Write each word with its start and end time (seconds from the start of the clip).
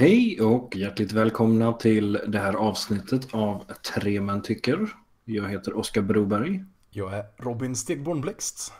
Hej 0.00 0.40
och 0.40 0.76
hjärtligt 0.76 1.12
välkomna 1.12 1.72
till 1.72 2.20
det 2.26 2.38
här 2.38 2.54
avsnittet 2.54 3.34
av 3.34 3.64
Tre 3.94 4.20
män 4.20 4.42
tycker. 4.42 4.88
Jag 5.24 5.48
heter 5.48 5.76
Oskar 5.76 6.02
Broberg. 6.02 6.64
Jag 6.90 7.14
är 7.14 7.24
Robin 7.36 7.76
Stegborn 7.76 8.20
Blixt. 8.20 8.72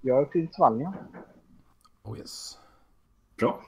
Jag 0.00 0.22
är 0.22 0.24
Finn 0.24 0.48
Svalja. 0.52 0.94
Oh 2.02 2.18
yes. 2.18 2.58
Bra. 3.36 3.64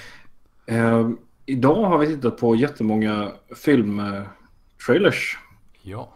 Eh, 0.66 1.10
idag 1.46 1.84
har 1.84 1.98
vi 1.98 2.06
tittat 2.06 2.36
på 2.36 2.56
jättemånga 2.56 3.32
filmtrailers. 3.56 5.38
Ja. 5.82 6.14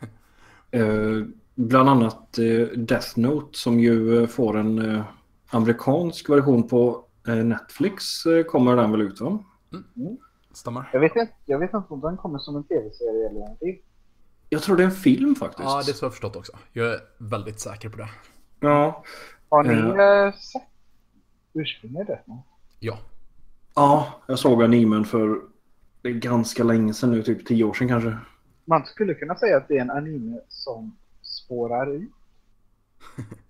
Eh, 0.70 1.22
bland 1.54 1.88
annat 1.88 2.38
eh, 2.38 2.78
Death 2.78 3.18
Note 3.18 3.58
som 3.58 3.80
ju 3.80 4.22
eh, 4.22 4.26
får 4.26 4.56
en 4.56 4.94
eh, 4.94 5.04
amerikansk 5.50 6.30
version 6.30 6.68
på 6.68 7.07
Netflix 7.34 8.26
eh, 8.26 8.44
kommer 8.44 8.76
den 8.76 8.90
väl 8.92 9.00
ut 9.00 9.20
va? 9.20 9.38
Stämmer. 10.52 10.90
Jag 10.92 11.00
vet, 11.00 11.16
inte, 11.16 11.32
jag 11.44 11.58
vet 11.58 11.74
inte 11.74 11.94
om 11.94 12.00
den 12.00 12.16
kommer 12.16 12.38
som 12.38 12.56
en 12.56 12.64
tv-serie 12.64 13.26
eller 13.28 13.38
någonting. 13.40 13.78
Jag 14.48 14.62
tror 14.62 14.76
det 14.76 14.82
är 14.82 14.84
en 14.84 14.90
film 14.92 15.34
faktiskt. 15.34 15.68
Ja, 15.68 15.82
det 15.86 15.92
har 16.00 16.06
jag 16.06 16.12
förstått 16.12 16.36
också. 16.36 16.52
Jag 16.72 16.86
är 16.94 17.00
väldigt 17.18 17.60
säker 17.60 17.88
på 17.88 17.96
det. 17.96 18.08
ja. 18.60 19.04
Har 19.48 19.62
ni 19.62 19.72
Eh. 19.72 20.26
eh, 20.26 20.34
sett 20.34 20.62
ursprunget? 21.52 22.08
Ja. 22.78 22.98
ja, 23.74 24.12
jag 24.26 24.38
såg 24.38 24.62
animen 24.62 25.04
för 25.04 25.40
det 26.02 26.08
är 26.08 26.12
ganska 26.12 26.64
länge 26.64 26.94
sedan 26.94 27.10
nu, 27.10 27.22
typ 27.22 27.46
tio 27.46 27.64
år 27.64 27.74
sedan 27.74 27.88
kanske. 27.88 28.16
Man 28.64 28.86
skulle 28.86 29.14
kunna 29.14 29.34
säga 29.36 29.56
att 29.56 29.68
det 29.68 29.76
är 29.76 29.80
en 29.80 29.90
anime 29.90 30.40
som 30.48 30.96
spårar 31.22 31.92
ut. 31.94 32.10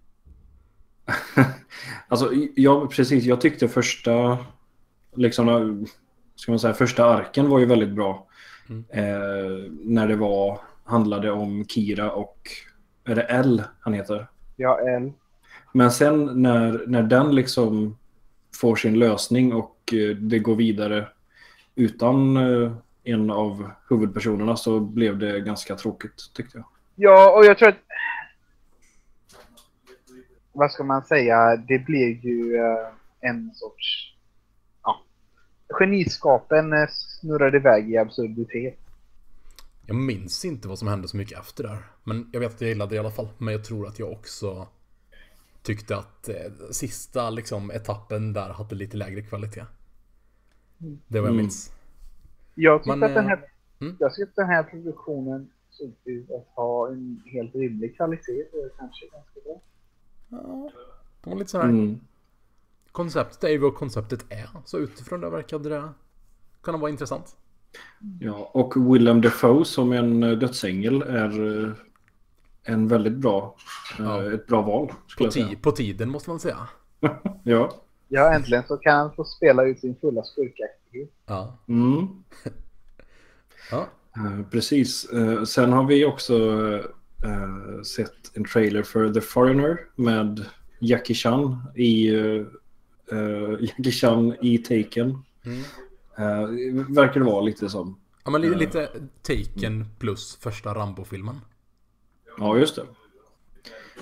alltså, 2.09 2.31
ja, 2.55 2.87
precis. 2.87 3.25
Jag 3.25 3.41
tyckte 3.41 3.69
första, 3.69 4.39
liksom, 5.15 5.87
ska 6.35 6.53
man 6.53 6.59
säga, 6.59 6.75
första 6.75 7.05
arken 7.05 7.49
var 7.49 7.59
ju 7.59 7.67
väldigt 7.67 7.95
bra. 7.95 8.27
Mm. 8.69 8.85
Eh, 8.91 9.71
när 9.71 10.09
det 10.09 10.17
var, 10.17 10.61
handlade 10.85 11.31
om 11.31 11.65
Kira 11.65 12.13
och, 12.13 12.39
är 13.05 13.15
det 13.15 13.23
L 13.23 13.63
han 13.81 13.93
heter? 13.93 14.27
Ja, 14.57 14.81
L. 14.81 15.13
Men 15.73 15.91
sen 15.91 16.43
när, 16.43 16.85
när 16.87 17.03
den 17.03 17.35
liksom 17.35 17.99
får 18.61 18.77
sin 18.77 18.99
lösning 18.99 19.53
och 19.53 19.77
eh, 19.93 20.17
det 20.17 20.39
går 20.39 20.57
vidare 20.57 21.09
utan 21.75 22.37
eh, 22.37 22.73
en 23.05 23.31
av 23.31 23.71
huvudpersonerna 23.89 24.57
så 24.57 24.81
blev 24.81 25.19
det 25.19 25.41
ganska 25.41 25.77
tråkigt 25.77 26.31
tyckte 26.35 26.59
jag. 26.59 26.67
Ja, 26.95 27.37
och 27.39 27.45
jag 27.45 27.59
tror 27.59 27.69
att... 27.69 27.77
Vad 30.59 30.73
ska 30.73 30.85
man 30.85 31.03
säga? 31.03 31.57
Det 31.57 31.79
blev 31.79 32.25
ju 32.25 32.57
eh, 32.57 32.89
en 33.21 33.51
sorts... 33.55 34.15
Ja. 34.83 35.03
Geniskapen 35.69 36.73
eh, 36.73 36.89
snurrade 36.91 37.57
iväg 37.57 37.91
i 37.91 37.97
absurditet. 37.97 38.79
Jag 39.87 39.97
minns 39.97 40.45
inte 40.45 40.69
vad 40.69 40.79
som 40.79 40.89
hände 40.89 41.09
så 41.09 41.17
mycket 41.17 41.39
efter 41.39 41.65
där. 41.65 41.79
Men 42.05 42.31
jag 42.33 42.41
vet 42.41 42.55
att 42.55 42.61
jag 42.61 42.69
gillade 42.69 42.91
det 42.91 42.97
i 42.97 42.99
alla 42.99 43.11
fall. 43.11 43.29
Men 43.39 43.55
jag 43.55 43.65
tror 43.65 43.87
att 43.87 43.99
jag 43.99 44.13
också 44.13 44.69
tyckte 45.63 45.97
att 45.97 46.29
eh, 46.29 46.35
sista 46.71 47.31
liksom, 47.31 47.71
etappen 47.71 48.33
där 48.33 48.51
hade 48.51 48.75
lite 48.75 48.97
lägre 48.97 49.23
kvalitet. 49.23 49.65
Det 50.79 51.21
var 51.21 51.27
jag 51.29 51.35
Mm. 51.35 51.37
minns. 51.37 51.73
Jag 52.55 52.81
tyckte 52.81 52.97
Man, 52.97 53.03
att 53.03 53.15
den 53.15 53.25
eh, 53.25 53.29
här, 53.29 53.51
mm. 53.81 53.97
jag 54.01 54.15
tyckte 54.15 54.31
att 54.31 54.37
den 54.37 54.47
här 54.47 54.63
produktionen 54.63 55.51
såg 55.71 55.93
ut 56.05 56.31
att 56.31 56.47
ha 56.57 56.89
en 56.89 57.23
helt 57.27 57.55
rimlig 57.55 57.97
kvalitet. 57.97 58.45
Det 58.53 58.59
är 58.59 58.71
kanske 58.79 59.07
ganska 59.07 59.41
bra. 59.45 59.61
Ja, 60.29 60.71
det 61.25 61.31
var 61.31 61.37
lite 61.37 61.51
sådär. 61.51 61.65
Mm. 61.65 62.01
Konceptet 62.93 63.45
är 63.45 63.49
ju 63.49 63.59
vad 63.59 63.75
konceptet 63.75 64.25
är. 64.29 64.49
Så 64.65 64.79
utifrån 64.79 65.21
det 65.21 65.31
verkade 65.31 65.69
det 65.69 65.89
kunna 66.63 66.79
vara 66.79 66.91
intressant. 66.91 67.37
Ja, 68.21 68.51
och 68.55 68.95
Willem 68.95 69.21
Dafoe 69.21 69.65
som 69.65 69.93
en 69.93 70.23
eh, 70.23 70.31
dödsängel 70.39 71.03
är 71.03 71.65
eh, 71.65 71.73
en 72.63 72.89
väldigt 72.89 73.13
bra, 73.17 73.57
eh, 73.99 74.05
Ja. 74.05 74.33
ett 74.33 74.47
bra 74.47 74.63
val 74.63 74.87
På, 75.19 75.25
jag 75.25 75.33
säga. 75.33 75.47
ti- 75.47 75.61
på 75.63 75.73
tiden 75.73 76.11
måste 76.11 76.31
man 76.31 76.41
säga. 76.41 76.69
Ja. 77.43 77.73
Ja, 78.09 78.35
äntligen 78.35 78.63
så 78.69 78.77
kan 78.77 78.97
han 78.97 79.15
få 79.15 79.25
spela 79.25 79.65
ut 79.65 79.81
sin 79.81 79.97
fulla 80.01 80.23
skurkaktighet. 80.25 81.11
Ja. 81.27 81.57
Mm. 81.69 82.07
Ja. 83.71 83.87
Precis. 84.51 85.09
Sen 85.47 85.73
har 85.73 85.85
vi 85.85 86.05
också 86.05 86.35
eh, 87.25 87.83
sett 87.83 88.37
en 88.37 88.45
trailer 88.45 88.83
för 88.83 89.13
The 89.15 89.21
Foreigner 89.21 89.81
med 89.97 90.45
Jackie 90.81 91.15
Chan 91.17 91.63
i 91.77 92.09
eh, 92.15 92.47
Jackie 93.61 93.93
Chan 93.93 94.37
i 94.43 94.59
Taken. 94.59 95.19
Mm. 95.45 95.61
Eh, 96.19 96.85
verkar 96.95 97.21
det 97.21 97.27
vara 97.27 97.41
lite 97.41 97.69
som. 97.69 98.01
Ja 98.25 98.31
men 98.31 98.41
li- 98.41 98.55
lite 98.55 98.89
Taken 99.23 99.87
plus 99.99 100.37
första 100.37 100.75
Rambo-filmen. 100.75 101.41
Ja, 102.39 102.57
just 102.57 102.77
det. 102.77 102.83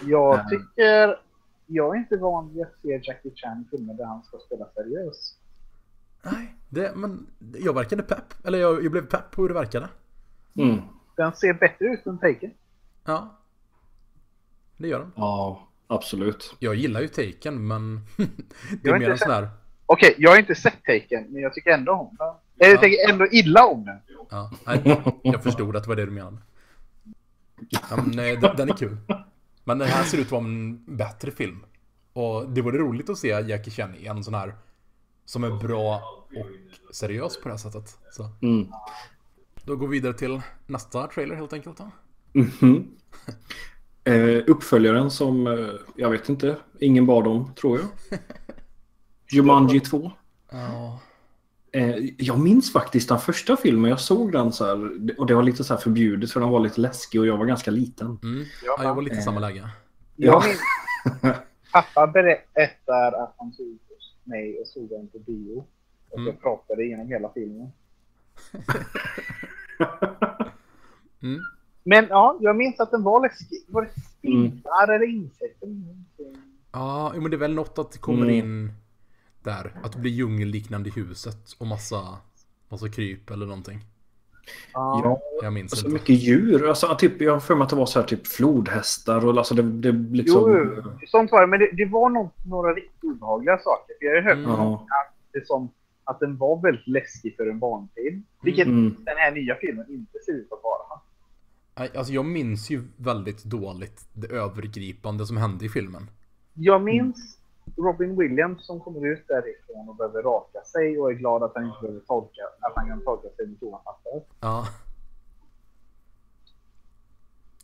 Jag 0.05 0.35
Ja. 0.39 0.47
tycker... 0.51 1.27
Jag 1.69 1.95
är 1.97 1.99
inte 1.99 2.17
van 2.17 2.55
vid 2.55 2.63
att 2.63 2.73
se 2.83 3.01
Jackie 3.05 3.33
Chan 3.35 3.65
i 3.67 3.77
filmer 3.77 3.95
där 3.95 4.05
han 4.05 4.23
ska 4.25 4.39
spela 4.39 4.67
seriös. 4.75 5.37
Nej, 6.23 6.55
det, 6.69 6.93
men 6.97 7.27
jag 7.39 7.73
verkade 7.75 8.03
pepp. 8.03 8.47
Eller 8.47 8.59
jag, 8.59 8.85
jag 8.85 8.93
blev 8.93 9.07
pepp 9.07 9.31
på 9.31 9.43
hur 9.43 9.49
det 9.49 9.55
verkade. 9.55 9.89
Mm. 10.59 10.81
Den 11.17 11.33
ser 11.33 11.55
bättre 11.55 11.85
ut 11.87 12.07
än 12.07 12.19
Taken. 12.19 12.51
Ja. 13.07 13.41
Det 14.77 14.89
gör 14.89 14.99
den. 14.99 15.13
Ja, 15.17 15.69
absolut. 15.87 16.55
Jag 16.59 16.75
gillar 16.75 17.01
ju 17.01 17.09
Taken 17.09 17.67
men 17.67 18.01
det 18.83 18.89
är 18.89 18.99
mer 18.99 19.11
en 19.11 19.19
sån 19.19 19.31
här... 19.31 19.49
Okej, 19.87 20.15
jag 20.19 20.31
har 20.31 20.39
inte 20.39 20.55
sett 20.55 20.85
Taken, 20.85 21.25
men 21.29 21.43
jag 21.43 21.55
tycker 21.55 21.71
ändå 21.71 21.93
om 21.93 22.17
den. 22.19 22.35
Eller 22.59 22.75
jag 22.75 22.83
tycker 22.83 23.11
ändå 23.11 23.27
illa 23.27 23.67
om 23.67 23.85
den. 23.85 23.99
Ja, 24.31 24.51
nej, 24.67 25.03
jag 25.23 25.43
förstod 25.43 25.77
att 25.77 25.83
det 25.83 25.89
var 25.89 25.97
det 25.97 26.05
du 26.05 26.11
menade. 26.11 26.39
Ja, 27.71 27.97
men, 27.97 28.11
nej, 28.17 28.37
den, 28.37 28.57
den 28.57 28.71
är 28.71 28.75
kul. 28.75 28.97
Men 29.65 29.79
den 29.79 29.89
här 29.89 30.05
ser 30.05 30.19
ut 30.19 30.27
att 30.27 30.33
vara 30.33 30.45
en 30.45 30.97
bättre 30.97 31.31
film. 31.31 31.65
Och 32.13 32.51
det 32.51 32.63
vore 32.63 32.79
roligt 32.79 33.11
att 33.11 33.19
se 33.19 33.29
Jackie 33.29 33.71
Chan 33.71 33.95
i 33.95 34.07
en 34.07 34.25
sån 34.25 34.35
här 34.35 34.55
som 35.25 35.45
är 35.45 35.51
bra 35.51 36.03
och 36.37 36.95
seriös 36.95 37.41
på 37.41 37.49
det 37.49 37.55
här 37.55 37.59
sättet. 37.59 37.99
Så. 38.11 38.31
Mm. 38.43 38.69
Då 39.63 39.77
går 39.77 39.89
vi 39.89 39.99
vidare 39.99 40.15
till 40.15 40.41
nästa 40.67 41.07
trailer 41.07 41.35
helt 41.35 41.53
enkelt. 41.53 41.79
Då. 41.79 41.91
Mhm. 42.37 42.91
Eh, 44.05 44.43
uppföljaren 44.47 45.11
som, 45.11 45.47
eh, 45.47 45.69
jag 45.97 46.11
vet 46.11 46.29
inte, 46.29 46.57
ingen 46.81 47.07
bad 47.07 47.27
om, 47.27 47.55
tror 47.55 47.79
jag. 47.81 47.89
Jumanji 49.33 49.81
2. 49.81 50.13
Ja. 50.51 51.01
Eh, 51.73 51.97
jag 52.19 52.39
minns 52.39 52.73
faktiskt 52.73 53.09
den 53.09 53.19
första 53.19 53.57
filmen, 53.57 53.91
jag 53.91 54.01
såg 54.01 54.33
den 54.33 54.53
så 54.53 54.65
här, 54.67 54.91
och 55.21 55.27
det 55.27 55.35
var 55.35 55.43
lite 55.43 55.65
så 55.65 55.75
här 55.75 55.81
förbjudet 55.81 56.31
för 56.33 56.41
den 56.41 56.49
var 56.49 56.61
lite 56.61 56.81
läskig 56.81 57.21
och 57.21 57.27
jag 57.27 57.37
var 57.37 57.47
ganska 57.47 57.71
liten. 57.71 58.19
Mm. 58.23 58.45
ja, 58.65 58.79
jag 58.85 58.95
var 58.95 59.03
lite 59.03 59.17
i 59.17 59.23
samma 59.23 59.41
läge. 59.41 59.69
Jag 60.17 60.43
Ja. 61.23 61.35
pappa 61.73 62.07
berättar 62.07 63.13
att 63.23 63.35
han 63.39 63.53
tog 63.57 63.79
mig 64.25 64.59
och 64.61 64.67
såg 64.67 64.89
den 64.89 65.09
på 65.09 65.19
bio. 65.19 65.65
Och 66.11 66.19
Mm. 66.19 66.27
jag 66.27 66.41
pratade 66.43 66.85
genom 66.85 67.09
hela 67.09 67.31
filmen. 67.35 67.69
Mm. 71.23 71.41
Men 71.89 72.07
ja, 72.11 72.37
jag 72.41 72.57
minns 72.57 72.81
att 72.81 72.91
den 72.91 73.03
var 73.03 73.21
läskig. 73.23 73.65
Var 73.69 73.83
det 73.83 73.89
Mm. 73.89 74.49
spindlar 74.51 74.95
eller 74.95 75.07
insekter? 75.07 75.69
Ja, 76.73 77.13
men 77.17 77.31
det 77.31 77.37
är 77.37 77.39
väl 77.39 77.55
något 77.55 77.79
att 77.79 77.93
det 77.93 77.99
kommer 77.99 78.23
Mm. 78.23 78.35
in 78.35 78.73
där. 79.43 79.73
Att 79.83 79.93
det 79.93 79.99
blir 79.99 80.11
djungelliknande 80.11 80.89
i 80.89 80.93
huset 80.93 81.53
och 81.59 81.67
massa, 81.67 82.01
massa 82.69 82.89
kryp 82.89 83.31
eller 83.31 83.47
någonting. 83.47 83.79
Ja. 84.73 85.01
Ja, 85.05 85.21
Jag 85.43 85.53
minns 85.53 85.71
så 85.81 85.87
inte. 85.87 85.93
mycket 85.99 86.23
djur. 86.23 86.69
Alltså, 86.69 86.95
typ, 86.99 87.21
jag 87.21 87.33
har 87.33 87.41
för 87.41 87.55
mig 87.55 87.63
att 87.65 87.71
det 87.71 87.77
var 87.77 87.87
så 87.87 88.01
här 88.01 88.07
typ 88.07 88.27
flodhästar 88.27 89.27
och 89.27 89.39
alltså 89.39 89.55
det, 89.55 89.63
det 89.63 89.93
liksom... 90.17 90.43
Jo, 90.77 90.83
sånt 91.07 91.33
var 91.33 91.41
det. 91.41 91.47
Men 91.47 91.59
det, 91.61 91.71
det 91.73 91.85
var 91.85 92.11
nog 92.11 92.29
några 92.47 92.73
riktigt 92.75 93.05
obehagliga 93.05 93.59
saker. 93.59 93.95
För 93.99 94.07
jag 94.07 94.13
har 94.13 94.17
ju 94.17 94.23
hört 94.29 94.37
Mm. 94.37 94.51
Ja. 94.51 94.87
det 95.33 95.47
som 95.47 95.69
att 96.05 96.21
den 96.21 96.37
var 96.37 96.63
väldigt 96.63 96.87
läskig 96.89 97.37
för 97.37 97.47
en 97.47 97.59
barnfilm. 97.59 98.23
Vilket 98.43 98.67
Mm. 98.67 98.97
den 99.05 99.17
här 99.17 99.31
nya 99.33 99.55
filmen 99.55 99.87
inte 99.91 100.19
ser 100.27 100.33
ut 100.33 100.53
att 100.53 100.61
vara. 100.63 101.01
Alltså 101.79 102.13
jag 102.13 102.25
minns 102.25 102.71
ju 102.71 102.83
väldigt 102.97 103.45
dåligt 103.45 104.09
det 104.13 104.27
övergripande 104.27 105.27
som 105.27 105.37
hände 105.37 105.65
i 105.65 105.69
filmen. 105.69 106.11
Jag 106.55 106.83
minns 106.83 107.39
Robin 107.77 108.19
Williams 108.19 108.67
som 108.67 108.81
kommer 108.81 109.07
ut 109.07 109.29
därifrån 109.29 109.89
och 109.89 109.97
behöver 109.97 110.23
raka 110.23 110.61
sig 110.65 110.99
och 110.99 111.11
är 111.11 111.15
glad 111.15 111.43
att 111.43 111.53
han 111.55 111.65
inte 111.65 111.79
behöver 111.81 112.01
torka, 112.01 112.43
att 112.61 112.73
han 112.77 112.89
kan 112.89 113.05
torka 113.05 113.29
sig 113.37 113.47
med 113.47 113.61
toapapper. 113.61 114.23
Ja. 114.41 114.69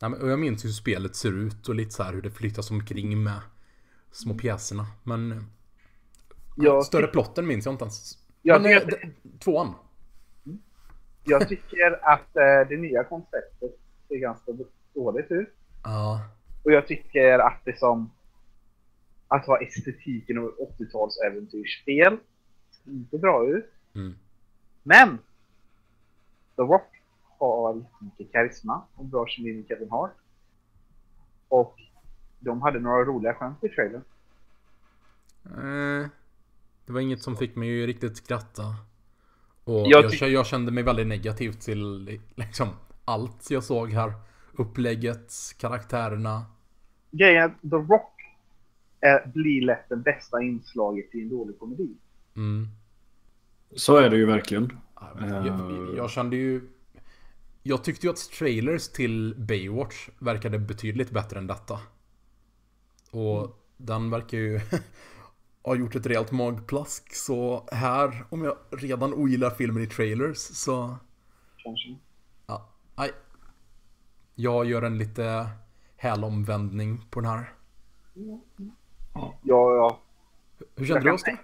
Nej, 0.01 0.11
men, 0.11 0.21
och 0.21 0.29
jag 0.29 0.39
minns 0.39 0.65
hur 0.65 0.69
spelet 0.69 1.15
ser 1.15 1.31
ut 1.31 1.69
och 1.69 1.75
lite 1.75 1.91
så 1.91 2.03
hur 2.03 2.21
det 2.21 2.31
flyttas 2.31 2.71
omkring 2.71 3.23
med 3.23 3.39
små 4.11 4.33
pjäserna. 4.33 4.85
Men 5.03 5.43
Jag, 6.55 6.85
större 6.85 7.05
tyck- 7.07 7.11
plotten 7.11 7.47
minns 7.47 7.65
jag 7.65 7.73
inte 7.73 7.83
ens. 7.83 8.17
jag, 8.41 8.61
men, 8.61 8.71
eh, 8.71 8.79
tycker, 8.79 9.13
tvåan. 9.39 9.73
jag 11.23 11.47
tycker 11.49 11.99
att 12.13 12.35
eh, 12.35 12.69
det 12.69 12.77
nya 12.77 13.03
konceptet 13.03 13.79
ser 14.13 14.19
ganska 14.19 14.51
dåligt 14.93 15.31
ut. 15.31 15.53
Ja. 15.83 16.21
Och 16.63 16.71
jag 16.71 16.87
tycker 16.87 17.39
att 17.39 17.61
det 17.65 17.79
som 17.79 18.11
att 19.27 19.45
ha 19.45 19.61
estetiken 19.61 20.37
av 20.37 20.45
ett 20.45 20.79
80-tals 20.79 21.17
äventyrsspel 21.27 22.17
inte 22.85 23.17
bra 23.17 23.47
ut. 23.47 23.71
Mm. 23.95 24.15
Men! 24.83 25.17
The 26.55 26.61
Rock 26.61 27.01
har 27.37 27.85
mycket 27.99 28.31
karisma 28.31 28.81
och 28.95 29.05
bra 29.05 29.27
kemi 29.27 29.53
med 29.53 29.67
Kevin 29.67 29.89
Hart. 29.89 30.15
Och 31.47 31.79
de 32.39 32.61
hade 32.61 32.79
några 32.79 33.05
roliga 33.05 33.33
skämt 33.33 33.63
i 33.63 33.69
trailern. 33.69 34.03
Eh, 35.45 36.09
det 36.85 36.93
var 36.93 36.99
inget 36.99 37.21
som 37.21 37.37
fick 37.37 37.55
mig 37.55 37.83
att 37.83 37.87
riktigt 37.87 38.17
skratta. 38.17 38.63
Och 39.63 39.87
Jag 39.87 40.13
jag, 40.13 40.29
jag, 40.29 40.45
kände 40.45 40.71
mig 40.71 40.83
väldigt 40.83 41.07
negativ 41.07 41.51
till 41.51 42.19
liksom 42.35 42.67
allt 43.05 43.51
jag 43.51 43.63
såg 43.63 43.91
här. 43.91 44.13
Upplägget, 44.53 45.33
karaktärerna. 45.57 46.45
Grejen 47.11 47.43
är 47.43 47.45
att 47.45 47.61
The 47.61 47.93
Rock 47.93 48.13
är, 49.01 49.27
blir 49.27 49.61
lätt 49.61 49.89
det 49.89 49.95
bästa 49.95 50.41
inslaget 50.41 51.15
i 51.15 51.21
en 51.21 51.29
dålig 51.29 51.59
komedi. 51.59 51.89
Mm. 52.35 52.67
Så 53.75 53.97
är 53.97 54.09
det 54.09 54.17
ju 54.17 54.25
verkligen. 54.25 54.77
Jag, 55.19 55.47
jag, 55.47 55.97
jag 55.97 56.09
kände 56.09 56.35
ju... 56.35 56.69
Jag 57.63 57.83
tyckte 57.83 58.07
ju 58.07 58.11
att 58.11 58.31
trailers 58.31 58.87
till 58.87 59.35
Baywatch 59.37 60.09
verkade 60.19 60.59
betydligt 60.59 61.11
bättre 61.11 61.39
än 61.39 61.47
detta. 61.47 61.79
Och 63.11 63.59
den 63.77 64.09
verkar 64.09 64.37
ju 64.37 64.59
ha 65.63 65.75
gjort 65.75 65.95
ett 65.95 66.05
rejält 66.05 66.31
magplask. 66.31 67.15
Så 67.15 67.67
här, 67.71 68.25
om 68.29 68.43
jag 68.43 68.57
redan 68.71 69.13
ogillar 69.13 69.49
filmen 69.49 69.83
i 69.83 69.87
trailers 69.87 70.37
så... 70.37 70.95
Kanske. 71.57 71.95
Nej. 72.95 73.11
Jag 74.35 74.65
gör 74.65 74.81
en 74.81 74.97
lite 74.97 75.49
hälomvändning 75.95 77.01
på 77.09 77.21
den 77.21 77.29
här. 77.29 77.53
Ja, 79.13 79.35
ja. 79.43 79.99
Hur 80.75 80.85
kände 80.85 81.01
du 81.01 81.11
Oskar? 81.11 81.41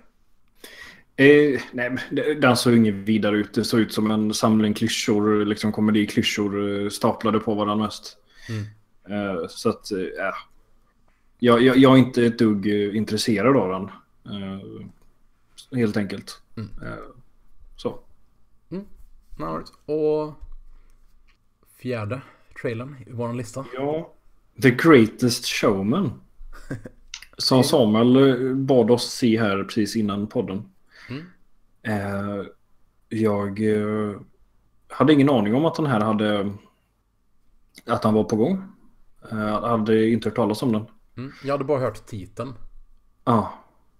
Eh, 1.16 1.62
nej, 1.72 1.98
den 2.42 2.58
såg 2.58 2.76
inget 2.76 2.94
vidare 2.94 3.38
ut. 3.38 3.54
Det 3.54 3.64
såg 3.64 3.80
ut 3.80 3.94
som 3.94 4.12
en 4.12 4.34
samling 4.34 4.74
klyschor, 4.74 5.46
liksom 5.46 5.72
komediklyschor 5.72 6.84
eh, 6.84 6.90
staplade 6.90 7.40
på 7.40 7.54
varandra 7.54 7.86
mest. 7.86 8.18
Mm. 8.50 8.66
Eh, 9.10 9.48
så 9.50 9.70
att, 9.70 9.92
eh, 9.92 10.00
ja. 10.00 10.34
jag, 11.40 11.62
jag, 11.62 11.78
jag 11.78 11.94
är 11.94 11.98
inte 11.98 12.26
ett 12.26 12.40
dugg 12.40 12.68
eh, 12.68 12.96
intresserad 12.96 13.58
av 13.58 13.70
den. 13.70 13.92
Eh, 14.34 15.78
helt 15.78 15.98
enkelt. 15.98 16.42
Mm. 16.58 16.70
Eh, 16.84 16.94
så. 17.76 18.00
Alright. 19.40 19.72
Och 19.86 20.49
fjärde 21.82 22.22
trailern 22.62 22.96
i 23.08 23.12
vår 23.12 23.34
lista. 23.34 23.66
Ja. 23.74 24.14
The 24.62 24.72
Greatest 24.72 25.46
Showman. 25.46 26.22
Som 27.38 27.64
Samuel 27.64 28.16
eh, 28.16 28.54
bad 28.54 28.92
oss 28.92 29.14
se 29.14 29.40
här 29.40 29.64
precis 29.64 29.96
innan 29.96 30.28
podden. 30.28 30.70
Mm. 31.10 31.26
Eh, 31.84 32.46
jag 33.10 33.62
eh, 33.76 34.20
hade 34.88 35.14
ingen 35.14 35.30
aning 35.30 35.56
om 35.56 35.66
att 35.66 35.76
den 35.76 35.86
här 35.86 36.00
hade... 36.00 36.54
Att 37.86 38.04
han 38.04 38.14
var 38.14 38.24
på 38.24 38.36
gång. 38.36 38.64
Eh, 39.32 39.40
jag 39.40 39.62
hade 39.62 40.10
inte 40.10 40.30
hört 40.30 40.36
talas 40.36 40.64
om 40.64 40.72
den. 40.72 40.86
Mm. 41.18 41.32
Jag 41.44 41.52
hade 41.52 41.64
bara 41.64 41.80
hört 41.80 42.06
titeln. 42.06 42.54
Ja. 43.24 43.54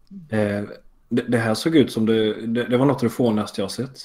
Det, 0.10 0.68
det 1.10 1.38
här 1.38 1.54
såg 1.54 1.76
ut 1.76 1.92
som 1.92 2.06
det... 2.06 2.46
Det, 2.48 2.64
det 2.64 2.78
var 2.78 2.86
något 2.86 2.98
av 2.98 3.04
det 3.04 3.10
fånigaste 3.10 3.62
jag 3.62 3.72
sett. 3.72 4.00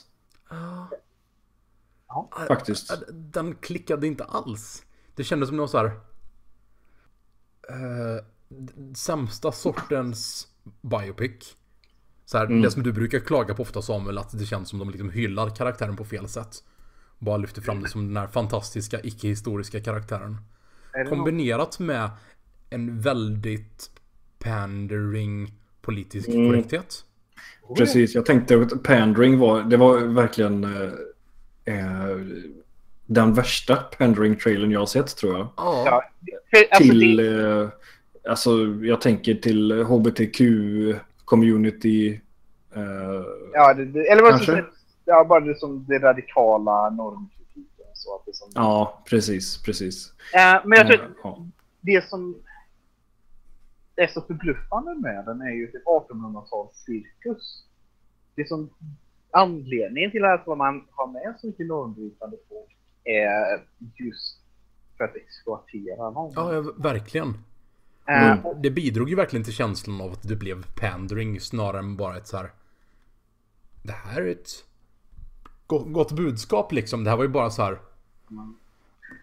Ja. 2.15 2.31
Faktiskt. 2.49 2.93
Den 3.13 3.55
klickade 3.55 4.07
inte 4.07 4.25
alls. 4.25 4.83
Det 5.15 5.25
kändes 5.25 5.49
som 5.49 5.57
någon 5.57 5.69
så 5.69 5.79
här... 5.79 5.87
Eh, 7.69 8.25
sämsta 8.97 9.53
sortens 9.53 10.49
biopic. 10.81 11.57
Så 12.25 12.39
här, 12.39 12.47
Mm. 12.47 12.63
Det 12.63 12.71
som 12.71 12.83
du 12.83 12.93
brukar 12.93 13.19
klaga 13.19 13.55
på 13.55 13.63
ofta 13.63 13.83
Samuel, 13.83 14.19
att 14.19 14.39
det 14.39 14.47
känns 14.47 14.69
som 14.69 14.79
de 14.79 14.91
liksom 14.91 15.11
hyllar 15.11 15.51
karaktären 15.57 15.97
på 15.97 16.05
fel 16.05 16.29
sätt. 16.29 16.65
Bara 17.19 17.37
lyfter 17.37 17.63
fram 17.63 17.83
det 17.83 17.89
som 17.89 18.07
den 18.07 18.17
här 18.17 18.27
fantastiska 18.27 19.01
icke-historiska 19.03 19.81
karaktären. 19.81 20.37
Någon, 20.97 21.07
Kombinerat 21.07 21.79
med 21.79 22.11
en 22.71 23.01
väldigt 23.01 23.91
pandering 24.39 25.53
politisk 25.83 26.29
Mm. 26.29 26.51
korrekthet. 26.51 27.05
Precis, 27.77 28.15
jag 28.15 28.27
tänkte 28.27 28.61
att 28.61 28.83
pandering 28.83 29.39
var... 29.39 29.63
Det 29.63 29.77
var 29.77 29.99
verkligen... 29.99 30.65
Eh, 31.65 32.17
den 33.07 33.35
värsta 33.35 33.77
pandering-trailern 33.77 34.71
jag 34.71 34.81
har 34.81 34.87
sett 34.87 35.17
tror 35.17 35.39
jag. 35.39 35.49
Ja. 35.57 36.03
Alltså, 36.71 36.83
till, 36.83 37.17
det, 37.17 37.61
eh, 37.63 37.69
alltså 38.29 38.51
jag 38.83 39.01
tänker 39.01 39.35
till 39.35 39.73
HBTQ-community. 39.73 42.21
Eh, 42.77 43.23
ja, 43.53 43.75
det, 43.75 43.85
det, 43.85 44.11
eller 44.11 44.23
vad 44.23 44.31
Kanske. 44.31 44.53
säga? 44.53 44.65
Ja, 45.05 45.25
bara 45.25 45.41
det 45.41 45.59
som 45.59 45.85
det 45.89 45.99
radikala 45.99 46.91
normkritiken. 46.91 47.85
Så 47.95 48.15
att 48.17 48.27
det 48.27 48.35
som, 48.35 48.51
ja, 48.55 49.03
precis, 49.11 49.63
precis. 49.63 50.13
Eh, 50.35 50.61
men 50.65 50.79
jag 50.79 50.87
tror 50.87 50.99
Eh, 51.01 51.07
ja. 51.23 51.47
det 51.81 52.09
som 52.09 52.37
är 53.97 54.07
så 54.07 54.21
förbluffande 54.21 54.95
med 54.95 55.25
den 55.25 55.41
är 55.41 55.53
ju 55.53 55.67
typ 55.67 55.85
1800-talscirkus. 55.85 57.63
Det 58.35 58.49
som 58.49 58.71
anledningen 59.35 60.11
till 60.11 60.25
att 60.25 60.47
man 60.47 60.85
har 60.91 61.07
med 61.07 61.35
så 61.41 61.47
mycket 61.47 61.67
normbrytande 61.67 62.37
på 62.49 62.67
är 63.05 63.63
just 63.95 64.41
för 64.97 65.05
att 65.05 65.17
exploatera 65.17 66.11
någon. 66.11 66.33
ja, 66.37 66.55
ja, 66.55 66.65
verkligen. 66.77 67.35
Mm. 68.07 68.39
och- 68.45 68.57
Det 68.57 68.71
bidrog 68.71 69.09
ju 69.09 69.15
verkligen 69.17 69.45
till 69.45 69.53
känslan 69.53 70.01
av 70.01 70.13
att 70.13 70.23
det 70.29 70.37
blev 70.37 70.65
pandering 70.81 71.41
snarare 71.41 71.79
än 71.79 71.97
bara 71.97 72.17
ett 72.17 72.27
så 72.27 72.37
här. 72.37 72.51
Det 73.83 73.93
här 73.93 74.23
är 74.23 74.27
ett 74.31 74.49
gott, 75.67 76.13
budskap 76.13 76.73
liksom. 76.73 77.05
Det 77.05 77.11
här 77.11 77.17
var 77.17 77.25
ju 77.25 77.31
bara 77.31 77.51
så 77.51 77.63
här. 77.63 77.79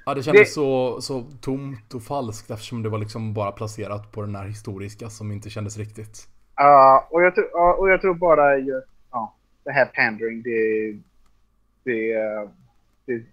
Ja, 0.06 0.14
det 0.14 0.24
kändes 0.24 0.42
Det- 0.50 0.54
så, 0.54 1.02
så 1.02 1.24
tomt 1.42 1.94
och 1.94 2.04
falskt 2.04 2.52
eftersom 2.52 2.84
det 2.84 2.90
var 2.90 2.98
liksom 2.98 3.34
bara 3.34 3.52
placerat 3.52 4.12
på 4.12 4.22
den 4.22 4.36
här 4.36 4.46
historiska 4.46 5.10
som 5.10 5.32
inte 5.32 5.50
kändes 5.50 5.78
riktigt. 5.78 6.28
Ja, 6.56 7.08
och, 7.12 7.22
jag 7.24 7.36
tror, 7.36 7.48
ja, 7.54 7.74
och 7.74 7.90
jag 7.90 8.02
tror 8.02 8.14
bara 8.14 8.58
ju- 8.58 8.72
ja, 8.72 8.82
det 9.64 9.72
här 9.72 9.86
pandering, 9.86 10.42
det, 10.42 10.92
det, 11.84 12.14
det 13.06 13.14
är 13.14 13.26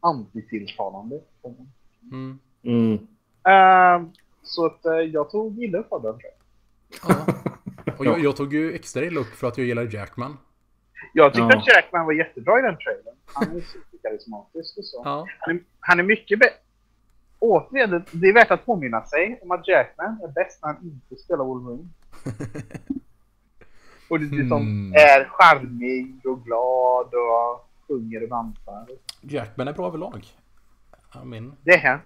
antitilltalande. 0.00 1.20
Mm. 2.12 2.38
Mm. 2.62 2.92
Eh, 3.48 4.08
så 4.42 4.66
att 4.66 4.84
eh, 4.86 4.92
jag 4.92 5.30
tog 5.30 5.62
illa 5.62 5.78
upp 5.78 5.92
av 5.92 6.02
den. 6.02 6.18
Ja. 7.08 7.26
Och 7.98 8.06
jag, 8.06 8.18
jag 8.20 8.36
tog 8.36 8.52
ju 8.54 8.72
extra 8.74 9.04
illa 9.04 9.20
upp 9.20 9.26
för 9.26 9.48
att 9.48 9.58
jag 9.58 9.66
gillar 9.66 9.94
Jackman. 9.94 10.36
Jag 11.14 11.32
tyckte 11.34 11.48
Ja. 11.52 11.58
att 11.58 11.66
Jackman 11.66 12.06
var 12.06 12.12
jättebra 12.12 12.58
i 12.58 12.62
den 12.62 12.76
trailern. 12.76 13.14
Han 13.24 13.56
är 13.56 13.60
superkarismatisk 13.60 14.78
och 14.78 14.84
så. 14.84 15.02
Ja. 15.04 15.26
Han 15.38 15.56
är, 15.56 15.62
han 15.80 15.98
är 16.00 16.04
mycket 16.04 16.38
bättre. 16.38 16.56
Återigen, 17.38 17.90
det- 17.90 18.04
det 18.12 18.26
är 18.28 18.32
värt 18.34 18.50
att 18.50 18.66
påminna 18.66 19.04
sig 19.04 19.38
om 19.42 19.50
att 19.50 19.68
Jackman 19.68 20.20
är 20.22 20.28
bäst 20.32 20.62
när 20.62 20.72
han 20.72 20.82
inte 20.82 21.16
spelar 21.22 21.44
Wolverine. 21.44 21.88
Och 24.08 24.20
det 24.20 24.36
är 24.36 24.48
som 24.48 24.62
Hmm. 24.62 24.92
är 24.92 25.24
charmig 25.30 26.20
och 26.26 26.44
glad 26.44 27.06
och 27.06 27.68
sjunger 27.88 28.22
och 28.22 28.28
dansar. 28.28 28.86
Jackman 29.20 29.68
är 29.68 29.72
bra 29.72 29.86
överlag. 29.86 30.26
Ja, 31.14 31.24
min. 31.24 31.52
Det 31.62 31.70
är 31.70 31.88
han. 31.88 31.98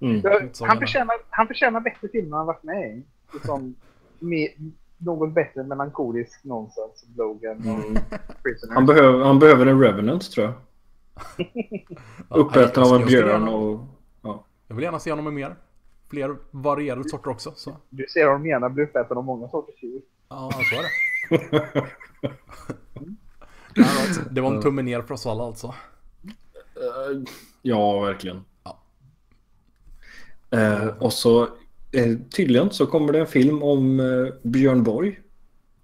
Mm. 0.00 0.22
Han 0.60 0.78
förtjänar, 0.78 1.16
han 1.30 1.46
förtjänar 1.46 1.80
bättre 1.80 2.08
filmer 2.08 2.36
han 2.36 2.46
varit 2.46 2.62
med 2.62 2.88
i. 2.96 3.02
Som 3.44 3.74
med, 4.18 4.48
något 4.98 5.32
bättre 5.32 5.62
melankolisk 5.62 6.44
nonsens 6.44 7.00
som 7.00 7.14
Logan 7.16 7.56
och 7.58 7.64
Mm. 7.64 7.96
Han, 8.70 8.86
behöver, 8.86 9.24
han 9.24 9.38
behöver 9.38 9.66
en 9.66 9.80
Revenant 9.80 10.30
tror 10.30 10.46
jag. 10.46 10.54
Ja, 12.30 12.36
Uppäten 12.36 12.82
av 12.82 13.00
en 13.00 13.06
björn 13.06 13.28
gärna- 13.28 13.50
och... 13.50 13.80
Ja. 14.22 14.44
Jag 14.68 14.74
vill 14.76 14.84
gärna 14.84 14.98
se 14.98 15.10
honom 15.10 15.28
i 15.28 15.30
mer. 15.30 15.56
Fler 16.10 16.36
varierade 16.50 17.08
sorter 17.08 17.30
också. 17.30 17.52
Så. 17.56 17.76
Du 17.88 18.06
ser 18.08 18.26
de 18.26 18.42
menar, 18.42 18.68
blir 18.68 18.84
uppäten 18.84 19.16
av 19.16 19.24
många 19.24 19.48
sorters 19.48 19.82
djur. 19.82 20.02
Ja, 20.28 20.50
så 20.52 20.76
är 20.76 20.82
det. 20.82 20.88
All 23.78 23.84
right. 23.84 24.20
Det 24.34 24.40
var 24.40 24.54
en 24.54 24.62
tumme 24.62 24.82
ner 24.82 25.02
för 25.02 25.14
oss 25.14 25.26
alla 25.26 25.44
alltså. 25.44 25.74
Eh, 26.74 27.22
ja, 27.62 28.00
verkligen. 28.00 28.44
Ja. 28.64 28.82
Eh, 30.58 30.86
och 30.86 31.12
så 31.12 31.42
eh, 31.92 32.16
tydligen 32.36 32.70
så 32.70 32.86
kommer 32.86 33.12
det 33.12 33.20
en 33.20 33.26
film 33.26 33.62
om 33.62 34.00
eh, 34.00 34.34
Björn 34.42 34.82
Borg. 34.82 35.20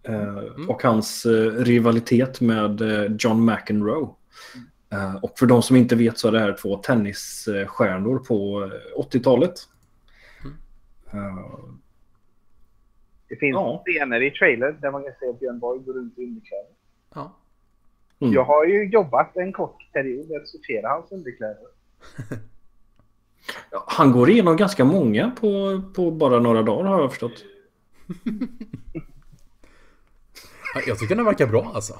Eh, 0.02 0.36
Och 0.68 0.82
hans 0.82 1.26
eh, 1.26 1.50
rivalitet 1.50 2.40
med 2.40 2.80
eh, 2.80 3.16
John 3.18 3.44
McEnroe. 3.44 4.08
Eh, 4.90 5.14
och 5.14 5.38
för 5.38 5.46
de 5.46 5.62
som 5.62 5.76
inte 5.76 5.96
vet 5.96 6.18
så 6.18 6.28
är 6.28 6.32
det 6.32 6.40
här 6.40 6.56
två 6.62 6.76
tennisstjärnor 6.76 8.18
på 8.18 8.64
eh, 8.64 9.00
80-talet. 9.02 9.54
Eh, 11.12 11.58
Det 13.32 13.36
finns 13.36 13.54
Ja. 13.54 13.82
scener 13.86 14.20
i 14.22 14.30
trailer 14.30 14.72
där 14.80 14.90
man 14.90 15.02
kan 15.02 15.12
se 15.20 15.32
Björn 15.40 15.58
Borg 15.58 15.80
gå 15.86 15.92
runt 15.92 16.18
i 16.18 16.24
underkläder. 16.24 16.66
Ja. 17.14 17.36
Mm. 18.20 18.34
Jag 18.34 18.44
har 18.44 18.64
ju 18.64 18.84
jobbat 18.88 19.36
en 19.36 19.52
kort 19.52 19.92
period 19.92 20.30
med 20.30 20.40
att 20.42 20.48
sortera 20.48 20.88
hans 20.88 21.12
underkläder. 21.12 21.56
ja, 23.70 23.84
han 23.88 24.12
går 24.12 24.30
igenom 24.30 24.56
ganska 24.56 24.84
många 24.84 25.30
på, 25.40 25.82
på 25.96 26.10
bara 26.10 26.38
några 26.38 26.62
dagar 26.62 26.84
har 26.90 27.00
jag 27.00 27.10
förstått. 27.10 27.44
Ja, 30.74 30.80
Jag 30.86 30.98
tycker 30.98 31.14
den 31.16 31.24
verkar 31.24 31.46
bra 31.46 31.72
alltså. 31.74 31.98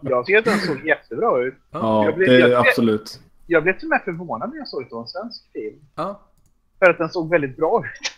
Jag 0.00 0.26
tycker 0.26 0.38
att 0.38 0.44
den 0.44 0.58
såg 0.58 0.86
jättebra 0.86 1.42
ut. 1.44 1.54
Ja, 1.70 2.04
Jag 2.04 2.14
blev- 2.16 2.28
det 2.30 2.36
är 2.42 2.48
jag- 2.48 2.66
absolut. 2.68 3.20
Jag 3.46 3.62
blev 3.62 3.78
till 3.78 3.86
och 3.86 3.90
med 3.90 4.00
förvånad 4.04 4.50
när 4.50 4.56
jag 4.56 4.68
såg 4.68 4.82
det 4.88 4.94
var 4.94 5.02
en 5.02 5.08
svensk 5.08 5.52
film. 5.52 5.78
Ja. 5.94 6.20
För 6.78 6.90
att 6.90 6.98
den 6.98 7.08
såg 7.08 7.30
väldigt 7.30 7.56
bra 7.56 7.82
ut. 7.84 8.12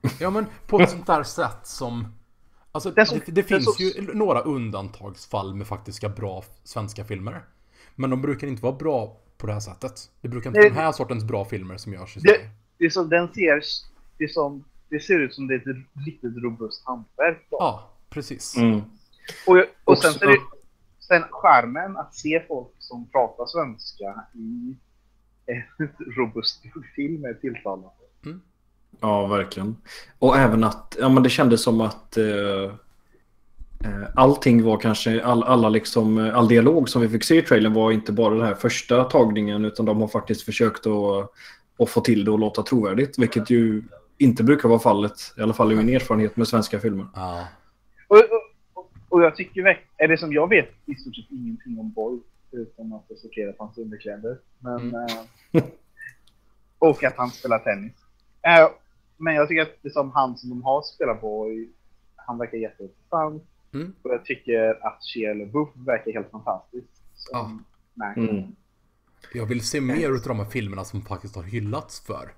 Ja 0.20 0.30
men 0.30 0.46
på 0.66 0.80
ett 0.80 0.90
sånt 0.90 1.06
där 1.06 1.22
sätt 1.22 1.66
som... 1.66 2.14
Alltså 2.72 3.04
som- 3.06 3.18
det, 3.18 3.24
det 3.26 3.32
den 3.32 3.44
finns 3.44 3.64
som- 3.76 3.84
ju 3.84 4.14
några 4.14 4.40
undantagsfall 4.40 5.54
med 5.54 5.66
faktiska 5.66 6.08
bra 6.08 6.44
svenska 6.64 7.04
filmer. 7.04 7.44
Men 7.94 8.10
de 8.10 8.22
brukar 8.22 8.46
inte 8.46 8.62
vara 8.62 8.72
bra 8.76 9.16
på 9.38 9.46
det 9.46 9.52
här 9.52 9.60
sättet. 9.60 10.10
Det 10.20 10.28
brukar 10.28 10.50
inte 10.50 10.60
vara 10.60 10.68
den 10.68 10.78
här 10.78 10.92
sortens 10.92 11.24
bra 11.24 11.44
filmer 11.44 11.76
som 11.76 11.92
görs 11.92 12.16
i 12.16 12.20
Det, 12.20 12.28
Sverige. 12.28 12.50
det, 12.78 12.84
är 12.84 12.90
som, 12.90 13.08
den 13.08 13.28
ser, 13.34 13.62
det, 14.18 14.24
är 14.24 14.28
som, 14.28 14.64
det 14.88 15.00
ser 15.00 15.18
ut 15.20 15.34
som 15.34 15.46
det 15.46 15.54
är 15.54 15.58
ett 15.70 15.76
riktigt 16.06 16.36
robust 16.36 16.82
hantverk. 16.86 17.46
Ja, 17.50 17.90
precis. 18.10 18.56
Mm. 18.56 18.80
Och, 19.46 19.64
och 19.84 19.98
sen, 19.98 20.12
så 20.12 20.24
är 20.24 20.28
det, 20.28 20.38
sen 21.00 21.22
skärmen 21.30 21.96
att 21.96 22.14
se 22.14 22.44
folk 22.48 22.68
som 22.78 23.08
pratar 23.10 23.46
svenska 23.46 24.24
i 24.34 24.76
en 25.46 25.88
robust 26.16 26.62
film 26.96 27.24
är 27.24 27.34
tilltalande. 27.34 27.88
Ja, 29.00 29.26
verkligen. 29.26 29.76
Och 30.18 30.36
även 30.36 30.64
att 30.64 30.96
ja, 31.00 31.08
men 31.08 31.22
det 31.22 31.30
kändes 31.30 31.62
som 31.62 31.80
att 31.80 32.16
eh, 32.16 32.24
eh, 33.84 34.08
allting 34.14 34.62
var 34.62 34.76
kanske, 34.76 35.24
all, 35.24 35.42
alla 35.42 35.68
liksom, 35.68 36.18
eh, 36.18 36.36
all 36.36 36.48
dialog 36.48 36.88
som 36.88 37.02
vi 37.02 37.08
fick 37.08 37.24
se 37.24 37.38
i 37.38 37.42
trailern 37.42 37.74
var 37.74 37.92
inte 37.92 38.12
bara 38.12 38.34
den 38.34 38.46
här 38.46 38.54
första 38.54 39.04
tagningen 39.04 39.64
utan 39.64 39.86
de 39.86 40.00
har 40.00 40.08
faktiskt 40.08 40.42
försökt 40.42 40.86
att, 40.86 41.30
att 41.78 41.90
få 41.90 42.00
till 42.00 42.24
det 42.24 42.30
och 42.30 42.38
låta 42.38 42.62
trovärdigt. 42.62 43.18
Vilket 43.18 43.50
ju 43.50 43.82
inte 44.18 44.44
brukar 44.44 44.68
vara 44.68 44.78
fallet, 44.78 45.14
i 45.36 45.42
alla 45.42 45.54
fall 45.54 45.72
i 45.72 45.76
min 45.76 45.88
erfarenhet 45.88 46.36
med 46.36 46.48
svenska 46.48 46.80
filmer. 46.80 47.06
Ja. 47.14 47.48
Och, 48.08 48.16
och, 48.74 48.92
och 49.08 49.22
jag 49.22 49.36
tycker 49.36 49.62
verk- 49.62 49.88
är 49.96 50.08
det 50.08 50.18
som 50.18 50.32
jag 50.32 50.48
vet 50.48 50.68
i 50.86 50.94
stort 50.94 51.16
sett 51.16 51.30
ingenting 51.30 51.78
om 51.78 51.92
Boy 51.92 52.18
förutom 52.50 52.92
att 52.92 53.04
jag 53.08 53.18
sorterar 53.18 53.52
på 53.52 53.64
hans 53.64 53.78
underkläder. 53.78 54.38
Men, 54.58 54.94
eh, 54.94 55.62
och 56.78 57.04
att 57.04 57.16
han 57.16 57.30
spelar 57.30 57.58
tennis. 57.58 57.92
Eh, 58.42 58.68
men 59.16 59.34
jag 59.34 59.48
tycker 59.48 59.62
att 59.62 59.76
det 59.82 59.90
som 59.90 60.10
han 60.10 60.36
som 60.36 60.50
de 60.50 60.62
har 60.62 60.82
spelar 60.82 61.14
Boy, 61.14 61.68
han 62.16 62.38
verkar 62.38 62.58
jätteintressant. 62.58 63.44
Mm. 63.74 63.94
Och 64.02 64.10
jag 64.10 64.24
tycker 64.24 64.86
att 64.86 64.98
Shia 65.04 65.34
LaBeouf 65.34 65.68
verkar 65.76 66.12
helt 66.12 66.30
fantastisk. 66.30 66.86
Ja. 67.32 67.50
Mm. 68.16 68.44
Jag 69.34 69.46
vill 69.46 69.60
se 69.66 69.80
mer 69.80 70.10
utav 70.14 70.28
de 70.28 70.38
här 70.38 70.50
filmerna 70.50 70.84
som 70.84 71.02
faktiskt 71.02 71.36
har 71.36 71.42
hyllats 71.42 72.06
för. 72.06 72.32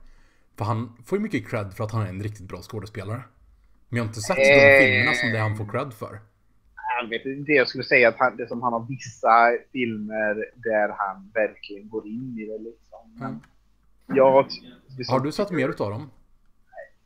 För 0.57 0.64
han 0.64 0.97
får 1.07 1.19
ju 1.19 1.23
mycket 1.23 1.49
cred 1.49 1.73
för 1.75 1.85
att 1.85 1.92
han 1.92 2.02
är 2.02 2.09
en 2.09 2.23
riktigt 2.23 2.49
bra 2.49 2.59
skådespelare. 2.62 3.23
Men 3.88 3.97
jag 3.97 4.04
har 4.04 4.09
inte 4.09 4.21
sett 4.21 4.37
de 4.37 4.42
Eh. 4.42 4.80
filmerna 4.85 5.12
som 5.14 5.30
det 5.30 5.38
han 5.38 5.57
får 5.57 5.66
cred 5.69 5.92
för. 5.95 6.21
Jag 7.02 7.09
vet 7.09 7.25
inte, 7.26 7.52
jag 7.52 7.69
skulle 7.69 7.85
säga 7.85 8.09
att 8.09 8.19
han, 8.19 8.37
det 8.37 8.49
som 8.49 8.62
han 8.62 8.73
har 8.73 8.87
vissa 8.88 9.50
filmer 9.73 10.35
där 10.54 10.88
han 10.99 11.30
verkligen 11.35 11.88
går 11.88 12.07
in 12.07 12.38
i 12.38 12.47
det 12.47 12.59
liksom. 12.59 13.14
Men 13.14 13.28
Mm. 13.28 13.40
Jag, 14.17 14.47
det 14.99 15.05
som- 15.05 15.12
Har 15.12 15.21
du 15.21 15.33
sett 15.33 15.50
mer 15.50 15.69
utav 15.69 15.90
dem? 15.90 16.11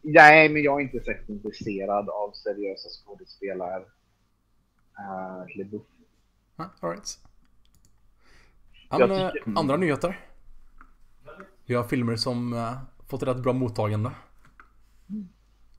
Nej, 0.02 0.48
men 0.48 0.62
jag 0.62 0.80
är 0.80 0.84
inte 0.84 1.00
särskilt 1.00 1.28
intresserad 1.28 2.08
av 2.08 2.32
seriösa 2.32 2.88
skådespelare. 2.88 3.82
Uh, 4.98 5.56
LeBouf. 5.56 5.82
Ja, 6.56 6.70
all 6.80 6.90
right. 6.90 7.18
Men, 8.90 9.10
eh, 9.10 9.30
tycker- 9.30 9.58
andra 9.58 9.76
nyheter. 9.76 10.20
Vi 11.66 11.74
har 11.74 11.84
filmer 11.84 12.16
som 12.16 12.52
eh, 12.52 12.78
fått 13.08 13.22
rätt 13.22 13.36
bra 13.42 13.52
mottagande. 13.52 14.10
Mm. 15.10 15.28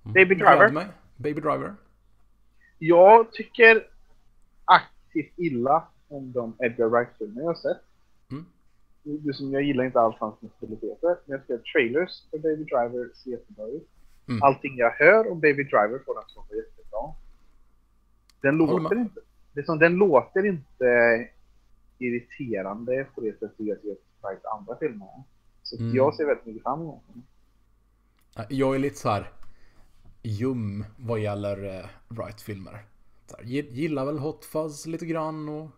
Baby 0.03 0.35
Driver. 0.35 0.71
Mig. 0.71 0.87
Baby 1.15 1.41
Driver. 1.41 1.75
Jag 2.79 3.31
tycker 3.31 3.87
aktivt 4.65 5.33
illa 5.37 5.87
om 6.07 6.31
de 6.31 6.55
Edgar 6.59 6.87
Wright-filmer 6.87 7.41
jag 7.41 7.47
har 7.47 7.55
sett. 7.55 7.81
Mm. 9.05 9.23
Det 9.23 9.33
som 9.33 9.51
jag 9.51 9.63
gillar 9.63 9.83
inte 9.83 9.99
alls 9.99 10.15
hans 10.19 10.41
nationaliteter, 10.41 11.07
men 11.25 11.31
jag 11.37 11.41
tycker 11.41 11.53
att 11.53 11.65
trailers 11.65 12.29
för 12.31 12.37
Baby 12.37 12.63
Driver 12.63 13.09
ser 13.15 13.31
jättebra 13.31 13.67
ut. 13.67 13.89
Mm. 14.27 14.43
Allting 14.43 14.77
jag 14.77 14.91
hör 14.91 15.31
om 15.31 15.39
Baby 15.39 15.63
Driver 15.63 15.99
får 16.05 16.13
den 16.13 16.23
att 16.23 16.35
vara 16.35 16.57
jättebra. 16.57 17.13
Den 18.41 18.57
låter 18.57 18.95
inte, 18.95 19.19
det 19.53 19.65
som, 19.65 19.79
den 19.79 19.95
låter 19.95 20.45
inte 20.45 21.29
irriterande 21.97 23.07
på 23.15 23.21
det 23.21 23.39
sättet 23.39 23.53
jag 23.57 23.77
att 23.77 23.83
Wrights 24.23 24.45
andra 24.45 24.77
filmer. 24.79 25.23
Så 25.63 25.77
Mm. 25.79 25.95
jag 25.95 26.15
ser 26.15 26.25
väldigt 26.25 26.45
mycket 26.45 26.63
fram 26.63 26.81
emot 26.81 27.03
den. 27.07 27.23
Jag 28.49 28.75
är 28.75 28.79
lite 28.79 28.95
så 28.95 29.09
här 29.09 29.31
ljum 30.23 30.85
vad 30.97 31.19
gäller 31.19 31.79
eh, 31.79 31.85
Wright-filmer. 32.07 32.85
Gillar 33.43 34.05
väl 34.05 34.19
Hot 34.19 34.45
Fuzz 34.45 34.85
lite 34.85 35.05
grann 35.05 35.49
och 35.49 35.69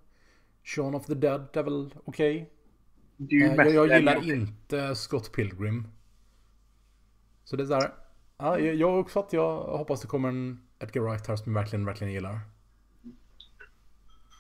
Shaun 0.64 0.96
of 0.96 1.06
the 1.06 1.14
Dead 1.14 1.48
är 1.54 1.64
väl 1.64 1.94
okej. 2.04 2.38
Eh, 2.38 2.57
Jag, 3.18 3.58
mest 3.58 3.74
jag 3.74 3.90
den 3.90 3.98
gillar 3.98 4.34
inte 4.34 4.96
Scott 4.96 5.32
Pilgrim. 5.32 5.88
Så 7.44 7.56
det 7.56 7.64
är 7.64 7.68
så 7.68 7.74
här. 7.74 7.92
Ja, 8.38 8.60
jag, 8.60 8.76
jag 8.76 9.00
också 9.00 9.20
att 9.20 9.34
jag 9.34 9.64
hoppas 9.64 10.02
det 10.02 10.08
kommer 10.08 10.30
en 10.30 10.60
Edgar 10.80 11.02
Wright 11.02 11.28
här 11.28 11.36
som 11.36 11.56
jag 11.56 11.62
verkligen, 11.62 11.86
verkligen 11.86 12.14
gillar. 12.14 12.40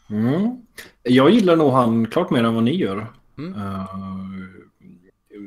Mm. 0.09 0.65
Jag 1.03 1.29
gillar 1.29 1.55
nog 1.55 1.71
han 1.71 2.07
klart 2.07 2.29
mer 2.29 2.43
än 2.43 2.53
vad 2.53 2.63
ni 2.63 2.75
gör. 2.75 3.07
Mm. 3.37 3.53
Uh, 3.53 3.85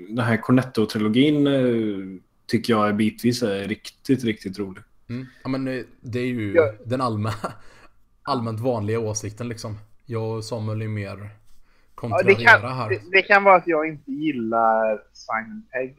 den 0.09 0.25
här 0.25 0.37
Cornetto-trilogin 0.37 1.47
uh, 1.47 2.21
tycker 2.47 2.73
jag 2.73 2.89
är 2.89 2.93
bitvis 2.93 3.43
är 3.43 3.69
riktigt, 3.69 4.25
riktigt 4.25 4.59
rolig. 4.59 4.83
Mm. 5.09 5.27
Ja 5.43 5.49
men 5.49 5.69
eh, 5.69 5.83
det 6.01 6.19
är 6.21 6.27
ju 6.27 6.55
Ja. 6.55 6.73
den 6.85 7.01
allmä 7.01 7.33
allmänt 8.23 8.61
vanliga 8.61 9.01
åsikten 9.01 9.49
liksom. 9.49 9.79
Jag 10.07 10.37
och 10.37 10.45
Samuel 10.45 10.83
är 10.83 10.89
mer 10.89 11.31
Ja, 12.03 12.23
det, 12.25 12.35
kan, 12.35 12.61
här. 12.61 12.89
det, 12.89 13.01
det 13.13 13.23
kan 13.23 13.45
vara 13.45 13.57
att 13.57 13.67
jag 13.67 13.89
inte 13.89 14.11
gillar 14.13 15.03
Simon 15.13 15.63
Pegg. 15.73 15.97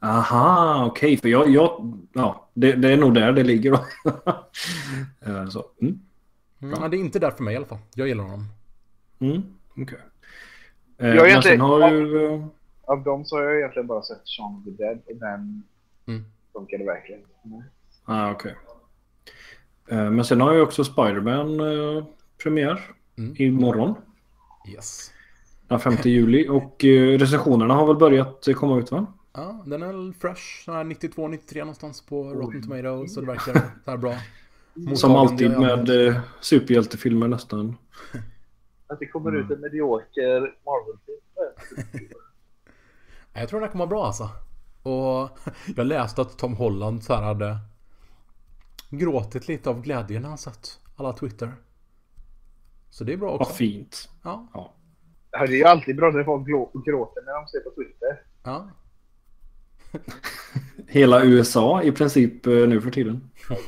Aha, 0.00 0.84
okej. 0.86 1.16
För 1.16 1.28
jag, 1.28 1.48
jag 1.50 1.92
ja, 2.12 2.48
det, 2.54 2.72
det 2.72 2.92
är 2.92 2.96
nog 2.96 3.14
där 3.14 3.32
det 3.32 3.42
ligger 3.42 3.70
då. 3.70 3.84
Eh, 5.26 5.48
så. 5.48 5.64
Mm. 5.80 5.98
Mm, 6.62 6.90
det 6.90 6.96
är 6.96 6.98
inte 7.00 7.18
där 7.18 7.30
för 7.30 7.42
mig 7.44 7.54
i 7.54 7.56
alla 7.56 7.66
fall. 7.66 7.78
Jag 7.94 8.08
gillar 8.08 8.24
honom. 8.24 8.46
Mm. 9.18 9.42
okej. 9.76 9.98
Eh, 10.98 11.08
Jag 11.08 11.44
sen 11.44 11.60
har 11.60 11.90
ju... 11.90 12.26
eh, 12.34 12.44
Av 12.86 13.02
dem 13.04 13.24
så 13.24 13.36
har 13.36 13.42
jag 13.42 13.58
egentligen 13.58 13.86
bara 13.86 14.02
sett 14.02 14.22
Shaun 14.28 14.56
of 14.58 14.64
the 14.64 14.70
Dead 14.84 14.98
och 15.06 15.16
den 15.16 15.62
Mm. 16.06 16.24
funkade 16.52 16.84
verkligen. 16.84 17.20
Mm. 17.44 17.62
Ah, 18.04 18.30
okej. 18.30 18.56
Eh, 19.88 20.10
Men 20.10 20.24
sen 20.24 20.40
har 20.40 20.52
jag 20.54 20.62
också 20.62 20.84
Spider-Man 20.84 21.60
eh, 21.60 22.04
premiär 22.42 22.80
Mm. 23.18 23.34
imorgon. 23.38 23.94
Yes. 24.68 25.10
Den 25.68 25.80
5 25.80 25.94
juli. 26.04 26.48
Och 26.48 26.84
eh, 26.84 27.18
recensionerna 27.18 27.74
har 27.74 27.86
väl 27.86 27.96
börjat 27.96 28.44
komma 28.56 28.78
ut 28.78 28.90
va? 28.92 29.06
Ja, 29.32 29.62
den 29.66 29.82
är 29.82 29.86
väl 29.86 30.14
fresh. 30.20 30.64
sån 30.64 30.74
här 30.74 30.84
92-93 30.84 31.58
någonstans 31.58 32.06
på 32.06 32.24
Rotten 32.24 32.62
Tomatoes. 32.62 33.14
Så 33.14 33.20
det 33.20 33.26
verkar 33.26 33.52
så 33.84 33.90
här 33.90 33.96
bra. 33.98 34.14
Som 34.74 35.10
Mottagande 35.12 35.20
alltid 35.20 35.50
med 35.50 36.06
eh, 36.08 36.20
superhjältefilmer 36.40 37.28
nästan. 37.28 37.76
Att 38.86 38.98
det 38.98 39.06
kommer 39.06 39.30
Mm. 39.30 39.44
ut 39.44 39.50
en 39.50 39.60
medioker 39.60 40.40
Marvel-film. 40.40 41.20
Ja, 43.32 43.40
Jag 43.40 43.48
tror 43.48 43.60
den 43.60 43.66
här 43.68 43.72
kommer 43.72 43.86
vara 43.86 43.90
bra 43.96 44.06
alltså. 44.06 44.28
Och 44.82 45.38
jag 45.76 45.86
läste 45.86 46.22
att 46.22 46.38
Tom 46.38 46.54
Holland 46.54 47.04
så 47.04 47.14
här 47.14 47.22
hade 47.22 47.56
gråtit 48.90 49.48
lite 49.48 49.70
av 49.70 49.82
glädje 49.82 50.20
när 50.20 50.28
han 50.28 50.38
sett 50.38 50.80
alla 50.96 51.12
Twitter. 51.12 51.52
Så 52.94 53.04
det 53.04 53.12
är 53.12 53.16
bra 53.16 53.30
Vad 53.30 53.40
också. 53.40 53.54
fint. 53.54 54.08
Ja. 54.22 54.48
Ja, 55.30 55.46
det 55.46 55.52
är 55.52 55.56
ju 55.56 55.64
alltid 55.64 55.96
bra 55.96 56.10
när 56.10 56.24
folk 56.24 56.46
gråter 56.86 57.22
när 57.24 57.34
de 57.34 57.48
ser 57.48 57.60
på 57.60 57.70
Twitter. 57.70 58.22
ja. 58.42 58.70
Hela 60.88 61.24
USA 61.24 61.82
i 61.82 61.92
princip 61.92 62.46
eh, 62.46 62.52
nu 62.52 62.80
för 62.80 62.90
tiden. 62.90 63.30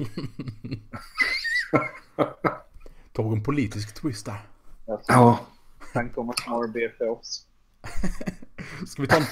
Tog 3.13 3.33
en 3.33 3.43
politisk 3.43 3.95
twist 3.95 4.27
där. 4.27 4.41
Alltså, 4.89 5.13
Ja. 5.13 5.41
Sen 5.93 6.11
kommer 6.11 6.35
More 6.51 6.69
BFFs. 6.69 7.47
Ska 8.87 9.03
vi 9.03 9.09
ta 9.09 9.17
en 9.17 9.23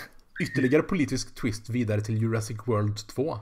ytterligare 0.40 0.82
politisk 0.82 1.34
twist 1.34 1.68
vidare 1.70 2.00
till 2.00 2.22
Jurassic 2.22 2.58
World 2.66 2.96
2? 3.06 3.38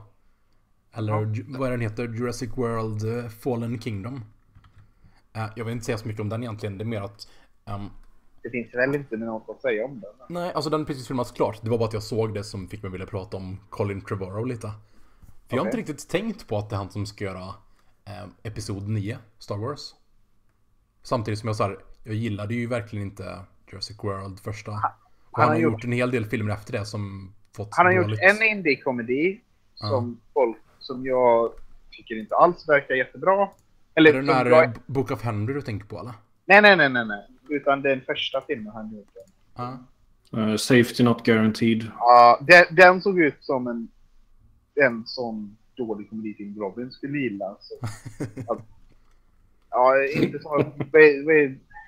Eller 0.93 1.33
Ju- 1.35 1.45
vad 1.47 1.67
är 1.67 1.71
den 1.71 1.81
heter? 1.81 2.03
Jurassic 2.07 2.49
World 2.57 3.17
eh, 3.25 3.29
Fallen 3.29 3.81
Kingdom. 3.81 4.25
Eh, 5.33 5.45
Jag 5.55 5.65
vill 5.65 5.71
inte 5.71 5.85
säga 5.85 5.97
så 5.97 6.07
mycket 6.07 6.21
om 6.21 6.29
den 6.29 6.43
egentligen. 6.43 6.77
Det 6.77 6.83
är 6.83 6.85
mer 6.85 7.01
att... 7.01 7.27
ehm, 7.65 7.89
Det 8.43 8.49
finns 8.49 8.73
väl 8.75 8.95
inte 8.95 9.17
något 9.17 9.49
att 9.49 9.61
säga 9.61 9.85
om 9.85 9.99
den. 10.01 10.11
nej, 10.29 10.53
alltså 10.53 10.69
den 10.69 10.85
precis 10.85 11.07
filmats 11.07 11.31
klart. 11.31 11.59
Det 11.63 11.69
var 11.69 11.77
bara 11.77 11.87
att 11.87 11.93
jag 11.93 12.03
såg 12.03 12.33
det 12.33 12.43
som 12.43 12.67
fick 12.67 12.83
mig 12.83 12.91
vilja 12.91 13.07
prata 13.07 13.37
om 13.37 13.59
Colin 13.69 14.01
Trevorrow 14.01 14.47
lite. 14.47 14.67
För 15.47 15.57
jag 15.57 15.61
har 15.63 15.65
inte 15.67 15.77
riktigt 15.77 16.09
tänkt 16.09 16.47
på 16.47 16.57
att 16.57 16.69
det 16.69 16.75
är 16.75 16.77
han 16.77 16.89
som 16.89 17.05
ska 17.05 17.23
göra 17.23 17.47
eh, 18.05 18.23
Episod 18.43 18.87
9, 18.89 19.17
Star 19.39 19.57
Wars. 19.57 19.95
Samtidigt 21.03 21.39
som 21.39 21.47
jag 21.47 21.55
sa 21.55 21.75
jag 22.03 22.15
gillade 22.15 22.53
ju 22.53 22.67
verkligen 22.67 23.05
inte 23.07 23.39
Jurassic 23.71 24.03
World 24.03 24.39
första. 24.39 24.71
Han, 24.71 24.81
han 25.31 25.47
har 25.49 25.55
gjort 25.55 25.73
gjort- 25.73 25.83
en 25.83 25.91
hel 25.91 26.11
del 26.11 26.25
filmer 26.25 26.53
efter 26.53 26.73
det 26.73 26.85
som 26.85 27.33
fått 27.55 27.69
Han 27.71 27.85
har 27.85 27.93
gjort 27.93 28.05
dåligt. 28.05 28.19
en 28.21 28.43
indie-komedi 28.57 29.41
som 29.75 30.19
folk 30.33 30.57
som 30.79 31.05
jag 31.05 31.51
tycker 31.91 32.19
inte 32.19 32.35
alls 32.35 32.69
verkar 32.69 32.95
jättebra. 32.95 33.49
Eller, 33.95 34.09
Är 34.09 34.13
det 34.13 34.21
den 34.21 34.35
här 34.35 34.45
jag- 34.45 34.63
eh, 34.63 34.71
Book 34.85 35.11
of 35.11 35.21
Henry 35.21 35.53
du 35.53 35.61
tänker 35.61 35.85
på 35.87 35.99
eller? 35.99 36.13
Nej, 36.45 36.61
nej, 36.61 36.75
nej, 36.77 36.89
nej, 36.89 37.05
nej. 37.05 37.27
Utan 37.49 37.81
den 37.81 38.01
första 38.01 38.41
filmen 38.41 38.73
han 38.73 38.91
gjorde. 38.91 39.09
Ja. 39.55 39.77
Eh, 40.37 40.55
safety 40.55 41.03
not 41.03 41.23
guaranteed. 41.25 41.91
Ja, 41.99 42.39
den, 42.41 42.65
den 42.75 43.01
såg 43.01 43.19
ut 43.19 43.37
som 43.39 43.67
en, 43.67 43.87
en 44.85 45.03
sån 45.05 45.57
dålig 45.75 46.09
komedifilm 46.09 46.59
Robin 46.59 46.91
skulle 46.91 47.17
gilla. 47.17 47.57
Så. 47.59 47.75
Att, 48.53 48.59
ja, 49.69 50.03
inte 50.05 50.39
som... 50.39 50.51
Vad 50.77 51.01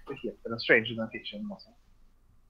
vad 0.08 0.18
heter 0.18 0.50
den? 0.50 0.60
Stranger 0.60 0.96
than 0.96 1.10
fiction. 1.10 1.52
Alltså. 1.52 1.70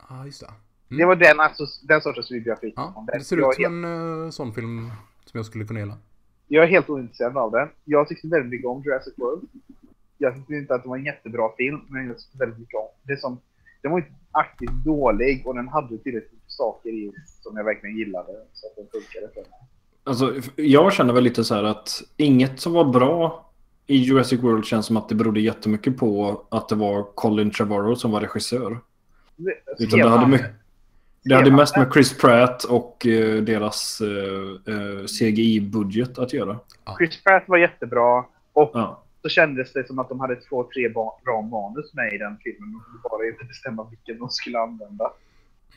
Ja, 0.08 0.26
just 0.26 0.40
det. 0.40 0.96
Det 0.96 1.04
var 1.04 1.16
den, 1.16 1.40
alltså, 1.40 1.64
den 1.82 2.00
sortens 2.00 2.30
video 2.30 2.48
jag 2.52 2.60
fick. 2.60 2.74
Ja, 2.76 3.06
det 3.12 3.20
ser 3.24 3.36
ut 3.48 3.54
som 3.54 3.84
en 3.84 4.24
eh, 4.24 4.30
sån 4.30 4.52
film 4.54 4.90
som 5.24 5.38
jag 5.38 5.46
skulle 5.46 5.64
kunna 5.64 5.80
gilla. 5.80 5.98
Jag 6.48 6.64
är 6.64 6.68
helt 6.68 6.90
ointresserad 6.90 7.36
av 7.36 7.50
den. 7.50 7.68
Jag 7.84 8.08
tyckte 8.08 8.28
väldigt 8.28 8.50
mycket 8.50 8.66
om 8.66 8.82
Jurassic 8.82 9.14
World. 9.16 9.42
Jag 10.18 10.34
tyckte 10.34 10.54
inte 10.54 10.74
att 10.74 10.82
det 10.82 10.88
var 10.88 10.96
en 10.96 11.04
jättebra 11.04 11.50
film, 11.56 11.80
men 11.88 12.06
jag 12.06 12.18
tyckte 12.18 12.38
väldigt 12.38 12.58
mycket 12.58 12.74
om 12.74 12.88
det. 13.02 13.20
Som, 13.20 13.40
den 13.82 13.92
var 13.92 13.98
inte 13.98 14.12
aktivt 14.30 14.84
dålig 14.84 15.46
och 15.46 15.54
den 15.54 15.68
hade 15.68 15.98
tillräckligt 15.98 16.32
mycket 16.32 16.52
saker 16.52 16.90
i 16.90 17.12
som 17.42 17.56
jag 17.56 17.64
verkligen 17.64 17.96
gillade. 17.96 18.32
Så 18.52 18.66
att 18.66 18.76
den 18.76 18.86
funkade 18.92 19.28
för 19.34 19.40
mig. 19.40 19.60
Alltså, 20.04 20.34
jag 20.56 20.92
känner 20.92 21.14
väl 21.14 21.24
lite 21.24 21.44
så 21.44 21.54
här 21.54 21.64
att 21.64 22.02
inget 22.16 22.60
som 22.60 22.72
var 22.72 22.84
bra 22.84 23.50
i 23.86 23.96
Jurassic 23.96 24.42
World 24.42 24.64
känns 24.64 24.86
som 24.86 24.96
att 24.96 25.08
det 25.08 25.14
berodde 25.14 25.40
jättemycket 25.40 25.96
på 25.96 26.42
att 26.48 26.68
det 26.68 26.74
var 26.74 27.02
Colin 27.14 27.50
Trevorrow 27.50 27.94
som 27.94 28.10
var 28.10 28.20
regissör. 28.20 28.78
Utan 29.78 29.98
det 29.98 30.08
hade, 30.08 30.26
mycket, 30.26 30.46
det 31.28 31.34
hade 31.34 31.50
mest 31.50 31.76
med 31.76 31.92
Chris 31.92 32.18
Pratt 32.18 32.64
och 32.64 33.06
eh, 33.06 33.42
deras 33.42 34.00
eh, 34.00 34.74
eh, 34.74 35.04
CGI-budget 35.06 36.18
att 36.18 36.32
göra. 36.32 36.58
Chris 36.98 37.22
Pratt 37.24 37.44
var 37.46 37.58
jättebra 37.58 38.24
och 38.52 38.70
Ja. 38.74 39.02
så 39.22 39.28
kändes 39.28 39.72
det 39.72 39.86
som 39.86 39.98
att 39.98 40.08
de 40.08 40.20
hade 40.20 40.36
två, 40.36 40.68
tre 40.74 40.88
bra 40.88 41.42
manus 41.50 41.94
med 41.94 42.12
i 42.14 42.18
den 42.18 42.38
filmen. 42.44 42.72
De 42.72 42.80
kunde 42.84 42.98
bara 43.10 43.26
inte 43.26 43.44
bestämma 43.44 43.84
vilken 43.90 44.18
de 44.18 44.30
skulle 44.30 44.58
använda. 44.58 45.12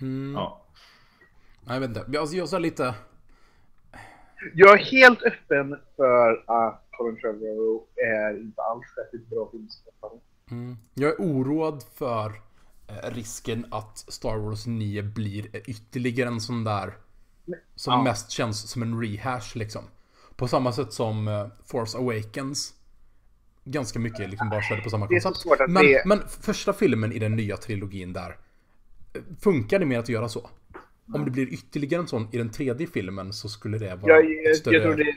Mm. 0.01 0.33
Ja. 0.35 0.61
Nej, 1.65 1.75
jag 1.75 1.87
vet 1.87 1.97
inte. 1.97 2.19
Alltså, 2.19 2.35
jag 2.35 2.49
sa 2.49 2.59
lite... 2.59 2.95
Jag 4.53 4.79
är 4.79 4.83
helt 4.85 5.23
öppen 5.23 5.77
för 5.95 6.43
att 6.47 6.83
Colin 6.91 7.15
Trevorrow 7.21 7.81
är 7.95 8.39
inte 8.41 8.61
alls 8.61 8.85
särskilt 8.95 9.29
bra 9.29 9.49
filmskapare. 9.51 10.19
Mm. 10.51 10.77
Jag 10.93 11.09
är 11.09 11.15
oroad 11.17 11.83
för 11.95 12.31
risken 13.03 13.65
att 13.71 13.97
Star 13.97 14.37
Wars 14.37 14.65
9 14.67 15.01
blir 15.03 15.69
ytterligare 15.69 16.29
en 16.29 16.41
sån 16.41 16.63
där 16.63 16.93
som 17.75 17.93
Ja. 17.93 18.03
mest 18.03 18.31
känns 18.31 18.69
som 18.69 18.81
en 18.81 19.01
rehash 19.01 19.55
liksom. 19.57 19.83
På 20.35 20.47
samma 20.47 20.71
sätt 20.73 20.93
som 20.93 21.27
eh, 21.27 21.47
Force 21.65 21.97
Awakens 21.97 22.73
ganska 23.63 23.99
mycket 23.99 24.29
liksom 24.29 24.49
bara 24.49 24.61
körde 24.61 24.81
på 24.81 24.89
samma 24.89 25.07
koncept. 25.07 25.45
Men, 25.67 25.85
det- 25.85 26.03
men 26.05 26.19
första 26.41 26.73
filmen 26.73 27.11
i 27.11 27.19
den 27.19 27.35
nya 27.35 27.57
trilogin 27.57 28.13
där 28.13 28.29
eh, 29.13 29.21
funkar 29.41 29.79
det 29.79 29.85
med 29.85 29.99
att 29.99 30.09
göra 30.09 30.29
så? 30.29 30.49
Om 31.13 31.25
det 31.25 31.31
blir 31.31 31.53
ytterligare 31.53 32.01
en 32.01 32.07
sån 32.07 32.27
i 32.31 32.37
den 32.37 32.49
tredje 32.49 32.87
filmen 32.87 33.33
så 33.33 33.49
skulle 33.49 33.77
det 33.77 33.95
vara 33.95 34.13
Jag- 34.13 34.31
jag- 34.45 34.55
större 34.55 34.75
jag 34.75 34.83
tror 34.83 34.95
det-. 34.95 35.15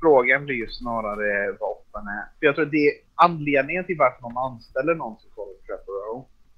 Frågan 0.00 0.44
blir 0.44 0.54
ju 0.56 0.68
snarare 0.68 1.56
vad 1.60 1.76
är. 2.08 2.38
För 2.38 2.46
jag 2.46 2.54
tror 2.54 2.64
att 2.64 2.70
det 2.70 2.86
är 2.88 2.92
anledningen 3.14 3.84
till 3.84 3.96
varför 3.98 4.20
de 4.22 4.36
anställer 4.36 4.94
någon 4.94 5.20
som 5.20 5.30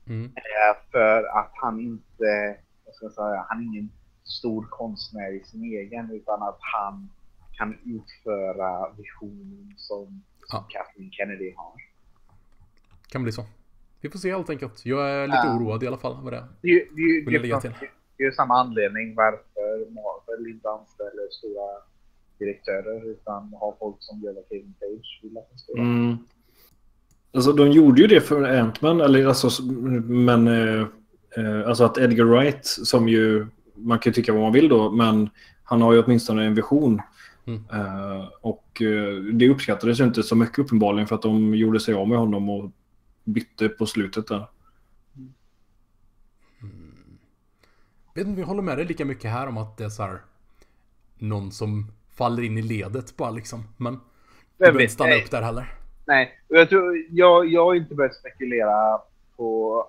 Mm. 0.07 0.33
är 0.35 0.91
för 0.91 1.25
att 1.39 1.51
han 1.55 1.81
inte, 1.81 2.57
vad 2.87 2.95
ska 2.95 3.05
jag 3.07 3.13
säga, 3.13 3.47
han 3.49 3.59
är 3.61 3.65
ingen 3.65 3.91
stor 4.25 4.67
konstnär 4.71 5.33
i 5.33 5.45
sin 5.45 5.65
egen 5.65 6.11
utan 6.11 6.43
att 6.43 6.59
han 6.61 7.09
kan 7.53 7.79
utföra 7.85 8.93
visionen 8.93 9.75
som, 9.77 10.23
som 10.47 10.59
Ja. 10.59 10.67
Kathleen 10.71 11.11
Kennedy 11.13 11.53
har. 11.57 11.73
Kan 13.09 13.23
bli 13.23 13.33
så. 13.33 13.45
Vi 14.01 14.11
får 14.11 14.19
se 14.19 14.31
helt 14.31 14.51
enkelt. 14.51 14.87
Jag 14.87 15.11
är 15.11 15.27
lite 15.27 15.43
Ja. 15.45 15.57
oroad 15.57 15.83
i 15.83 15.87
alla 15.87 15.97
fall. 15.97 16.17
Vad 16.23 16.33
det 16.33 16.37
är. 16.37 16.43
Det 16.61 16.69
det 16.95 17.01
ju- 17.03 17.25
Vill 17.27 17.43
det 17.49 17.61
till. 17.61 17.75
det 18.17 18.23
är 18.23 18.27
ju 18.27 18.33
samma 18.33 18.55
anledning 18.61 19.15
varför 19.15 19.91
Marvel 19.91 20.47
inte 20.55 20.69
anställer 20.71 21.29
stora 21.31 21.69
direktörer 22.39 23.11
utan 23.11 23.55
har 23.61 23.75
folk 23.79 23.97
som 23.99 24.21
gör 24.21 24.33
vad 24.33 24.45
Kevin 24.49 24.75
Page 24.81 25.21
vill 25.23 25.39
att 25.39 25.51
de 25.51 25.59
ska 25.59 25.73
göra. 25.73 25.83
Mm. 25.83 26.17
Alltså 27.35 27.53
de 27.53 27.73
gjorde 27.73 28.01
ju 28.01 28.07
det 28.07 28.21
för 28.21 28.43
Ant-Man, 28.43 29.01
eller 29.01 29.27
alltså, 29.27 29.63
men 30.05 30.49
eh, 30.49 30.87
eh, 31.37 31.69
alltså 31.69 31.85
att 31.85 31.99
Edgar 31.99 32.25
Wright 32.25 32.67
som 32.67 33.09
ju, 33.09 33.47
man 33.75 33.99
kan 33.99 34.11
ju 34.11 34.15
tycka 34.15 34.33
vad 34.33 34.43
man 34.43 34.53
vill 34.53 34.69
då, 34.69 34.91
men 34.91 35.31
han 35.65 35.83
har 35.83 35.93
ju 35.93 36.03
åtminstone 36.03 36.45
en 36.45 36.55
vision. 36.55 37.03
Mm. 37.47 37.65
Eh, 37.73 38.29
och 38.41 38.83
eh, 38.83 39.15
det 39.15 39.49
uppskattades 39.49 40.01
ju 40.01 40.05
inte 40.05 40.23
så 40.23 40.37
mycket 40.37 40.59
uppenbarligen 40.59 41.09
för 41.09 41.15
att 41.15 41.23
de 41.23 41.55
gjorde 41.55 41.81
sig 41.81 41.95
av 41.95 42.09
med 42.09 42.19
honom 42.19 42.51
och 42.51 42.71
bytte 43.25 43.69
på 43.69 43.87
slutet 43.87 44.27
där. 44.27 44.47
vet 48.15 48.27
inte, 48.27 48.37
vi 48.37 48.43
håller 48.43 48.63
med 48.63 48.79
dig 48.79 48.87
lika 48.87 49.05
mycket 49.05 49.31
här 49.31 49.47
om 49.47 49.59
att 49.59 49.77
det 49.77 49.85
är 49.85 49.89
så 49.89 50.03
här 50.03 50.21
någon 51.19 51.53
som 51.53 51.93
faller 52.11 52.43
in 52.43 52.59
i 52.59 52.63
ledet 52.63 53.17
bara 53.17 53.31
liksom. 53.31 53.65
Men 53.77 53.95
vi 53.95 54.01
behöver 54.59 54.81
inte 54.81 54.95
stanna 54.95 55.15
upp 55.15 55.31
där 55.31 55.43
heller. 55.43 55.84
Nej, 56.07 56.39
och 56.49 56.57
jag, 56.57 56.69
tror, 56.69 56.97
jag, 57.11 57.47
jag 57.47 57.65
har 57.65 57.75
inte 57.75 57.95
börjat 57.95 58.15
spekulera 58.15 59.01
på 59.37 59.87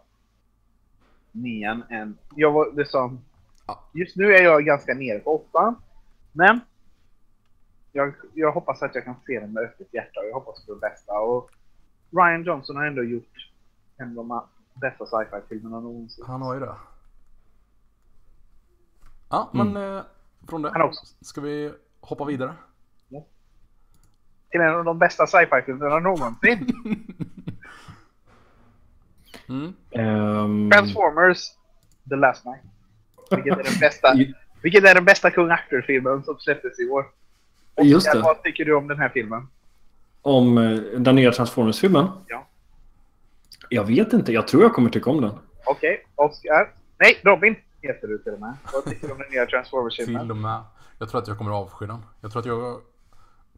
nian 1.32 1.84
än. 1.89 2.17
Jag 2.36 2.51
var 2.51 2.71
det 2.71 2.86
som, 2.86 3.19
Ja. 3.67 3.84
just 3.93 4.15
nu 4.15 4.36
är 4.36 4.43
jag 4.43 4.65
ganska 4.65 4.93
nere 4.93 5.19
på 5.19 5.36
åttan. 5.36 5.75
Men 6.32 6.60
jag, 7.91 8.13
jag 8.34 8.51
hoppas 8.51 8.82
att 8.82 8.95
jag 8.95 9.04
kan 9.04 9.15
se 9.25 9.39
den 9.39 9.54
med 9.54 9.63
öppet 9.63 9.93
hjärta 9.93 10.19
och 10.19 10.25
jag 10.25 10.34
hoppas 10.34 10.65
på 10.65 10.73
det 10.73 10.80
bästa. 10.80 11.13
Och 11.19 11.51
Ryan 12.12 12.43
Johnson 12.43 12.75
har 12.75 12.86
ändå 12.86 13.04
gjort 13.04 13.51
en 13.97 14.10
av 14.19 14.28
de 14.28 14.41
bästa 14.73 15.06
sci-fi-filmerna 15.06 15.80
någonsin. 15.80 16.25
Han 16.28 16.41
har 16.41 16.54
ju 16.54 16.60
det. 16.60 16.75
Ja, 19.30 19.49
men 19.54 19.78
eh, 19.78 20.01
från 20.47 20.62
det 20.62 20.91
ska 21.21 21.41
vi 21.41 21.73
hoppa 21.99 22.25
vidare. 22.25 22.54
Till 24.52 24.62
en 24.62 24.76
av 24.76 24.86
de 24.86 25.00
bästa 25.00 25.28
sci-fi-filmerna 25.28 26.00
någonsin. 26.00 26.68
Mm. 29.50 29.74
Ehm, 29.92 30.72
Transformers 30.72 31.40
The 32.10 32.16
Last 32.16 32.46
Night. 32.46 32.62
Vilket 33.32 33.60
är 33.60 33.64
den 33.64 33.80
bästa, 33.80 34.14
vilket 34.62 34.84
är 34.84 34.96
den 34.96 35.06
bästa 35.06 35.32
Kung 35.32 35.52
Arthur-filmen 35.52 36.24
som 36.24 36.40
släpptes 36.40 36.80
i 36.80 36.90
år. 36.90 37.06
Och 37.76 37.86
Just 37.86 38.12
det. 38.12 38.20
Vad 38.20 38.44
tycker 38.44 38.66
du 38.66 38.76
om 38.76 38.88
den 38.88 39.00
här 39.00 39.10
filmen? 39.10 39.48
om 40.22 40.58
eh, 40.58 40.80
den 40.80 41.16
nya 41.16 41.32
Transformers-filmen? 41.32 42.08
Ja. 42.28 42.48
Jag 43.70 43.84
vet 43.84 44.14
inte, 44.14 44.32
jag 44.34 44.48
tror 44.48 44.64
jag 44.64 44.74
kommer 44.74 44.90
tycka 44.90 45.10
om 45.10 45.22
den. 45.22 45.32
Okej, 45.66 46.06
Oscar. 46.16 46.74
Nej, 46.98 47.20
Robin 47.24 47.56
heter 47.82 48.08
du 48.08 48.18
till 48.18 48.34
och 48.34 48.40
med. 48.40 48.54
Vad 48.74 48.86
tycker 48.86 49.08
du 49.08 49.14
om 49.14 49.20
den 49.20 49.30
nya 49.32 49.46
Transformers-filmen? 49.50 50.22
Till 50.22 50.32
och 50.32 50.38
med. 50.38 50.62
Jag 51.00 51.10
tror 51.10 51.22
att 51.22 51.28
jag 51.28 51.38
kommer 51.38 51.52
avsky 51.52 51.86
den. 51.86 52.04
Jag 52.22 52.32
tror 52.32 52.40
att 52.40 52.46
jag 52.46 52.82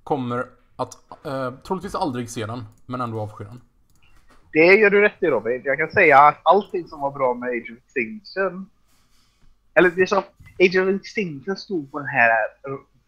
kommer 0.03 0.45
att 0.77 1.25
eh, 1.25 1.51
troligtvis 1.51 1.95
aldrig 1.95 2.29
se 2.29 2.45
den, 2.45 2.65
men 2.85 3.01
ändå 3.01 3.21
avsky 3.21 3.43
den. 3.43 3.61
Det 4.53 4.65
gör 4.65 4.89
du 4.89 5.01
rätt 5.01 5.23
i 5.23 5.25
Robin. 5.25 5.61
Jag 5.65 5.77
kan 5.77 5.91
säga 5.91 6.19
att 6.19 6.39
allting 6.43 6.87
som 6.87 7.01
var 7.01 7.11
bra 7.11 7.33
med 7.33 7.49
Age 7.49 7.71
of 7.71 7.77
Extinction... 7.77 8.69
Eller 9.73 9.89
det 9.89 10.07
som... 10.07 10.23
Age 10.59 10.75
of 10.75 11.01
Extinction 11.01 11.57
stod 11.57 11.91
på 11.91 11.99
den 11.99 12.07
här 12.07 12.31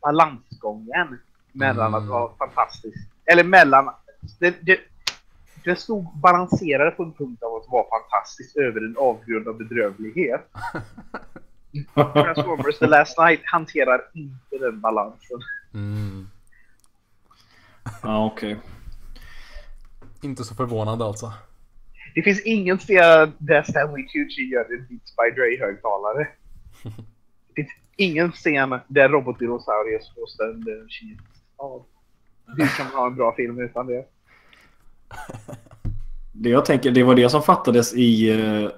balansgången 0.01 1.19
mellan 1.51 1.87
Mm. 1.87 2.03
att 2.03 2.09
vara 2.09 2.31
fantastiskt... 2.37 3.09
Eller 3.25 3.43
mellan... 3.43 3.89
Det, 4.39 4.55
det, 4.61 4.79
det 5.63 5.75
stod 5.75 6.17
balanserade 6.17 6.91
på 6.91 7.03
en 7.03 7.13
punkt 7.13 7.43
av 7.43 7.55
att 7.55 7.69
vara 7.69 7.85
fantastiskt 7.89 8.57
över 8.57 8.81
en 8.81 8.97
avgrund 8.97 9.47
av 9.47 9.57
bedrövlighet. 9.57 10.51
Transformers 11.93 12.79
The 12.79 12.87
Last 12.87 13.17
Night 13.19 13.41
hanterar 13.45 14.01
inte 14.13 14.57
den 14.59 14.81
balansen. 14.81 15.39
Mm. 15.73 16.27
Ja, 18.03 18.25
okej. 18.25 18.57
Inte 20.21 20.43
så 20.43 20.55
förvånande 20.55 21.05
alltså. 21.05 21.33
Det 22.15 22.21
finns 22.21 22.41
ingen 22.41 22.77
scen 22.77 23.33
där 23.37 23.63
Stanley 23.63 24.07
Tucci 24.07 24.41
gör 24.41 24.61
en 24.61 24.87
Beats 24.89 25.15
by 25.15 25.41
Dre-högtalare. 25.41 26.27
Det 27.47 27.55
finns 27.55 27.69
ingen 27.95 28.31
scen 28.31 28.79
där 28.87 29.09
robotdinosaurier 29.09 29.99
slår 29.99 30.27
sönder 30.27 30.81
en 30.81 30.87
kil. 30.87 31.17
Ja. 31.57 31.85
Hur 32.57 32.77
kan 32.77 32.85
man 32.85 32.95
ha 32.95 33.07
en 33.07 33.15
bra 33.15 33.35
film 33.35 33.59
utan 33.59 33.87
det? 33.87 34.05
Det 36.31 36.49
jag 36.49 36.65
tänker, 36.65 36.91
det 36.91 37.03
var 37.03 37.15
det 37.15 37.29
som 37.29 37.41
fattades 37.41 37.93
i, 37.93 38.29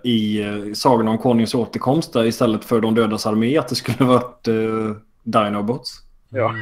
i 0.03 0.43
Sagan 0.75 1.07
om 1.07 1.17
Konungens 1.17 1.55
återkomst 1.55 2.13
där, 2.13 2.25
istället 2.25 2.65
för 2.65 2.81
De 2.81 2.95
dödas 2.95 3.25
armé, 3.25 3.57
att 3.57 3.67
det 3.67 3.75
skulle 3.75 4.05
varit 4.05 4.47
uh, 4.47 4.95
Dinobots. 5.23 6.03
Ja. 6.29 6.55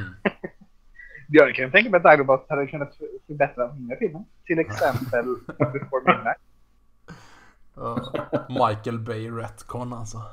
Jag 1.31 1.55
kan 1.55 1.71
tänka 1.71 1.89
mig 1.89 1.97
att 1.97 2.03
Dinobots 2.11 2.49
hade 2.49 2.67
kunnat 2.67 2.95
för- 2.95 3.07
förbättra 3.27 3.67
många 3.73 3.95
filmer. 3.95 4.23
Till 4.45 4.59
exempel 4.59 5.25
Before 5.57 6.01
Midnight. 6.05 6.37
Ja, 7.75 8.11
Michael 8.49 8.99
Bay 8.99 9.29
Retcon 9.31 9.93
alltså. 9.93 10.21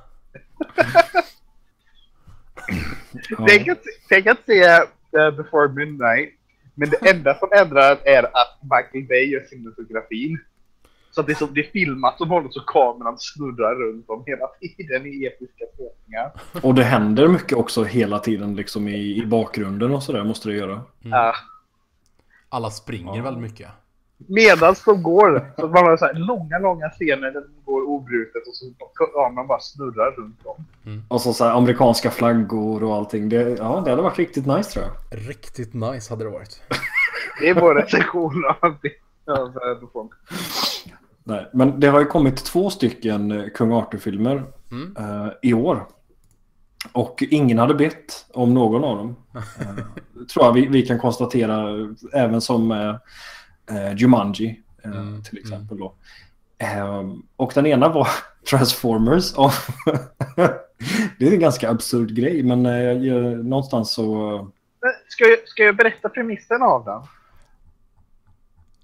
Tänk, 3.49 3.69
att, 3.69 3.79
tänk 4.09 4.27
att 4.27 4.39
se 4.47 4.63
eh, 4.63 5.31
Before 5.37 5.69
Midnight 5.69 6.31
Men 6.75 6.91
det 6.91 7.11
enda 7.11 7.35
som 7.35 7.49
ändrar 7.53 7.99
är 8.05 8.23
att 8.23 8.59
Michael 8.63 9.07
Bay 9.09 9.25
gör 9.33 9.41
cinematografin. 9.41 10.39
Så 11.17 11.21
att 11.21 11.27
det, 11.27 11.33
är 11.33 11.37
som, 11.37 11.55
det 11.55 11.61
är 11.61 11.71
filmat 11.71 12.19
som 12.19 12.29
håller 12.31 12.49
så 12.51 12.61
kameran 12.61 13.19
snurrar 13.19 13.75
runt 13.75 14.11
om 14.11 14.23
hela 14.27 14.47
tiden 14.61 15.07
i 15.07 15.27
episka 15.27 15.65
svepningar. 15.77 16.33
Och 16.63 16.75
det 16.75 16.85
händer 16.85 17.29
mycket 17.29 17.59
också 17.59 17.85
hela 17.85 18.19
tiden 18.19 18.57
liksom 18.57 18.89
i, 18.89 19.23
i 19.23 19.27
bakgrunden 19.27 19.93
och 19.95 20.03
sådär 20.03 20.25
måste 20.25 20.49
det 20.49 20.55
göra. 20.55 20.81
Ja. 21.03 21.35
Alla 22.49 22.71
springer 22.71 23.17
Ja. 23.17 23.23
väldigt 23.23 23.43
mycket. 23.43 23.69
Medan 24.29 24.75
de 24.85 25.03
går, 25.03 25.53
så 25.57 25.69
man 25.69 25.85
har 25.85 25.97
så 25.97 26.05
här 26.07 26.15
långa, 26.15 26.59
långa 26.59 26.89
scener 26.89 27.31
där 27.31 27.41
de 27.41 27.65
går 27.65 27.83
obrutet 27.83 28.47
och 28.49 28.57
så 28.57 28.67
kameran 29.15 29.47
bara 29.47 29.61
snurrar 29.61 30.11
runt 30.11 30.41
om. 30.45 30.65
Och 31.09 31.21
så, 31.21 31.33
så 31.33 31.45
här, 31.45 31.53
amerikanska 31.57 32.11
flaggor 32.11 32.85
och 32.85 32.95
allting. 32.95 33.29
Det, 33.29 33.37
ja, 33.59 33.83
det 33.85 33.91
hade 33.91 34.03
varit 34.03 34.19
riktigt 34.19 34.47
nice 34.47 34.71
tror 34.71 34.85
jag. 34.85 35.29
Riktigt 35.29 35.75
nice 35.75 36.13
hade 36.13 36.25
det 36.25 36.31
varit. 36.31 36.63
Det 37.41 37.49
är 37.49 37.55
vår 37.55 37.75
recension 37.75 38.45
av 38.61 38.77
det. 38.83 38.91
Nej, 41.29 41.51
men 41.53 41.81
det 41.81 41.87
har 41.87 42.01
ju 42.01 42.07
kommit 42.07 42.37
två 42.45 42.71
stycken 42.71 43.31
eh, 43.31 43.45
Kung 43.55 43.73
Arthur-filmer 43.73 44.45
Mm. 44.71 44.97
eh, 44.99 45.29
i 45.43 45.53
år. 45.55 45.87
Och 46.93 47.23
ingen 47.31 47.59
hade 47.59 47.75
bett 47.75 48.27
om 48.33 48.55
någon 48.55 48.85
av 48.85 48.97
dem. 48.97 49.17
Eh, 49.61 50.25
tror 50.33 50.45
jag 50.45 50.53
vi, 50.53 50.67
vi 50.67 50.83
kan 50.87 50.99
konstatera 50.99 51.71
eh, 51.81 51.87
även 52.13 52.41
som 52.41 52.71
eh, 52.73 52.97
eh, 53.77 53.95
Jumanji 53.97 54.63
eh, 54.85 54.91
Mm, 54.91 55.23
till 55.23 55.39
exempel. 55.39 55.79
Då. 55.79 55.95
Eh, 56.59 57.05
och 57.37 57.53
den 57.55 57.67
ena 57.67 57.89
var 57.89 58.09
Transformers. 58.51 59.35
Och 59.35 59.53
det 61.19 61.27
är 61.29 61.33
en 61.33 61.41
ganska 61.41 61.71
absurd 61.71 62.15
grej 62.15 62.43
men 62.43 62.67
eh, 62.67 62.97
någonstans 63.45 63.91
så... 63.93 64.51
Ska 65.09 65.25
jag, 65.25 65.39
ska 65.49 65.63
jag 65.63 65.77
berätta 65.77 66.09
premissen 66.09 66.63
av 66.63 66.85
den? 66.85 67.03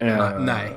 eh, 0.08 0.38
Nej. 0.40 0.72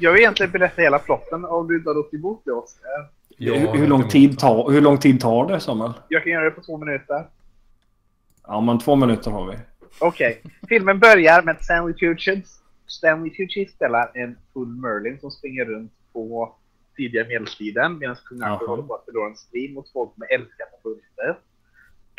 Jag 0.00 0.12
vill 0.12 0.20
egentligen 0.20 0.52
berätta 0.52 0.82
hela 0.82 0.98
plotten 0.98 1.44
om 1.44 1.68
du 1.68 1.76
inte 1.76 1.88
har 1.90 1.94
gått 1.94 2.14
emot 2.14 2.42
det 2.44 2.52
Oskar. 2.52 3.08
Jag 3.36 3.54
hur, 3.54 3.86
lång 3.86 4.08
tid 4.08 4.38
tar, 4.38 4.70
hur 4.70 4.80
lång 4.80 4.98
tid 4.98 5.20
tar 5.20 5.48
det 5.48 5.60
Samuel? 5.60 5.92
Jag 6.08 6.22
kan 6.22 6.32
göra 6.32 6.44
det 6.44 6.50
på 6.50 6.60
två 6.60 6.76
minuter. 6.78 7.26
Ja 8.46 8.60
men 8.60 8.78
två 8.78 8.96
minuter 8.96 9.30
har 9.30 9.46
vi. 9.50 9.56
Okej. 9.98 10.42
Filmen 10.68 10.98
börjar 10.98 11.42
med 11.42 11.56
Stanley 11.60 11.94
Tucci, 11.94 12.42
Stanley 12.86 13.30
Tucci 13.30 13.66
spelar 13.66 14.10
en 14.14 14.38
full 14.52 14.68
Merlin 14.68 15.20
som 15.20 15.30
springer 15.30 15.64
runt 15.64 15.92
på 16.12 16.54
tidiga 16.96 17.24
medeltiden 17.24 17.98
medan 17.98 18.16
kung 18.24 18.42
Arthur 18.42 18.66
håller 18.66 18.82
på 18.82 18.94
att 18.94 19.04
förlora 19.04 19.28
en 19.28 19.36
strid 19.36 19.74
mot 19.74 19.92
folk 19.92 20.10
med 20.16 20.28
eldkatapulter. 20.30 21.28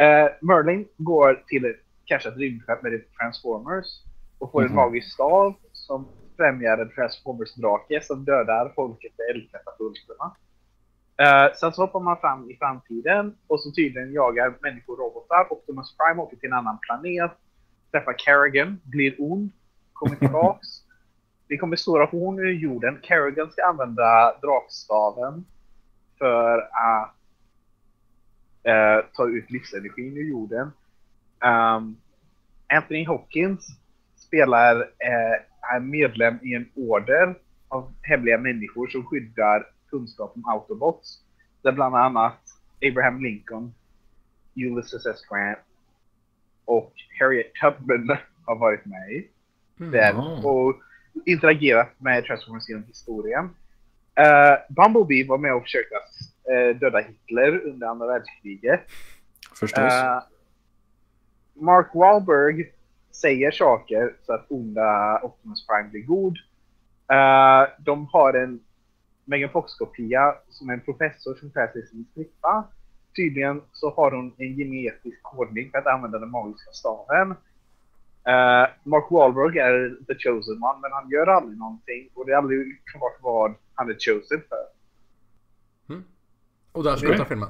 Uh, 0.01 0.31
Merlin 0.41 0.87
går 0.97 1.43
till 1.47 1.65
ett 1.65 1.79
kraschat 2.05 2.37
rymdskepp 2.37 2.83
med 2.83 3.01
Transformers 3.19 3.85
och 4.37 4.51
får 4.51 4.61
en 4.61 4.67
Mhm. 4.67 4.75
magisk 4.75 5.13
stav 5.13 5.53
som 5.73 6.07
främjar 6.41 6.77
en 6.77 6.89
Transformers-drake 6.89 8.01
som 8.01 8.25
dödar 8.25 8.71
folket 8.75 9.11
med 9.17 9.35
eldkatapulterna. 9.35 10.35
Uh, 11.21 11.53
sen 11.55 11.73
så 11.73 11.81
hoppar 11.81 11.99
man 11.99 12.17
fram 12.17 12.49
i 12.49 12.57
framtiden 12.57 13.37
och 13.47 13.61
så 13.61 13.71
tydligen 13.71 14.13
jagar 14.13 14.53
människor 14.61 14.97
robotar. 14.97 15.53
Optimus 15.53 15.97
Prime 15.97 16.21
åker 16.21 16.37
till 16.37 16.49
en 16.49 16.57
annan 16.57 16.77
planet, 16.79 17.31
träffar 17.91 18.13
Kerrigan, 18.17 18.81
blir 18.83 19.15
ond, 19.19 19.51
kommer 19.93 20.15
tillbaks. 20.15 20.67
Det 21.47 21.57
kommer 21.57 21.75
stora 21.75 22.05
horn 22.05 22.39
ur 22.39 22.53
jorden. 22.53 22.99
Kerrigan 23.01 23.51
ska 23.51 23.65
använda 23.65 24.39
drakstaven 24.41 25.45
för 26.17 26.59
att 26.59 27.15
eh, 28.63 29.05
ta 29.13 29.27
ut 29.27 29.51
livsenergin 29.51 30.17
ur 30.17 30.29
jorden. 30.29 30.71
Um, 31.45 31.97
Anthony 32.67 33.05
Hopkins 33.05 33.67
spelar 34.15 34.79
eh, 34.81 35.50
är 35.61 35.79
medlem 35.79 36.39
i 36.43 36.55
en 36.55 36.69
order 36.75 37.35
av 37.67 37.93
hemliga 38.01 38.37
människor 38.37 38.87
som 38.87 39.05
skyddar 39.05 39.67
kunskap 39.89 40.31
om 40.35 40.45
Autobots. 40.45 41.19
Där 41.61 41.71
bland 41.71 41.95
annat 41.95 42.39
Abraham 42.89 43.23
Lincoln, 43.23 43.73
Ulysses 44.55 45.05
S. 45.05 45.21
Grant 45.29 45.59
och 46.65 46.93
Harriet 47.19 47.51
Tubman 47.53 48.17
har 48.45 48.55
varit 48.55 48.85
med 48.85 49.11
i. 49.11 49.27
Mm. 49.79 49.91
Där, 49.91 50.45
och 50.47 50.75
interagerat 51.25 51.89
med 51.97 52.25
Transformers 52.25 52.69
genom 52.69 52.83
historien. 52.83 53.45
Uh, 54.19 54.75
Bumblebee 54.75 55.27
var 55.27 55.37
med 55.37 55.53
och 55.53 55.63
försökte 55.63 55.95
uh, 55.95 56.77
döda 56.77 56.99
Hitler 56.99 57.67
under 57.67 57.87
andra 57.87 58.07
världskriget. 58.07 58.81
Förstås. 59.59 59.79
Eh, 59.79 60.23
Mark 61.53 61.87
Wahlberg 61.93 62.71
säger 63.11 63.51
saker 63.51 64.15
så 64.25 64.33
att 64.33 64.45
onda 64.49 65.19
Optimus 65.23 65.67
Prime 65.67 65.89
blir 65.89 66.01
god. 66.01 66.37
Eh, 67.11 67.69
de 67.79 68.07
har 68.07 68.33
en 68.33 68.59
Megan 69.25 69.49
Fox-kopia 69.49 70.35
som 70.49 70.69
är 70.69 70.73
en 70.73 70.81
professor 70.81 71.35
som 71.35 71.51
klär 71.51 71.67
sig 71.67 71.87
som 71.87 71.99
en 71.99 72.05
strippa. 72.11 72.67
Tydligen 73.15 73.61
så 73.71 73.89
har 73.89 74.11
hon 74.11 74.33
en 74.37 74.55
genetisk 74.57 75.23
kodning 75.23 75.71
för 75.71 75.77
att 75.77 75.87
använda 75.87 76.19
den 76.19 76.29
magiska 76.29 76.71
staven. 76.71 77.31
Eh, 78.27 78.69
Mark 78.83 79.11
Wahlberg 79.11 79.59
är 79.59 80.05
the 80.07 80.15
chosen 80.15 80.63
one, 80.63 80.79
men 80.81 80.91
han 80.91 81.09
gör 81.09 81.27
aldrig 81.27 81.57
någonting 81.57 82.09
och 82.13 82.25
det 82.25 82.31
är 82.31 82.37
aldrig 82.37 82.81
klart 82.85 83.17
vad 83.21 83.55
han 83.73 83.89
är 83.89 83.93
chosen 83.99 84.41
för. 84.49 84.81
Och 86.71 86.83
där 86.83 86.95
slutar 86.95 87.25
filmen. 87.25 87.49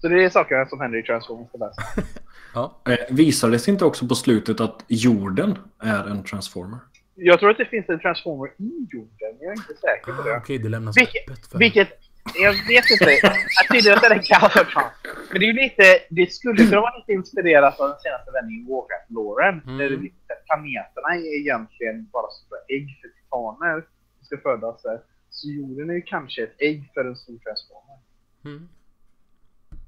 Så 0.00 0.08
det 0.08 0.24
är 0.24 0.30
sakerna 0.30 0.66
som 0.66 0.80
händer 0.80 0.98
i 0.98 1.02
Transformers 1.02 1.50
the. 1.52 1.72
Ja. 2.54 2.80
Eh, 2.88 3.14
visades 3.14 3.68
inte 3.68 3.84
också 3.84 4.08
på 4.08 4.14
slutet 4.14 4.60
att 4.60 4.84
jorden 4.88 5.58
är 5.82 6.10
en 6.10 6.24
transformer? 6.24 6.78
Jag 7.14 7.38
tror 7.40 7.50
att 7.50 7.58
det 7.58 7.64
finns 7.64 7.88
en 7.88 8.00
transformer 8.00 8.48
i 8.58 8.86
jorden, 8.90 9.36
jag 9.40 9.52
är 9.52 9.56
inte 9.56 9.74
säker 9.74 10.12
på 10.12 10.22
Ah, 10.22 10.24
det. 10.24 10.36
Okej, 10.36 10.58
det 10.58 10.68
lämnas 10.68 10.96
Vilket, 10.96 11.30
öppet 11.30 11.46
för... 11.46 11.58
vilket, 11.58 11.88
jag 12.34 12.52
vet 12.52 12.90
inte. 12.90 13.10
Jag 13.22 13.32
tydligen 13.72 13.96
att 13.98 14.02
det 14.02 14.08
är 14.08 14.40
Galvatron. 14.40 14.90
Men 15.30 15.40
det 15.40 15.46
är 15.46 15.52
ju 15.54 15.60
lite, 15.64 15.84
det 16.10 16.32
skulle 16.32 16.64
kunna 16.64 16.80
vara 16.80 16.96
lite 16.98 17.12
inspirerat 17.12 17.80
av 17.80 17.88
den 17.88 17.98
senaste 17.98 18.30
vändningen 18.30 18.66
i 18.66 18.70
Warcraft-loren. 18.70 19.62
Mm. 19.66 19.78
Där 19.78 19.88
det 19.90 19.96
att 20.34 20.44
planeterna 20.46 21.08
är 21.14 21.40
egentligen 21.40 22.08
bara 22.12 22.30
stora 22.30 22.58
ägg 22.68 22.86
för 23.00 23.08
titaner 23.08 23.76
som 24.16 24.26
ska 24.26 24.36
födas 24.38 24.82
där. 24.82 25.00
Så 25.30 25.48
jorden 25.48 25.90
är 25.90 25.94
ju 25.94 26.02
kanske 26.02 26.42
ett 26.42 26.54
ägg 26.58 26.90
för 26.94 27.04
en 27.04 27.16
stor 27.16 27.38
transformer. 27.38 27.98
Mm. 28.44 28.68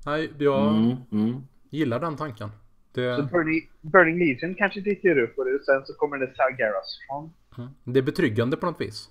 Nej, 0.06 0.30
jag 0.38 0.68
Mm, 0.68 0.96
mm. 1.12 1.42
Gillar 1.70 2.00
den 2.00 2.16
tanken. 2.16 2.50
Det, 2.92 3.16
Så 3.16 3.22
Burning, 3.22 3.61
Burning 3.80 4.18
Legion 4.18 4.54
kanske 4.54 4.80
dyker 4.80 5.18
upp 5.18 5.38
och 5.38 5.44
det, 5.44 5.64
sen 5.64 5.87
så 5.87 5.94
kommer 5.94 6.16
det 6.18 6.35
Sargeras 6.37 6.98
från. 7.09 7.30
mm. 7.59 7.70
det 7.85 7.98
är 7.98 8.02
betryggande 8.02 8.56
på 8.56 8.66
något 8.66 8.80
vis. 8.80 9.09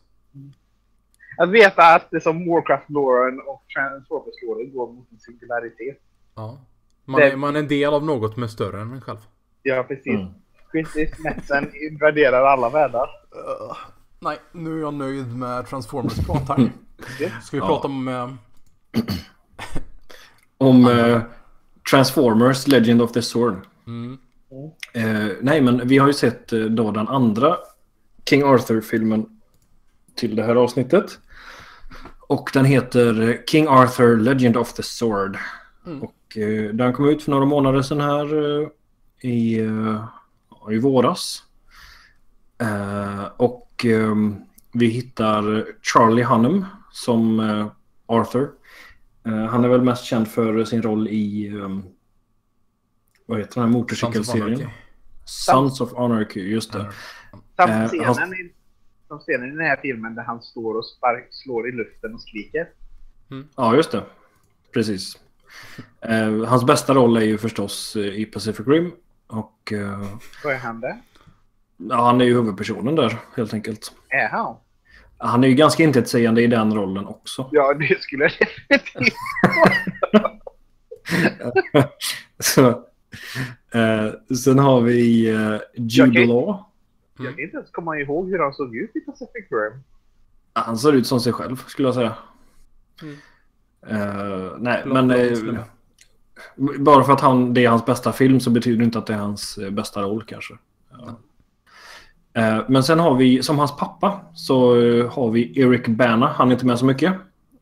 Att 1.38 1.50
veta 1.50 1.96
att 1.96 2.12
det 2.12 2.22
som 2.22 2.46
Warcraft-loren 2.50 3.40
och 3.48 3.64
Transformers-loren 3.76 4.74
går 4.74 4.94
mot 4.94 5.12
en 5.12 5.20
singularitet. 5.20 5.98
Ja. 6.36 6.62
Man, 7.06 7.22
Det- 7.22 7.32
är, 7.32 7.36
man 7.36 7.56
är 7.56 7.60
en 7.60 7.68
del 7.68 7.94
av 7.94 8.06
något 8.06 8.34
som 8.34 8.44
är 8.44 8.48
större 8.48 8.82
än 8.82 8.92
en 8.94 9.02
själv. 9.02 9.18
Ja, 9.64 9.84
precis. 9.88 10.08
Mm. 10.08 10.32
Metzen 11.24 11.72
invaderar 11.92 12.44
alla 12.44 12.70
världar. 12.70 13.10
nej, 14.20 14.38
nu 14.52 14.78
är 14.78 14.82
jag 14.82 14.94
nöjd 14.94 15.36
med 15.38 15.66
Transformers-prat 15.68 16.48
här. 16.48 16.72
Ska 17.42 17.58
vi 17.58 17.58
Ja. 17.58 17.68
prata 17.68 17.88
om... 17.88 18.08
eh, 18.08 18.30
Om 20.58 20.86
eh, 20.86 21.22
Transformers 21.90 22.68
Legend 22.68 23.02
of 23.02 23.12
the 23.12 23.22
Sword. 23.22 23.56
Mm. 23.88 24.18
Eh, 24.94 25.36
nej, 25.42 25.62
men 25.62 25.88
vi 25.88 25.98
har 25.98 26.08
ju 26.08 26.14
sett 26.14 26.54
eh, 26.54 26.60
då 26.60 26.92
den 26.92 27.08
andra 27.08 27.58
King 28.30 28.44
Arthur-filmen 28.44 29.26
till 30.16 30.36
det 30.36 30.44
här 30.44 30.56
avsnittet. 30.56 31.20
Och 32.28 32.50
den 32.54 32.66
heter 32.66 33.30
eh, 33.30 33.36
King 33.48 33.68
Arthur 33.68 34.18
Legend 34.18 34.58
of 34.58 34.74
the 34.74 34.84
Sword. 34.84 35.38
Mm. 35.86 36.04
Och 36.04 36.38
eh, 36.38 36.74
den 36.74 36.94
kom 36.94 37.10
ut 37.10 37.24
för 37.24 37.32
några 37.32 37.46
månader 37.46 37.82
sedan 37.82 38.02
här 38.02 38.62
eh, 38.62 38.68
i, 39.22 39.60
eh, 39.60 40.06
i 40.72 40.80
våras. 40.80 41.44
Och 43.38 43.86
ehm, 43.86 44.36
vi 44.74 44.88
hittar 44.88 45.66
Charlie 45.82 46.24
Hunnam 46.24 46.66
som 46.92 47.40
Arthur. 48.06 48.50
Eh, 49.30 49.46
han 49.46 49.64
är 49.64 49.68
väl 49.70 49.82
mest 49.82 50.04
känd 50.04 50.28
för 50.28 50.66
sin 50.66 50.82
roll 50.82 51.08
i 51.08 51.48
ehm, 51.48 51.84
vad 53.26 53.40
heter 53.40 53.54
den 53.54 53.64
här 53.64 53.70
motorcykelserien? 53.80 54.70
Sons 55.26 55.82
of 55.82 55.94
Anarchy, 55.94 56.42
just 56.52 56.74
det. 56.74 56.92
Samt 57.58 57.70
Eh, 57.72 57.88
scenen, 57.88 58.06
han- 58.18 58.34
i, 58.34 58.52
som 59.08 59.20
scenen 59.20 59.48
i 59.48 59.56
den 59.56 59.66
här 59.66 59.80
filmen 59.82 60.16
där 60.16 60.24
han 60.24 60.42
står 60.42 60.76
och 60.78 60.86
spark, 60.86 61.28
slår 61.32 61.70
i 61.70 61.72
luften 61.72 62.14
och 62.14 62.22
skriker. 62.22 62.70
Ja, 63.56 63.76
just 63.76 63.92
det. 63.92 64.04
Precis. 64.74 65.20
Eh, 66.02 66.44
hans 66.46 66.66
bästa 66.66 66.94
roll 66.94 67.18
är 67.18 67.22
ju 67.22 67.38
förstås 67.38 67.96
i 67.96 68.26
Pacific 68.26 68.68
Rim. 68.68 68.92
Och 69.28 69.74
eh, 69.74 70.04
Vad 70.44 70.54
är 70.54 70.58
han 70.58 70.80
där? 70.82 70.98
ja, 71.78 72.06
han 72.06 72.22
är 72.22 72.26
ju 72.26 72.34
huvudpersonen 72.34 72.96
där 72.96 73.20
helt 73.36 73.54
enkelt. 73.54 73.92
Är 74.10 74.30
han? 74.30 74.56
Han 75.22 75.44
är 75.44 75.48
ju 75.48 75.54
ganska 75.54 75.84
intetsägande 75.84 76.42
i 76.42 76.48
den 76.48 76.74
rollen 76.74 77.08
också. 77.08 77.50
Ja, 77.52 77.74
det 77.74 78.02
skulle 78.02 78.24
jag 78.24 78.32
definitivt. 78.70 79.14
Så, 82.40 82.70
eh, 83.74 84.36
sen 84.36 84.60
har 84.60 84.82
vi 84.82 85.30
eh, 85.30 85.58
Jude. 85.76 86.26
Law. 86.26 86.64
Jag 87.18 87.36
kan 87.36 87.40
inte 87.40 87.58
ens 87.58 87.72
komma 87.72 88.00
ihåg 88.00 88.30
hur 88.30 88.40
han 88.40 88.54
såg 88.54 88.76
ut 88.76 88.96
i 88.96 89.00
Pacific 89.00 89.46
Rim. 89.52 89.84
Han 90.54 90.78
ser 90.78 90.94
ut 90.94 91.08
som 91.08 91.20
sig 91.20 91.34
själv 91.34 91.56
skulle 91.68 91.88
jag 91.88 91.96
säga. 91.96 92.16
Mm. 93.02 93.16
Eh, 93.88 94.52
nej, 94.58 94.82
Blond, 94.84 95.08
men 95.08 95.56
eh, 95.56 95.64
bara 96.80 97.04
för 97.04 97.14
att 97.14 97.22
han, 97.22 97.54
det 97.54 97.66
är 97.66 97.70
hans 97.70 97.86
bästa 97.86 98.12
film 98.12 98.40
så 98.40 98.50
betyder 98.50 98.78
det 98.78 98.86
inte 98.86 99.00
att 99.00 99.06
det 99.06 99.14
är 99.14 99.18
hans 99.18 99.58
eh, 99.58 99.70
bästa 99.70 100.02
roll 100.02 100.24
kanske. 100.24 100.54
Ja. 100.92 101.20
Eh, 102.34 102.60
men 102.68 102.84
sen 102.84 103.00
har 103.00 103.16
vi, 103.16 103.44
som 103.44 103.60
hans 103.60 103.78
pappa, 103.78 104.22
så 104.34 104.82
eh, 104.82 105.12
har 105.12 105.32
vi 105.32 105.60
Eric 105.60 105.88
Bana. 105.88 106.28
Han 106.28 106.48
är 106.48 106.54
inte 106.54 106.66
med 106.66 106.80
så 106.80 106.86
mycket. 106.86 107.14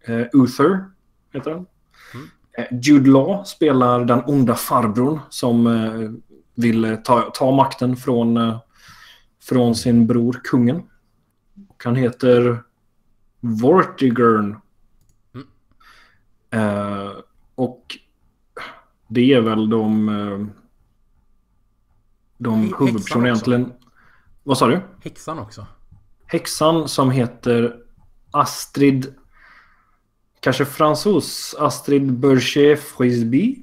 Eh, 0.07 0.25
Uther 0.33 0.85
heter 1.33 1.51
han. 1.51 1.65
Mm. 2.13 2.81
Jude 2.81 3.09
Law 3.09 3.43
spelar 3.43 4.05
den 4.05 4.23
onda 4.25 4.55
farbrorn 4.55 5.19
som 5.29 5.69
vill 6.55 6.97
ta, 7.03 7.21
ta 7.21 7.51
makten 7.51 7.95
från, 7.95 8.57
från 9.43 9.75
sin 9.75 10.07
bror 10.07 10.41
kungen. 10.43 10.83
Och 11.69 11.83
han 11.83 11.95
heter 11.95 12.63
Vortigern. 13.39 14.57
Mm. 15.33 15.47
Eh, 16.51 17.11
och 17.55 17.97
det 19.07 19.33
är 19.33 19.41
väl 19.41 19.69
de, 19.69 20.51
de 22.37 22.73
huvudpersonerna 22.79 23.27
egentligen. 23.27 23.71
Vad 24.47 24.57
sa 24.57 24.67
du? 24.67 24.81
Häxan 25.03 25.39
också. 25.39 25.65
Häxan 26.25 26.87
som 26.87 27.11
heter 27.11 27.75
Astrid... 28.31 29.15
Kanske 30.39 30.65
fransos? 30.65 31.55
Astrid 31.59 32.13
Berger 32.13 32.75
Frisbee? 32.75 33.55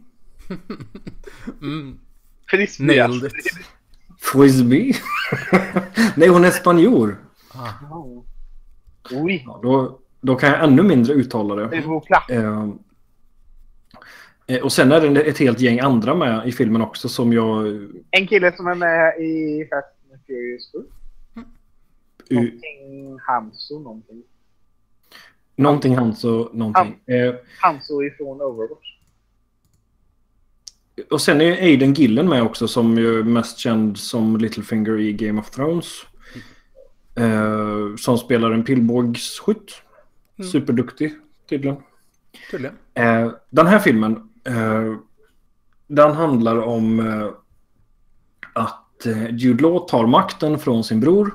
Mm. 1.63 1.99
Frisbee. 2.51 2.87
Nailed 2.87 3.25
it. 3.25 3.33
Frisbee? 4.21 4.95
Nej, 6.17 6.29
hon 6.29 6.45
är 6.45 6.51
spanjor. 6.51 7.19
Ah. 7.55 7.69
Ja. 9.11 9.61
Då, 9.63 10.01
då 10.21 10.37
kan 10.37 10.49
jag 10.49 10.65
ännu 10.65 10.83
mindre 10.83 11.13
uttala 11.13 11.55
det. 11.55 11.83
Plats. 12.07 12.31
Eh, 14.47 14.63
och 14.63 14.73
sen 14.73 14.93
är 14.93 15.01
det 15.01 15.21
ett 15.21 15.39
helt 15.39 15.61
gäng 15.61 15.81
andra 15.81 16.15
med 16.15 16.49
i 16.49 16.53
filmen 16.53 16.83
också 16.83 17.09
som 17.09 17.33
jag... 17.33 17.67
En 18.11 18.27
kille 18.27 18.57
som 18.57 18.67
är 18.67 18.75
med 18.75 19.21
i 19.21 19.69
Furious 20.27 20.73
7. 20.73 20.79
Uh, 22.31 22.37
Någonting 22.41 23.19
Hanso 23.27 23.79
någonting. 23.79 24.23
någonting 25.57 25.97
han 25.97 26.17
så 26.17 26.51
någonting. 26.53 27.01
Eh, 27.07 27.35
Hanso 27.61 28.03
ifrån 28.03 28.41
Overwatch. 28.43 28.89
och 31.11 31.21
sen 31.21 31.41
är 31.41 31.53
Aiden 31.53 31.93
Gillen 31.95 32.29
med 32.29 32.43
också 32.43 32.69
som 32.69 32.99
ju 32.99 33.19
är 33.19 33.23
mest 33.23 33.59
känd 33.59 33.99
som 33.99 34.37
Littlefinger 34.37 35.01
i 35.01 35.13
Game 35.13 35.41
of 35.41 35.51
Thrones. 35.51 35.87
Eh, 37.17 37.97
som 37.97 38.19
spelar 38.19 38.51
en 38.51 38.65
pilbågsskytt. 38.65 39.73
Mm. 40.39 40.51
Superduktig 40.51 41.15
tydligen. 41.49 41.77
Tydligen. 42.51 42.77
Eh, 42.95 43.31
den 43.51 43.67
här 43.67 43.79
filmen, 43.79 44.29
eh, 44.45 44.95
den 45.87 46.13
handlar 46.13 46.57
om 46.57 47.01
eh, 47.01 47.29
att 48.53 48.71
eh, 48.71 48.84
Jude 49.31 49.63
Law 49.63 49.79
tar 49.89 50.07
makten 50.07 50.59
från 50.59 50.85
sin 50.85 51.01
bror 51.01 51.35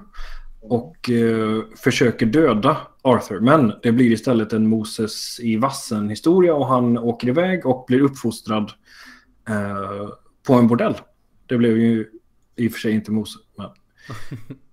och 0.62 1.10
eh, 1.10 1.64
försöker 1.76 2.26
döda 2.26 2.78
Arthur. 3.02 3.40
Men 3.40 3.74
det 3.82 3.92
blir 3.92 4.12
istället 4.12 4.54
en 4.54 4.68
Moses 4.70 5.40
i 5.40 5.58
vassen 5.58 6.10
historia 6.10 6.54
och 6.56 6.68
han 6.68 6.98
åker 6.98 7.28
iväg 7.28 7.66
och 7.66 7.86
blir 7.88 8.02
uppfostrad 8.02 8.72
eh, 9.50 10.10
på 10.48 10.54
en 10.54 10.68
bordell. 10.68 10.96
Det 11.46 11.58
blev 11.58 11.78
ju 11.78 12.08
i 12.56 12.68
och 12.68 12.72
för 12.72 12.80
sig 12.80 12.92
inte 12.92 13.12
Moses. 13.12 13.42
Men, 13.56 13.66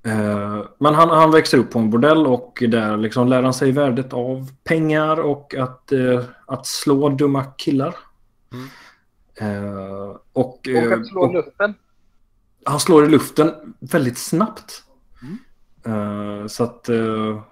eh, 0.13 0.65
men 0.79 0.95
han, 0.95 1.11
han 1.11 1.31
växer 1.31 1.59
upp 1.59 1.71
på 1.71 1.79
en 1.79 1.91
bordell 1.91 2.27
och 2.27 2.63
där 2.69 2.97
liksom 2.97 3.29
lär 3.29 3.43
han 3.43 3.55
sig 3.55 3.73
värdet 3.73 4.13
av 4.13 4.51
pengar 4.65 5.17
och 5.21 5.55
att, 5.55 5.93
eh, 5.93 6.25
att 6.47 6.67
slå 6.67 7.09
dumma 7.09 7.45
killar. 7.45 7.95
Mm. 8.53 8.67
Eh, 9.41 10.09
och, 10.11 10.19
Och 10.33 10.69
eh, 10.69 10.93
att 11.01 11.07
slå 11.07 11.21
och- 11.21 11.35
luften. 11.35 11.75
Han 12.67 12.81
slår 12.81 13.05
i 13.05 13.09
luften 13.09 13.75
väldigt 13.81 14.19
snabbt. 14.19 14.83
Mm. 15.23 15.39
Eh, 16.41 16.47
så 16.47 16.65
att, 16.65 16.89
eh, 16.89 17.43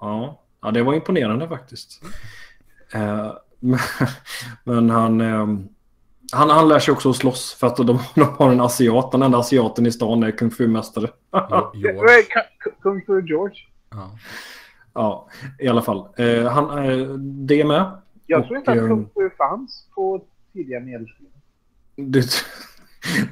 ja. 0.00 0.42
ja, 0.62 0.70
det 0.70 0.82
var 0.82 0.94
imponerande 0.94 1.48
faktiskt. 1.48 2.02
Eh, 2.94 3.32
men, 3.60 3.78
men 4.64 4.90
han, 4.90 5.20
eh, 5.20 5.46
han, 6.32 6.50
han 6.50 6.68
lär 6.68 6.78
sig 6.78 6.92
också 6.92 7.10
att 7.10 7.16
slåss 7.16 7.54
för 7.54 7.66
att 7.66 7.76
de, 7.76 7.98
de 8.14 8.22
har 8.22 8.52
en 8.52 8.60
asiat. 8.60 9.12
Den 9.12 9.22
enda 9.22 9.38
asiaten 9.38 9.86
i 9.86 9.92
stan 9.92 10.22
är 10.22 10.30
kung 10.30 10.50
fu-mästare. 10.50 11.10
Kung 12.82 13.04
Fu 13.06 13.20
George. 13.20 13.56
Ja. 13.90 14.18
ja, 14.94 15.28
i 15.58 15.68
alla 15.68 15.82
fall. 15.82 16.08
Han, 16.50 17.46
det 17.46 17.60
är 17.60 17.64
med. 17.64 18.02
Jag 18.26 18.40
Och, 18.40 18.46
tror 18.46 18.58
inte 18.58 18.70
att 18.70 18.76
eh, 18.76 18.86
Kung 18.86 19.08
Fu 19.14 19.30
fanns 19.38 19.86
på 19.94 20.24
tidiga 20.52 20.80
medeltiden. 20.80 21.32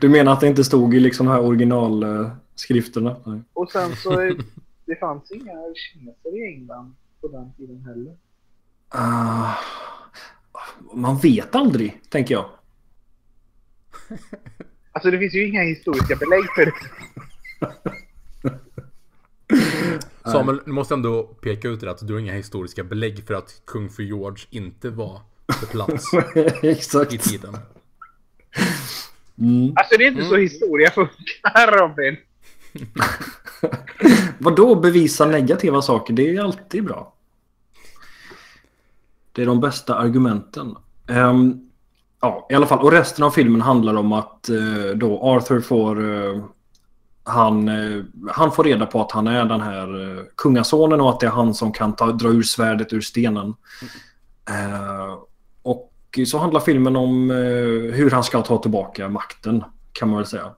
Du, 0.01 0.09
menar 0.09 0.33
att 0.33 0.41
det 0.41 0.47
inte 0.49 0.65
stod 0.65 0.95
i 0.95 1.01
liksom 1.01 1.27
de 1.27 1.33
här 1.33 1.41
originalskrifterna? 1.41 3.17
Nej. 3.25 3.43
Och 3.53 3.71
sen 3.71 3.97
så 3.97 4.11
är- 4.21 4.37
det 4.87 4.97
fanns 5.01 5.31
inga 5.33 5.53
kineser 5.75 6.39
i 6.39 6.55
England 6.55 6.95
på 7.21 7.29
den 7.29 7.53
tiden 7.53 7.85
heller. 7.85 8.17
Ah, 8.89 9.55
man 10.95 11.19
vet 11.19 11.55
aldrig, 11.55 12.01
tänker 12.09 12.35
jag. 12.35 12.47
Alltså 14.97 15.11
det 15.11 15.19
finns 15.19 15.35
ju 15.35 15.49
inga 15.49 15.63
historiska 15.63 16.17
belägg 16.17 16.45
för 16.55 16.65
det. 16.67 16.73
Samuel, 20.31 20.61
du 20.65 20.73
måste 20.73 20.95
ändå 20.95 21.23
peka 21.23 21.69
ut 21.69 21.81
det 21.81 21.91
att 21.91 22.07
du 22.07 22.13
har 22.13 22.21
inga 22.21 22.33
historiska 22.33 22.85
belägg 22.85 23.27
för 23.27 23.35
att 23.35 23.63
kung 23.65 23.89
fu 23.91 24.03
George 24.05 24.45
inte 24.51 24.91
var 24.91 25.21
på 25.61 25.67
plats 25.67 26.05
i 27.13 27.19
tiden. 27.19 27.57
Mm. 29.39 29.73
Alltså 29.77 29.97
det 29.99 30.05
är 30.05 30.11
inte 30.11 30.25
så 30.25 30.37
historia 30.37 30.91
funkar 30.91 31.79
Robin. 31.79 32.17
Vadå 34.39 34.75
bevisa 34.75 35.27
negativa 35.27 35.83
saker? 35.83 36.15
Det 36.15 36.37
är 36.37 36.41
alltid 36.41 36.85
bra. 36.85 37.15
Det 39.33 39.43
är 39.43 39.47
de 39.47 39.61
bästa 39.61 39.95
argumenten. 39.95 40.77
Ehm, 41.09 41.71
ja, 42.21 42.47
i 42.51 42.55
alla 42.55 42.67
fall. 42.67 42.79
Och 42.79 42.93
resten 42.93 43.25
av 43.25 43.31
filmen 43.31 43.61
handlar 43.61 43.95
om 43.95 44.13
att 44.13 44.49
eh, 44.49 44.97
då 44.97 45.21
Arthur 45.23 45.61
får... 45.61 46.15
eh, 46.15 46.45
han, 47.27 47.69
eh, 47.69 48.05
han 48.33 48.53
får 48.53 48.65
reda 48.65 48.87
på 48.87 49.01
att 49.01 49.13
han 49.13 49.27
är 49.27 49.45
den 49.45 49.61
här 49.61 50.19
kungasonen 50.37 51.01
och 51.01 51.11
att 51.11 51.21
det 51.21 51.27
är 51.27 51.31
han 51.31 51.55
som 51.55 51.73
kan 51.73 51.97
ta, 51.97 52.13
dra 52.13 52.29
ur 52.29 52.43
svärdet 52.43 52.93
ur 52.93 53.01
stenen. 53.01 53.55
Eh, 54.49 55.19
och 55.63 55.94
så 56.27 56.39
handlar 56.39 56.61
filmen 56.61 56.97
om 56.97 57.31
eh, 57.31 57.37
hur 57.95 58.11
han 58.11 58.25
ska 58.25 58.43
ta 58.43 58.59
tillbaka 58.59 59.09
makten, 59.09 59.65
kan 59.93 60.09
man 60.09 60.17
väl 60.19 60.27
säga. 60.27 60.53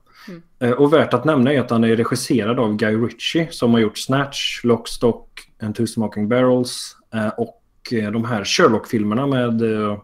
Eh, 0.59 0.71
Och 0.71 0.93
värt 0.93 1.13
att 1.13 1.25
nämna 1.25 1.53
är 1.53 1.59
att 1.59 1.69
han 1.71 1.83
är 1.83 1.95
regisserad 1.95 2.59
av 2.59 2.75
Guy 2.75 2.95
Ritchie 2.95 3.47
som 3.51 3.73
har 3.73 3.79
gjort 3.79 3.97
Snatch, 3.97 4.63
Lockstock, 4.63 5.29
and 5.61 5.75
Two 5.75 5.85
Smoking 5.85 6.29
Barrels 6.29 6.95
eh, 7.13 7.27
och 7.27 7.61
eh, 7.91 8.11
de 8.11 8.25
här 8.25 8.43
Sherlock-filmerna 8.43 9.27
med, 9.27 9.61
eh, 9.61 9.99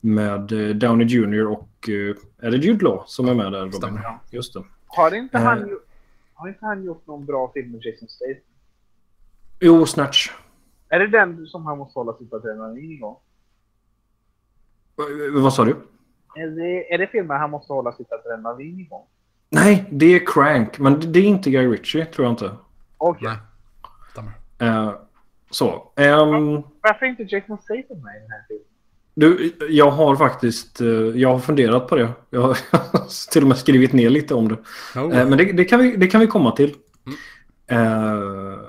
med 0.00 0.52
eh, 0.52 0.74
Downey 0.76 1.06
Jr 1.06 1.46
och 1.46 1.88
eh, 1.88 2.46
är 2.46 2.50
det 2.50 2.56
Jude 2.56 2.84
Law 2.84 3.02
som 3.06 3.28
är 3.28 3.34
med 3.34 3.52
där? 3.52 3.58
Robin? 3.60 3.72
Stämmer. 3.72 4.00
Ja. 4.02 4.20
Just 4.30 4.54
det. 4.54 4.62
Har 4.86 5.14
inte, 5.14 5.38
Eh. 5.38 5.44
han, 5.44 5.78
har 6.34 6.48
inte 6.48 6.64
han 6.66 6.84
gjort 6.84 7.06
någon 7.06 7.24
bra 7.26 7.50
film 7.54 7.70
med 7.72 7.80
Jason 7.84 8.08
Statham? 8.08 8.34
Jo, 9.60 9.86
Snatch. 9.86 10.30
Är 10.88 10.98
det 10.98 11.06
den 11.06 11.46
som 11.46 11.66
han 11.66 11.78
måste 11.78 11.98
hålla 11.98 12.12
sitt 12.12 12.32
adrenalin 12.32 12.90
igång? 12.92 13.16
Vad 15.34 15.54
sa 15.54 15.64
du? 15.64 15.76
Är 16.36 16.46
det, 16.46 16.94
är 16.94 16.98
det 16.98 17.06
filmen 17.06 17.40
han 17.40 17.50
måste 17.50 17.72
hålla 17.72 17.92
sitt 17.92 18.12
adrenalin 18.12 18.80
igång? 18.80 19.02
Nej, 19.50 19.84
det 19.90 20.06
är 20.06 20.26
Crank, 20.26 20.78
men 20.78 21.00
det- 21.00 21.06
det 21.06 21.18
är 21.18 21.24
inte 21.24 21.50
Guy 21.50 21.66
Ritchie 21.68 22.04
tror 22.04 22.24
jag 22.26 22.32
inte. 22.32 22.50
Okej. 22.98 23.28
Nej, 23.28 23.36
stämmer. 24.10 24.32
Eh, 24.86 24.94
så. 25.50 25.92
ehm, 25.96 26.62
Varför 26.82 27.06
är 27.06 27.10
inte 27.10 27.22
Jason 27.22 27.58
Statham 27.58 28.02
med 28.02 28.16
i 28.16 28.20
den 28.20 28.30
här 28.30 28.44
filmen? 28.48 28.64
Du, 29.16 29.52
jag 29.70 29.90
har 29.90 30.16
faktiskt 30.16 30.80
eh, 30.80 30.88
jag 30.88 31.28
har 31.32 31.38
funderat 31.38 31.88
på 31.88 31.96
det. 31.96 32.08
Jag 32.30 32.40
har 32.40 32.58
till 33.32 33.42
och 33.42 33.48
med 33.48 33.56
skrivit 33.58 33.92
ner 33.92 34.10
lite 34.10 34.34
om 34.34 34.48
det. 34.48 34.54
Oh. 34.96 35.08
Men 35.08 35.38
det, 35.38 35.52
det, 35.52 35.64
kan 35.64 35.80
vi, 35.80 35.96
det 35.96 36.06
kan 36.06 36.20
vi 36.20 36.26
komma 36.26 36.50
till. 36.52 36.74
Eh, 37.66 38.60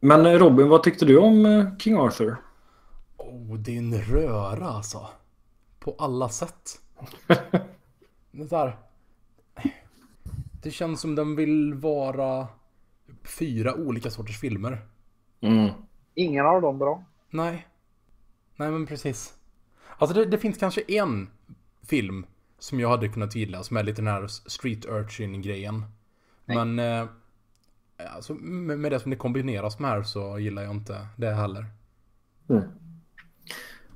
Men 0.00 0.38
Robin, 0.38 0.68
vad 0.68 0.82
tyckte 0.82 1.04
du 1.04 1.18
om 1.18 1.66
King 1.78 1.96
Arthur? 1.96 2.36
Oh, 3.16 3.56
det 3.58 3.74
är 3.74 3.78
en 3.78 3.94
röra 4.02 4.66
alltså. 4.68 5.06
På 5.84 5.94
alla 5.98 6.28
sätt. 6.28 6.80
Det 8.30 8.50
där. 8.50 8.76
Det 10.62 10.70
känns 10.70 11.00
som 11.00 11.14
den 11.14 11.36
vill 11.36 11.74
vara 11.74 12.48
fyra 13.38 13.74
olika 13.74 14.10
sorters 14.10 14.40
filmer. 14.40 14.86
Mm. 15.40 15.70
Ingen 16.14 16.46
av 16.46 16.62
dem 16.62 16.78
bra. 16.78 17.04
Nej. 17.30 17.68
Nej 18.56 18.70
men 18.70 18.86
precis. 18.86 19.34
Alltså 19.98 20.16
det, 20.16 20.24
det 20.24 20.38
finns 20.38 20.58
kanske 20.58 20.82
en 20.88 21.28
film 21.82 22.26
som 22.58 22.80
jag 22.80 22.88
hade 22.88 23.08
kunnat 23.08 23.34
gilla 23.34 23.62
som 23.62 23.76
är 23.76 23.82
lite 23.82 24.02
den 24.02 24.12
här 24.12 24.26
street 24.26 24.84
urchin 24.84 25.42
grejen. 25.42 25.84
Men 26.44 26.78
eh, 26.78 27.06
Alltså, 28.14 28.34
med, 28.34 28.78
med 28.78 28.92
det 28.92 29.00
som 29.00 29.10
det 29.10 29.16
kombineras 29.16 29.78
med 29.78 29.90
här 29.90 30.02
så 30.02 30.38
gillar 30.38 30.62
jag 30.62 30.70
inte 30.70 31.06
det 31.16 31.30
heller. 31.30 31.66
Mm. 32.48 32.62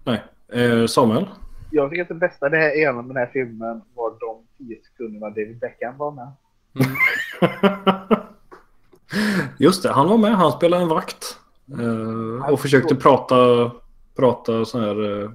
Nej. 0.04 0.24
Eh, 0.48 0.86
Samuel? 0.86 1.26
Jag 1.70 1.90
tycker 1.90 2.02
att 2.02 2.08
det 2.08 2.14
bästa 2.14 2.48
det 2.48 2.56
här 2.56 2.74
genom 2.74 3.08
den 3.08 3.16
här 3.16 3.30
filmen 3.32 3.82
var 3.94 4.10
de 4.20 4.64
10 4.66 4.78
sekunderna 4.84 5.28
David 5.28 5.58
Beckham 5.58 5.96
var 5.98 6.10
med. 6.10 6.32
Mm. 6.74 6.96
Just 9.58 9.82
det, 9.82 9.92
han 9.92 10.08
var 10.08 10.18
med. 10.18 10.30
Han 10.36 10.52
spelade 10.52 10.82
en 10.82 10.88
vakt. 10.88 11.38
Eh, 11.80 12.50
och 12.52 12.60
försökte 12.60 12.94
prata, 12.94 13.36
prata 14.16 14.64
sån 14.64 14.80
här 14.84 15.22
eh, 15.24 15.30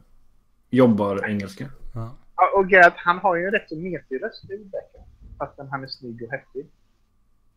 jobbar-engelska. 0.69 1.65
Ja. 1.93 2.09
Och 2.53 2.73
att 2.73 2.93
han 2.97 3.17
har 3.19 3.35
ju 3.35 3.45
en 3.45 3.51
rätt 3.51 3.69
så 3.69 3.75
metig 3.75 4.23
röst, 4.23 4.43
David 4.43 4.69
Beckham. 4.71 5.07
Fastän 5.37 5.67
han 5.71 5.83
är 5.83 5.87
snygg 5.87 6.23
och 6.23 6.31
häftig. 6.31 6.65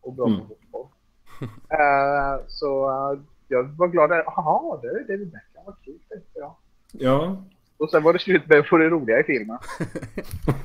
Och 0.01 0.13
bra 0.13 0.27
Mm. 0.27 0.39
på 0.39 0.45
fotboll. 0.47 0.87
Eh, 1.69 2.39
så 2.47 2.89
eh, 2.89 3.19
jag 3.47 3.63
var 3.63 3.87
glad 3.87 4.09
där. 4.09 4.23
Jaha, 4.25 4.79
det 4.81 4.87
är 4.87 4.93
David 5.07 5.31
Beckham. 5.31 5.63
Vad 5.65 5.75
kul, 5.85 5.99
tänkte 6.09 6.39
jag. 6.39 6.55
Ja. 6.91 7.43
Och 7.77 7.89
sen 7.91 8.03
var 8.03 8.13
det 8.13 8.19
slut 8.19 8.47
med 8.47 8.59
att 8.59 8.67
få 8.67 8.77
det 8.77 8.89
roliga 8.89 9.19
i 9.19 9.23
filmen. 9.23 9.57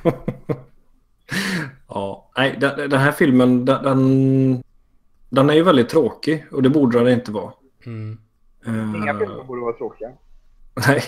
ja. 1.87 2.31
Nej, 2.37 2.57
den, 2.59 2.89
den 2.89 2.99
här 2.99 3.11
filmen 3.11 3.65
den, 3.65 4.63
den, 5.29 5.49
är 5.49 5.53
ju 5.53 5.63
väldigt 5.63 5.89
tråkig 5.89 6.45
och 6.51 6.63
det 6.63 6.69
borde 6.69 6.99
den 7.03 7.13
inte 7.13 7.31
vara. 7.31 7.53
Mm. 7.85 8.17
Eh, 8.65 8.73
Inga 9.01 9.19
filmer 9.19 9.43
borde 9.43 9.61
vara 9.61 9.73
tråkiga. 9.77 10.11
Nej. 10.87 11.03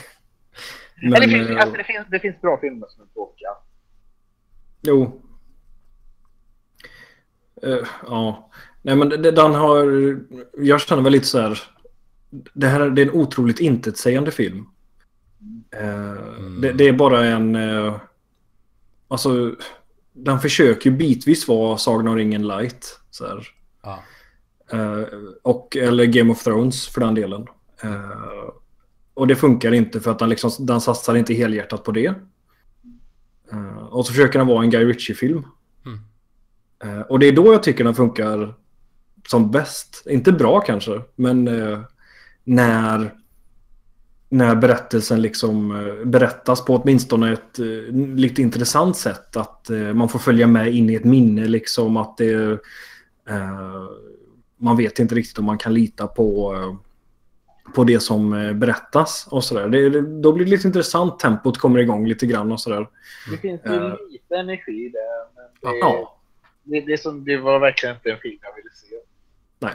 Men, 1.01 1.13
Eller 1.13 1.27
det 1.27 1.33
finns, 1.33 1.49
eh, 1.49 1.57
alltså, 1.61 1.77
det, 1.77 1.83
finns, 1.83 2.07
det 2.11 2.19
finns 2.19 2.41
bra 2.41 2.57
filmer 2.61 2.87
som 2.89 3.03
är 3.03 3.07
tråkiga. 3.07 3.49
Jo. 4.81 5.21
Eh, 7.63 7.87
ja. 8.07 8.49
Nej 8.81 8.95
men 8.95 9.09
den 9.09 9.53
har... 9.55 9.85
Jag 10.57 10.81
känner 10.81 11.03
väl 11.03 11.11
lite 11.11 11.25
så 11.27 11.39
här... 11.39 11.59
Det 12.53 12.67
här 12.67 12.79
är- 12.79 12.89
det 12.89 13.01
är 13.01 13.05
en 13.05 13.13
otroligt 13.21 13.59
intetsägande 13.59 14.31
film. 14.31 14.65
Eh, 15.79 16.13
det, 16.61 16.71
det 16.71 16.87
är 16.87 16.93
bara 16.93 17.25
en... 17.25 17.55
eh, 17.55 17.95
alltså... 19.07 19.55
Den 20.17 20.39
försöker 20.39 20.89
ju 20.89 20.95
bitvis 20.95 21.47
vara 21.47 21.77
Sagan 21.77 22.07
om 22.07 22.15
ringen 22.15 22.47
light. 22.47 22.99
Så. 23.11 23.41
Eh, 24.71 25.01
och, 25.41 25.77
eller 25.77 26.05
Game 26.05 26.31
of 26.31 26.43
Thrones 26.43 26.87
för 26.87 27.01
den 27.01 27.15
delen. 27.15 27.47
Och 29.13 29.27
det 29.27 29.35
funkar 29.35 29.73
inte 29.73 29.99
för 29.99 30.11
att 30.11 30.19
den, 30.19 30.29
liksom, 30.29 30.51
den 30.59 30.81
satsar 30.81 31.15
inte 31.15 31.33
helhjärtat 31.33 31.83
på 31.83 31.91
det. 31.91 32.13
Och 33.89 34.05
så 34.05 34.13
försöker 34.13 34.39
den 34.39 34.47
vara 34.47 34.63
en 34.63 34.69
Guy 34.69 34.85
Ritchie-film. 34.85 35.43
Mm. 35.85 37.01
Och 37.01 37.19
det 37.19 37.25
är 37.25 37.31
då 37.31 37.53
jag 37.53 37.63
tycker 37.63 37.83
den 37.83 37.95
funkar 37.95 38.53
som 39.27 39.51
bäst. 39.51 40.03
Inte 40.09 40.31
bra 40.31 40.61
kanske, 40.61 41.01
men 41.15 41.49
när, 42.43 43.13
när 44.29 44.55
berättelsen 44.55 45.21
liksom 45.21 45.71
eh, 45.71 46.05
berättas 46.05 46.65
på 46.65 46.75
åtminstone 46.75 47.33
ett 47.33 47.59
eh, 47.59 47.65
lite 48.15 48.41
intressant 48.41 48.97
sätt. 48.97 49.35
Att 49.35 49.69
eh, 49.69 49.77
man 49.93 50.09
får 50.09 50.19
följa 50.19 50.47
med 50.47 50.73
in 50.73 50.89
i 50.89 50.95
ett 50.95 51.03
minne 51.03 51.45
liksom. 51.47 51.97
Att 51.97 52.17
det, 52.17 52.33
eh, 53.29 53.89
man 54.57 54.77
vet 54.77 54.99
inte 54.99 55.15
riktigt 55.15 55.39
om 55.39 55.45
man 55.45 55.57
kan 55.57 55.73
lita 55.73 56.07
på, 56.07 56.55
på 57.75 57.83
det 57.83 57.99
som 57.99 58.29
berättas 58.59 59.27
och 59.31 59.43
sådär. 59.43 60.01
Då 60.21 60.31
blir 60.31 60.45
det 60.45 60.51
lite 60.51 60.67
intressant. 60.67 61.19
Tempot 61.19 61.57
kommer 61.57 61.79
igång 61.79 62.07
lite 62.07 62.25
grann 62.25 62.51
och 62.51 62.59
sådär. 62.59 62.87
Det 63.31 63.37
finns 63.37 63.61
ju 63.65 63.89
lite 64.09 64.35
energi 64.35 64.89
där. 64.89 65.35
Men 65.35 65.73
det, 65.73 65.77
Ja. 65.79 66.17
det, 66.63 66.81
det, 66.81 67.01
som, 67.01 67.25
det 67.25 67.37
var 67.37 67.59
verkligen 67.59 67.95
inte 67.95 68.11
en 68.11 68.19
film 68.19 68.39
jag 68.41 68.55
ville 68.55 68.69
se. 68.69 68.95
Nej, 69.59 69.73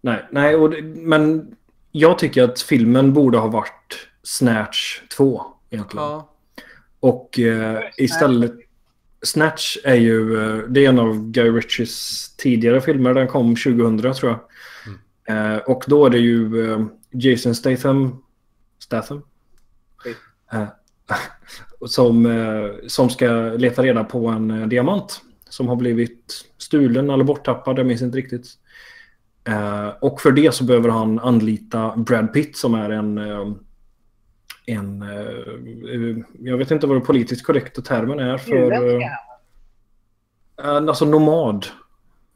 nej, 0.00 0.24
nej 0.30 0.56
och 0.56 0.70
det, 0.70 0.82
men 0.82 1.56
jag 1.96 2.18
tycker 2.18 2.42
att 2.42 2.60
filmen 2.60 3.12
borde 3.12 3.38
ha 3.38 3.46
varit 3.46 4.08
Snatch 4.22 5.00
2 5.16 5.42
egentligen. 5.70 6.06
Ja. 6.06 6.32
Och 7.00 7.38
eh, 7.38 7.80
istället... 7.96 8.52
Snatch 9.22 9.76
är 9.84 9.94
ju... 9.94 10.42
Eh, 10.42 10.58
det 10.68 10.84
är 10.84 10.88
en 10.88 10.98
av 10.98 11.30
Guy 11.30 11.50
Ritchies 11.50 12.34
tidigare 12.36 12.80
filmer. 12.80 13.14
Den 13.14 13.28
kom 13.28 13.56
2000 13.56 14.14
tror 14.14 14.14
jag. 14.30 14.40
Eh, 15.54 15.58
och 15.58 15.84
då 15.86 16.06
är 16.06 16.10
det 16.10 16.18
ju 16.18 16.72
eh, 16.72 16.86
Jason 17.10 17.54
Statham... 17.54 18.22
Statham? 18.78 19.22
Eh, 20.52 20.68
som, 21.86 22.26
eh, 22.26 22.86
som 22.86 23.10
ska 23.10 23.26
leta 23.56 23.82
reda 23.82 24.04
på 24.04 24.26
en 24.26 24.50
eh, 24.50 24.68
diamant. 24.68 25.20
Som 25.48 25.68
har 25.68 25.76
blivit 25.76 26.44
stulen 26.58 27.10
eller 27.10 27.24
borttappad. 27.24 27.78
Jag 27.78 27.86
minns 27.86 28.02
inte 28.02 28.18
riktigt. 28.18 28.46
Eh, 29.46 29.88
och 30.00 30.20
för 30.20 30.32
det 30.32 30.54
så 30.54 30.64
behöver 30.64 30.88
han 30.88 31.18
anlita 31.18 31.96
Brad 31.96 32.32
Pitt 32.32 32.56
som 32.56 32.74
är 32.74 32.90
en... 32.90 33.18
Eh, 33.18 33.52
en 34.66 35.02
eh, 35.02 36.24
jag 36.38 36.56
vet 36.56 36.70
inte 36.70 36.86
vad 36.86 36.96
den 36.96 37.06
politiskt 37.06 37.46
korrekta 37.46 37.82
termen 37.82 38.18
är 38.18 38.38
för... 38.38 38.72
Eh, 40.62 40.76
alltså 40.76 41.04
nomad. 41.04 41.66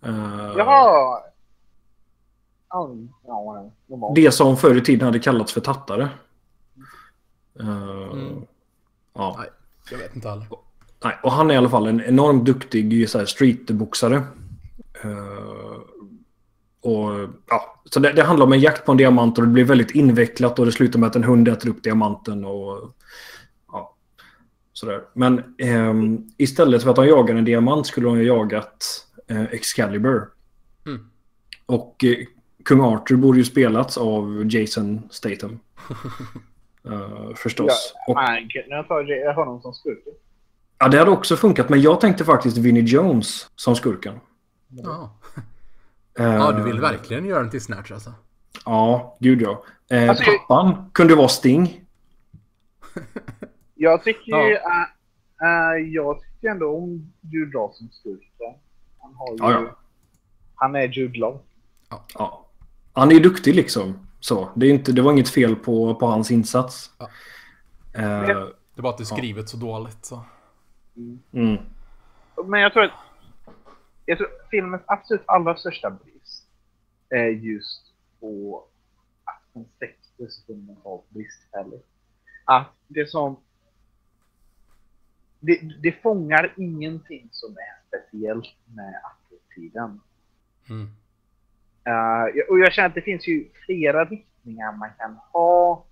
Eh, 0.04 0.52
Jaha! 0.56 1.20
Det 4.14 4.30
som 4.30 4.56
förr 4.56 4.76
i 4.76 4.80
tiden 4.80 5.06
hade 5.06 5.18
kallats 5.18 5.52
för 5.52 5.60
tattare. 5.60 6.08
Eh, 7.60 8.10
Mm. 8.12 8.42
Ja. 9.14 9.36
Nej, 9.38 9.48
jag 9.90 9.98
vet 9.98 10.16
inte 10.16 10.28
heller. 10.28 10.46
Nej, 11.04 11.18
och 11.22 11.32
han 11.32 11.50
är 11.50 11.54
i 11.54 11.56
alla 11.56 11.68
fall 11.68 11.86
en 11.86 12.00
enormt 12.00 12.44
duktig 12.44 13.08
streetboxare. 13.08 14.16
Eh, 15.04 15.69
och, 16.82 17.28
ja, 17.48 17.80
så 17.84 18.00
det, 18.00 18.12
det 18.12 18.22
handlar 18.22 18.46
om 18.46 18.52
en 18.52 18.60
jakt 18.60 18.86
på 18.86 18.92
en 18.92 18.98
diamant 18.98 19.38
och 19.38 19.44
det 19.44 19.50
blir 19.50 19.64
väldigt 19.64 19.90
invecklat 19.90 20.58
och 20.58 20.66
det 20.66 20.72
slutar 20.72 20.98
med 20.98 21.06
att 21.06 21.16
en 21.16 21.24
hund 21.24 21.48
äter 21.48 21.68
upp 21.68 21.82
diamanten. 21.82 22.44
Och, 22.44 22.94
ja, 23.72 23.96
sådär. 24.72 25.00
Men 25.14 25.54
ehm, 25.58 26.18
istället 26.36 26.82
för 26.82 26.90
att 26.90 26.96
han 26.96 27.08
jagar 27.08 27.34
en 27.34 27.44
diamant 27.44 27.86
skulle 27.86 28.08
han 28.08 28.16
ha 28.16 28.24
jagat 28.24 29.06
eh, 29.28 29.42
Excalibur. 29.42 30.28
Mm. 30.86 31.10
Och 31.66 32.04
eh, 32.04 32.16
kung 32.64 32.80
Arthur 32.80 33.16
borde 33.16 33.38
ju 33.38 33.44
spelats 33.44 33.98
av 33.98 34.46
Jason 34.50 35.02
Statham. 35.10 35.58
Eh, 36.84 37.34
förstås. 37.36 37.94
Och, 38.08 38.14
Man 38.14 38.48
kunde 38.48 38.84
tagit 38.88 39.34
honom 39.34 39.62
som 39.62 39.74
skurken. 39.74 40.12
Ja, 40.78 40.88
det 40.88 40.98
hade 40.98 41.10
också 41.10 41.36
funkat, 41.36 41.68
men 41.68 41.80
jag 41.80 42.00
tänkte 42.00 42.24
faktiskt 42.24 42.58
Vinnie 42.58 42.82
Jones 42.82 43.50
som 43.56 43.76
skurken. 43.76 44.20
Ja. 44.68 45.18
Eh, 46.18 46.24
ja, 46.24 46.52
du 46.52 46.62
vill 46.62 46.80
verkligen 46.80 47.24
göra 47.24 47.40
den 47.42 47.50
till 47.50 47.60
Snatch 47.64 47.90
alltså? 47.92 48.12
Ja, 48.64 49.16
gud 49.20 49.42
ja. 49.42 49.64
Eh, 49.90 50.08
Alltså, 50.10 50.24
jag- 50.24 50.38
pappan 50.48 50.90
kunde 50.94 51.14
vara 51.14 51.28
Sting. 51.28 51.84
Jag 53.74 54.04
tycker 54.04 54.32
ju... 54.32 54.50
Ja. 54.52 54.86
äh, 55.42 55.72
äh, 55.72 55.78
jag 55.88 56.20
tycker 56.20 56.48
ändå 56.48 56.76
om 56.76 57.12
Jude 57.20 57.52
Law 57.58 57.72
som 57.72 57.88
skurken. 57.90 58.54
Han 59.00 59.14
har 59.14 59.30
ju... 59.32 59.36
Ja, 59.54 59.62
ja. 59.62 59.76
Han 60.54 60.74
är 60.76 60.88
Jude 60.88 61.18
Law. 61.18 61.38
Ja. 62.14 62.46
Han 62.92 63.08
är 63.10 63.14
ju 63.14 63.20
duktig 63.20 63.54
liksom. 63.54 64.06
Så, 64.20 64.48
det, 64.54 64.66
är 64.66 64.70
inte, 64.70 64.92
det 64.92 65.02
var 65.02 65.12
inget 65.12 65.28
fel 65.28 65.56
på, 65.56 65.94
på 65.94 66.06
hans 66.06 66.30
insats. 66.30 66.90
Ja. 66.98 67.08
Eh, 68.02 68.46
Det 68.74 68.82
bara 68.82 68.88
att 68.92 68.98
det 68.98 69.02
är 69.02 69.16
skrivet 69.16 69.48
så 69.48 69.56
dåligt 69.56 70.04
så. 70.04 70.24
mm. 71.32 71.58
Men 72.44 72.60
jag 72.60 72.72
tror 72.72 72.82
att... 72.84 72.90
Jag 74.10 74.18
tror 74.18 74.28
filmens 74.50 74.82
absolut 74.86 75.22
allra 75.26 75.56
största 75.56 75.90
brist 75.90 76.48
är 77.08 77.28
just 77.28 77.92
på 78.20 78.64
att 79.24 79.42
den 79.52 79.64
60 79.78 80.28
sekunden 80.28 80.76
var 80.82 81.02
bristfällig. 81.08 81.80
Att 82.44 82.72
det 82.88 83.10
som... 83.10 83.40
Det, 85.40 85.60
det 85.82 85.92
fångar 86.02 86.54
ingenting 86.56 87.28
som 87.32 87.56
är 87.56 87.86
speciellt 87.88 88.56
med 88.64 88.94
Apple-tiden. 89.04 90.00
Mm. 90.68 90.82
Uh, 91.88 92.50
och 92.50 92.58
jag 92.58 92.72
känner 92.72 92.88
att 92.88 92.94
det 92.94 93.02
finns 93.02 93.28
ju 93.28 93.48
flera 93.66 94.04
riktningar 94.04 94.72
man 94.72 94.90
kan 94.98 95.16
ha 95.32 95.84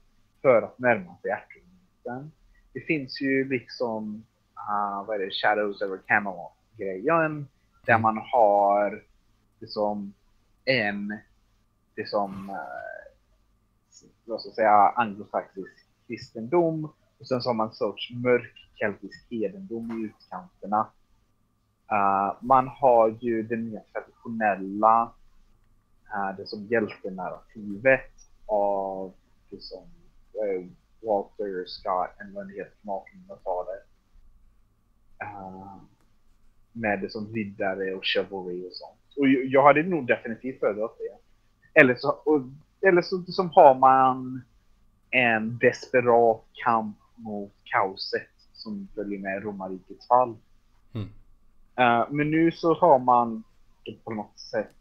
för 0.42 0.62
att 0.62 0.78
närma 0.78 1.16
sig 1.16 1.30
Apple-myten. 1.30 2.32
Det 2.72 2.80
finns 2.80 3.20
ju 3.20 3.48
liksom, 3.48 4.24
uh, 4.56 5.06
vad 5.06 5.20
är 5.20 5.26
det, 5.26 5.30
Shadows 5.30 5.82
over 5.82 5.98
Camelot-grejen. 6.06 7.48
Där 7.88 7.98
man 7.98 8.16
har 8.32 9.02
liksom 9.60 10.14
en, 10.64 11.18
liksom, 11.96 12.50
eh, 12.50 13.12
vad 14.24 14.40
ska 14.40 14.48
jag 14.48 14.54
säga, 14.54 14.92
anglosaxisk 14.96 15.86
kristendom. 16.06 16.84
Och 17.18 17.26
sen 17.28 17.42
så 17.42 17.48
har 17.48 17.54
man 17.54 17.68
en 17.68 17.74
sorts 17.74 18.10
mörk 18.10 18.70
keltisk 18.74 19.26
hedendom 19.30 19.90
i 19.90 20.04
utkanterna. 20.04 20.86
Uh, 21.92 22.36
man 22.40 22.68
har 22.68 23.18
ju 23.20 23.42
det 23.42 23.56
mer 23.56 23.82
traditionella, 23.92 25.12
uh, 26.14 26.36
det 26.36 26.46
som 26.46 26.66
hjältenarrativet 26.66 28.12
av 28.46 29.12
liksom, 29.50 29.82
uh, 30.34 30.66
Walter 31.00 31.64
Scott, 31.66 32.10
en 32.18 32.34
vad 32.34 32.48
det 32.48 32.54
heter, 32.54 32.72
från 32.82 33.00
1800-talet. 33.00 33.86
Uh, 35.22 35.76
med 36.78 37.00
det 37.00 37.10
som 37.10 37.34
riddare 37.34 37.94
och 37.94 38.04
chivalry 38.04 38.68
och 38.68 38.72
sånt. 38.72 39.16
Och 39.16 39.28
jag 39.28 39.62
hade 39.62 39.82
nog 39.82 40.06
definitivt 40.06 40.60
föredragit 40.60 40.98
det. 40.98 41.80
Eller 41.80 41.94
så, 41.94 42.08
och, 42.10 42.42
eller 42.88 43.02
så 43.02 43.22
som 43.26 43.50
har 43.50 43.74
man 43.74 44.42
en 45.10 45.58
desperat 45.58 46.44
kamp 46.64 46.96
mot 47.16 47.52
kaoset 47.64 48.30
som 48.52 48.88
följer 48.94 49.18
med 49.18 49.42
romarrikets 49.42 50.08
fall. 50.08 50.36
Mm. 50.94 51.08
Eh, 51.76 52.06
men 52.10 52.30
nu 52.30 52.52
så 52.52 52.74
har 52.74 52.98
man 52.98 53.42
på 54.04 54.14
något 54.14 54.38
sätt 54.38 54.74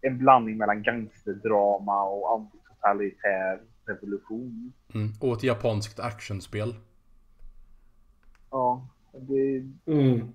en 0.00 0.18
blandning 0.18 0.56
mellan 0.56 0.82
gangsterdrama 0.82 2.02
och 2.02 2.32
antitotalitär 2.32 3.60
revolution. 3.86 4.72
Mm. 4.94 5.12
Och 5.20 5.36
ett 5.36 5.42
japanskt 5.42 6.00
actionspel. 6.00 6.74
Ja, 8.50 8.86
det, 9.12 9.62
Mm. 9.92 10.32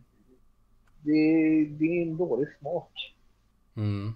Det, 1.08 1.66
det 1.66 1.86
är 1.86 2.02
en 2.02 2.18
dålig 2.18 2.48
smak. 2.60 3.16
Mm. 3.76 4.14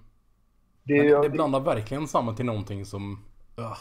Det, 0.83 1.13
Men 1.13 1.21
det 1.21 1.29
blandar 1.29 1.59
verkligen 1.59 2.07
samman 2.07 2.35
till 2.35 2.45
någonting 2.45 2.85
som... 2.85 3.23
Uh. 3.59 3.77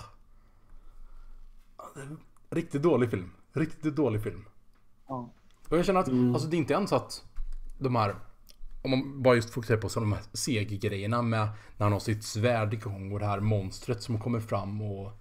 Riktigt 2.51 2.83
dålig 2.83 3.11
film. 3.11 3.31
Riktigt 3.53 3.97
dålig 3.97 4.23
film. 4.23 4.45
ja. 5.09 5.31
Och 5.69 5.79
jag 5.79 5.87
känner 5.87 6.01
att, 6.01 6.09
alltså 6.09 6.49
det 6.49 6.57
är 6.57 6.59
inte 6.59 6.75
ens 6.75 6.93
att 6.93 7.25
de 7.79 7.97
här, 7.97 8.15
om 8.83 8.91
man 8.91 9.23
bara 9.23 9.35
just 9.35 9.51
fokuserar 9.51 9.79
på 9.79 9.89
så 9.89 10.01
de 10.01 10.13
här 10.13 10.23
CG-grejerna 10.33 11.23
med 11.23 11.49
när 11.77 11.85
han 11.87 11.93
har 11.93 12.01
sitt 12.01 12.25
svärd 12.25 12.75
igång 12.75 13.13
och 13.13 13.19
det 13.19 13.27
här 13.27 13.41
monstret 13.41 14.03
som 14.03 14.21
kommer 14.21 14.41
fram 14.41 14.83
och 14.83 15.13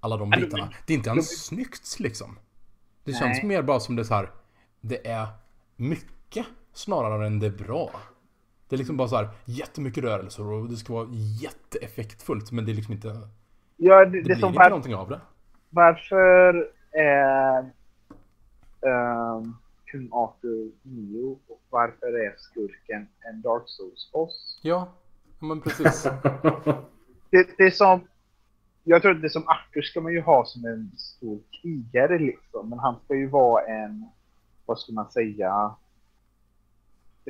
alla 0.00 0.16
de 0.16 0.30
bitarna. 0.30 0.72
Det 0.86 0.92
är 0.92 0.96
inte 0.96 1.10
ens 1.10 1.44
snyggt 1.44 2.00
liksom. 2.00 2.38
Det 3.04 3.12
känns 3.12 3.38
Nej. 3.38 3.46
mer 3.46 3.62
bara 3.62 3.80
som 3.80 3.96
det 3.96 4.02
är 4.02 4.04
så 4.04 4.14
här, 4.14 4.30
det 4.80 5.06
är 5.06 5.28
mycket 5.76 6.46
snarare 6.72 7.26
än 7.26 7.38
det 7.38 7.46
är 7.46 7.50
bra. 7.66 7.90
Det 8.68 8.76
är 8.76 8.78
liksom 8.78 8.96
bara 8.96 9.08
så 9.08 9.16
här 9.16 9.28
jättemycket 9.44 10.04
rörelser 10.04 10.52
och 10.52 10.68
det 10.68 10.76
ska 10.76 10.92
vara 10.92 11.08
jätteeffektfullt 11.42 12.52
men 12.52 12.64
det 12.64 12.72
är 12.72 12.74
liksom 12.74 12.94
inte, 12.94 13.08
det, 13.08 13.28
Ja, 13.76 14.04
det, 14.04 14.04
det, 14.04 14.22
blir 14.22 14.34
som 14.34 14.48
inte 14.48 14.58
var, 14.58 14.70
någonting 14.70 14.94
av 14.94 15.08
det. 15.08 15.20
varför 15.70 16.70
är 16.92 17.70
ehm, 18.80 19.54
kung 19.84 20.08
Arthur 20.12 20.70
Neo 20.82 21.38
och 21.48 21.60
varför 21.70 22.06
är 22.06 22.34
skurken 22.38 23.08
en 23.20 23.40
Dark 23.42 23.62
Souls-boss? 23.66 24.60
Ja, 24.62 24.88
ja 25.40 25.46
men 25.46 25.60
precis. 25.60 26.06
Det, 27.30 27.48
det 27.58 27.64
är 27.64 27.70
som... 27.70 28.00
Jag 28.84 29.02
tror 29.02 29.12
att 29.12 29.22
det 29.22 29.30
som 29.30 29.48
Arthur 29.48 29.82
ska 29.82 30.00
man 30.00 30.12
ju 30.12 30.20
ha 30.20 30.44
som 30.44 30.64
en 30.64 30.90
stor 30.98 31.38
krigare 31.62 32.18
liksom. 32.18 32.68
Men 32.68 32.78
han 32.78 32.96
ska 33.04 33.14
ju 33.14 33.26
vara 33.26 33.66
en... 33.66 34.08
Vad 34.66 34.78
ska 34.78 34.92
man 34.92 35.10
säga? 35.10 35.74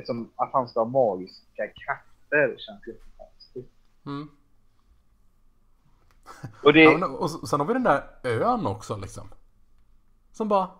Det 0.00 0.06
som 0.06 0.30
att 0.36 0.50
han 0.52 0.68
ska 0.68 0.80
ha 0.80 0.88
magiska 0.88 1.66
krafter 1.66 2.56
känns 2.58 2.86
jättekonstigt. 2.86 3.72
Mm. 4.06 4.28
Och 6.64 6.72
det... 6.72 6.82
Ja, 6.82 6.98
men, 6.98 7.10
och 7.10 7.48
sen 7.48 7.60
har 7.60 7.66
vi 7.66 7.72
den 7.72 7.82
där 7.82 8.04
ön 8.22 8.66
också 8.66 8.96
liksom. 8.96 9.28
Som 10.32 10.48
bara, 10.48 10.70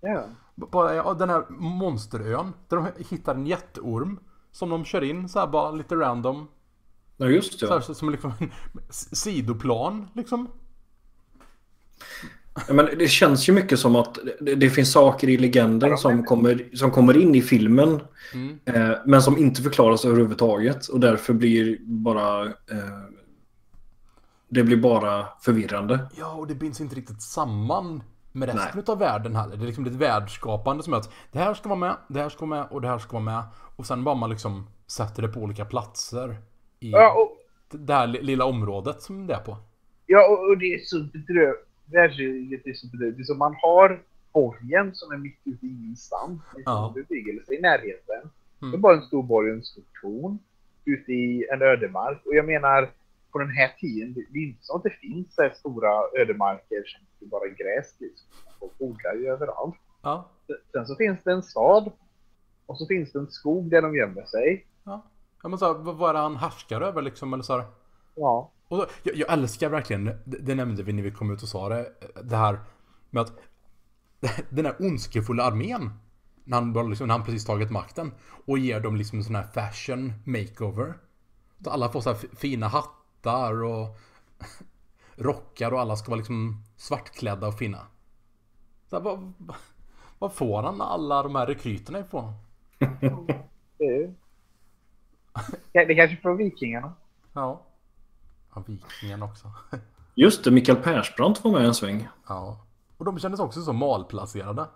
Ja. 0.00 0.24
bara 0.54 0.94
ja, 0.94 1.14
den 1.14 1.30
här 1.30 1.44
monsterön. 1.48 2.52
Där 2.68 2.76
de 2.76 3.04
hittar 3.08 3.34
en 3.34 3.46
jätteorm. 3.46 4.20
Som 4.50 4.70
de 4.70 4.84
kör 4.84 5.02
in 5.04 5.28
så 5.28 5.38
här 5.38 5.46
bara 5.46 5.70
lite 5.70 5.94
random. 5.94 6.48
Ja, 7.16 7.26
just 7.26 7.60
det. 7.60 7.66
Så 7.66 7.72
här, 7.72 7.80
som 7.80 8.10
liksom 8.10 8.32
en 8.40 8.50
sidoplan 8.90 10.08
liksom. 10.14 10.48
Ja, 12.68 12.74
Men 12.74 12.88
det 12.98 13.08
känns 13.08 13.48
ju 13.48 13.52
mycket 13.52 13.78
som 13.78 13.96
att 13.96 14.18
det, 14.40 14.54
det 14.54 14.70
finns 14.70 14.92
saker 14.92 15.28
i 15.28 15.36
legenden 15.36 15.98
som 15.98 16.24
kommer, 16.24 16.76
som 16.76 16.90
kommer 16.90 17.16
in 17.16 17.34
i 17.34 17.42
filmen. 17.42 18.00
Mm. 18.34 18.58
Eh, 18.64 18.96
men 19.06 19.22
som 19.22 19.38
inte 19.38 19.62
förklaras 19.62 20.04
överhuvudtaget. 20.04 20.86
Och 20.88 21.00
därför 21.00 21.32
blir 21.32 21.78
bara... 21.80 22.44
Eh, 22.44 23.02
det 24.48 24.62
blir 24.62 24.76
bara 24.76 25.26
förvirrande. 25.40 25.98
Ja, 26.18 26.32
och 26.32 26.46
det 26.46 26.54
binds 26.54 26.80
inte 26.80 26.94
riktigt 26.96 27.22
samman 27.22 28.02
med 28.32 28.48
resten 28.54 28.82
av 28.86 28.98
världen 28.98 29.36
heller. 29.36 29.56
Det 29.56 29.64
är 29.64 29.66
liksom 29.66 29.86
ett 29.86 29.92
världsskapande 29.92 30.82
som 30.82 30.92
är 30.92 30.96
att 30.96 31.10
det 31.32 31.38
här 31.38 31.54
ska 31.54 31.68
vara 31.68 31.78
med, 31.78 31.96
det 32.08 32.20
här 32.20 32.28
ska 32.28 32.46
vara 32.46 32.60
med 32.60 32.66
och 32.70 32.80
det 32.80 32.88
här 32.88 32.98
ska 32.98 33.12
vara 33.12 33.24
med. 33.24 33.42
Och 33.76 33.86
sen 33.86 34.04
bara 34.04 34.14
man 34.14 34.30
liksom 34.30 34.66
sätter 34.86 35.22
det 35.22 35.28
på 35.28 35.40
olika 35.40 35.64
platser 35.64 36.36
i 36.80 36.90
Ja, 36.90 37.12
och, 37.12 37.36
det 37.78 37.92
här 37.94 38.06
li- 38.06 38.22
lilla 38.22 38.44
området 38.44 39.02
som 39.02 39.26
det 39.26 39.34
är 39.34 39.38
på. 39.40 39.56
ja, 40.06 40.28
och, 40.28 40.50
och 40.50 40.58
det 40.58 40.74
är 40.74 40.78
så 40.84 40.98
bedrövligt. 40.98 41.66
Världskriget 41.92 42.66
är 42.66 42.90
bedrövligt. 42.92 43.16
Det 43.16 43.22
är 43.22 43.24
som 43.24 43.38
man 43.38 43.54
har 43.62 44.02
borgen 44.32 44.94
som 44.94 45.12
är 45.12 45.16
mitt 45.16 45.38
ute 45.44 45.66
i 45.66 45.68
ingenstans. 45.68 46.40
Det 46.56 46.62
Ja. 46.64 46.92
bebyggelse 46.94 47.54
i 47.54 47.60
närheten. 47.60 48.30
Mm. 48.62 48.70
Det 48.72 48.76
är 48.76 48.78
bara 48.78 48.94
en 48.96 49.02
stor 49.02 49.22
borg 49.22 49.50
och 49.50 49.56
en 49.56 49.62
stor 49.62 49.84
torn. 50.02 50.38
Ute 50.84 51.12
i 51.12 51.46
en 51.52 51.62
ödemark. 51.62 52.22
Och 52.26 52.34
jag 52.34 52.46
menar, 52.46 52.90
på 53.32 53.38
den 53.38 53.50
här 53.50 53.68
tiden, 53.78 54.12
det 54.14 54.24
det 54.30 54.38
är 54.38 54.42
inte 54.42 54.64
så 54.64 54.76
att 54.76 54.82
det 54.82 54.90
finns 54.90 55.34
så 55.34 55.50
stora 55.54 56.20
ödemarker 56.20 56.82
som 56.86 57.00
det 57.20 57.26
bara 57.26 57.48
gräs 57.48 57.94
liksom. 57.98 58.28
Folk 58.60 58.72
odlar 58.78 59.14
ju 59.14 59.26
överallt. 59.28 59.74
Ja, 60.02 60.28
Sen 60.72 60.86
så 60.86 60.96
finns 60.96 61.22
det 61.24 61.32
en 61.32 61.42
stad. 61.42 61.92
Och 62.66 62.78
så 62.78 62.86
finns 62.86 63.12
det 63.12 63.18
en 63.18 63.30
skog 63.30 63.70
där 63.70 63.82
de 63.82 63.96
gömmer 63.96 64.24
sig. 64.24 64.66
ja. 64.84 65.02
ja 65.42 65.48
men 65.48 65.58
så 65.58 65.66
här, 65.66 65.74
vad 65.92 66.10
är 66.10 66.14
det 66.14 66.20
han 66.20 66.36
härskar 66.36 66.80
över 66.80 67.02
liksom? 67.02 67.32
Eller 67.32 67.42
så 67.42 67.52
här. 67.58 67.64
Ja. 68.14 68.50
Och 68.72 68.78
så, 68.78 68.86
jag, 69.02 69.16
jag 69.16 69.32
älskar 69.32 69.68
verkligen, 69.68 70.04
det, 70.04 70.38
det 70.38 70.54
nämnde 70.54 70.82
vi 70.82 70.92
när 70.92 71.02
vi 71.02 71.10
kom 71.10 71.30
ut 71.30 71.42
och 71.42 71.48
sa 71.48 71.68
det, 71.68 71.92
det 72.24 72.36
här 72.36 72.60
med 73.10 73.22
att 73.22 73.32
den 74.50 74.66
här 74.66 74.76
ondskefulla 74.78 75.44
armén, 75.44 75.90
när 76.44 76.56
han, 76.60 76.90
liksom, 76.90 77.08
när 77.08 77.14
han 77.14 77.24
precis 77.24 77.44
tagit 77.44 77.70
makten, 77.70 78.14
och 78.46 78.58
ger 78.58 78.80
dem 78.80 78.96
liksom 78.96 79.18
en 79.18 79.24
sån 79.24 79.34
här 79.34 79.46
fashion 79.46 80.12
makeover. 80.24 80.94
Så 81.64 81.70
alla 81.70 81.88
får 81.88 82.00
så 82.00 82.14
fina 82.14 82.68
hattar 82.68 83.62
och 83.62 83.98
rockar 85.16 85.72
och 85.72 85.80
alla 85.80 85.96
ska 85.96 86.10
vara 86.10 86.18
liksom 86.18 86.64
svartklädda 86.76 87.46
och 87.46 87.58
fina. 87.58 87.86
Så 88.90 88.96
här, 88.96 89.02
vad, 89.02 89.32
vad 90.18 90.32
får 90.32 90.62
han 90.62 90.80
alla 90.80 91.22
de 91.22 91.34
här 91.34 91.46
rekryterna 91.46 91.98
ifrån? 91.98 92.32
Det 93.78 94.14
är 95.72 95.86
Det 95.86 95.94
kanske 95.94 96.16
från 96.16 96.36
vikingarna. 96.36 96.94
Ja. 97.32 97.66
Ja, 98.54 98.62
vikingen 98.66 99.22
också. 99.22 99.50
Just 100.14 100.44
det, 100.44 100.50
Mikael 100.50 100.78
Persbrandt 100.78 101.44
var 101.44 101.52
med 101.52 101.64
en 101.64 101.74
sväng. 101.74 102.08
Ja. 102.28 102.60
Och 102.96 103.04
de 103.04 103.18
kändes 103.18 103.40
också 103.40 103.62
så 103.62 103.72
malplacerade. 103.72 104.66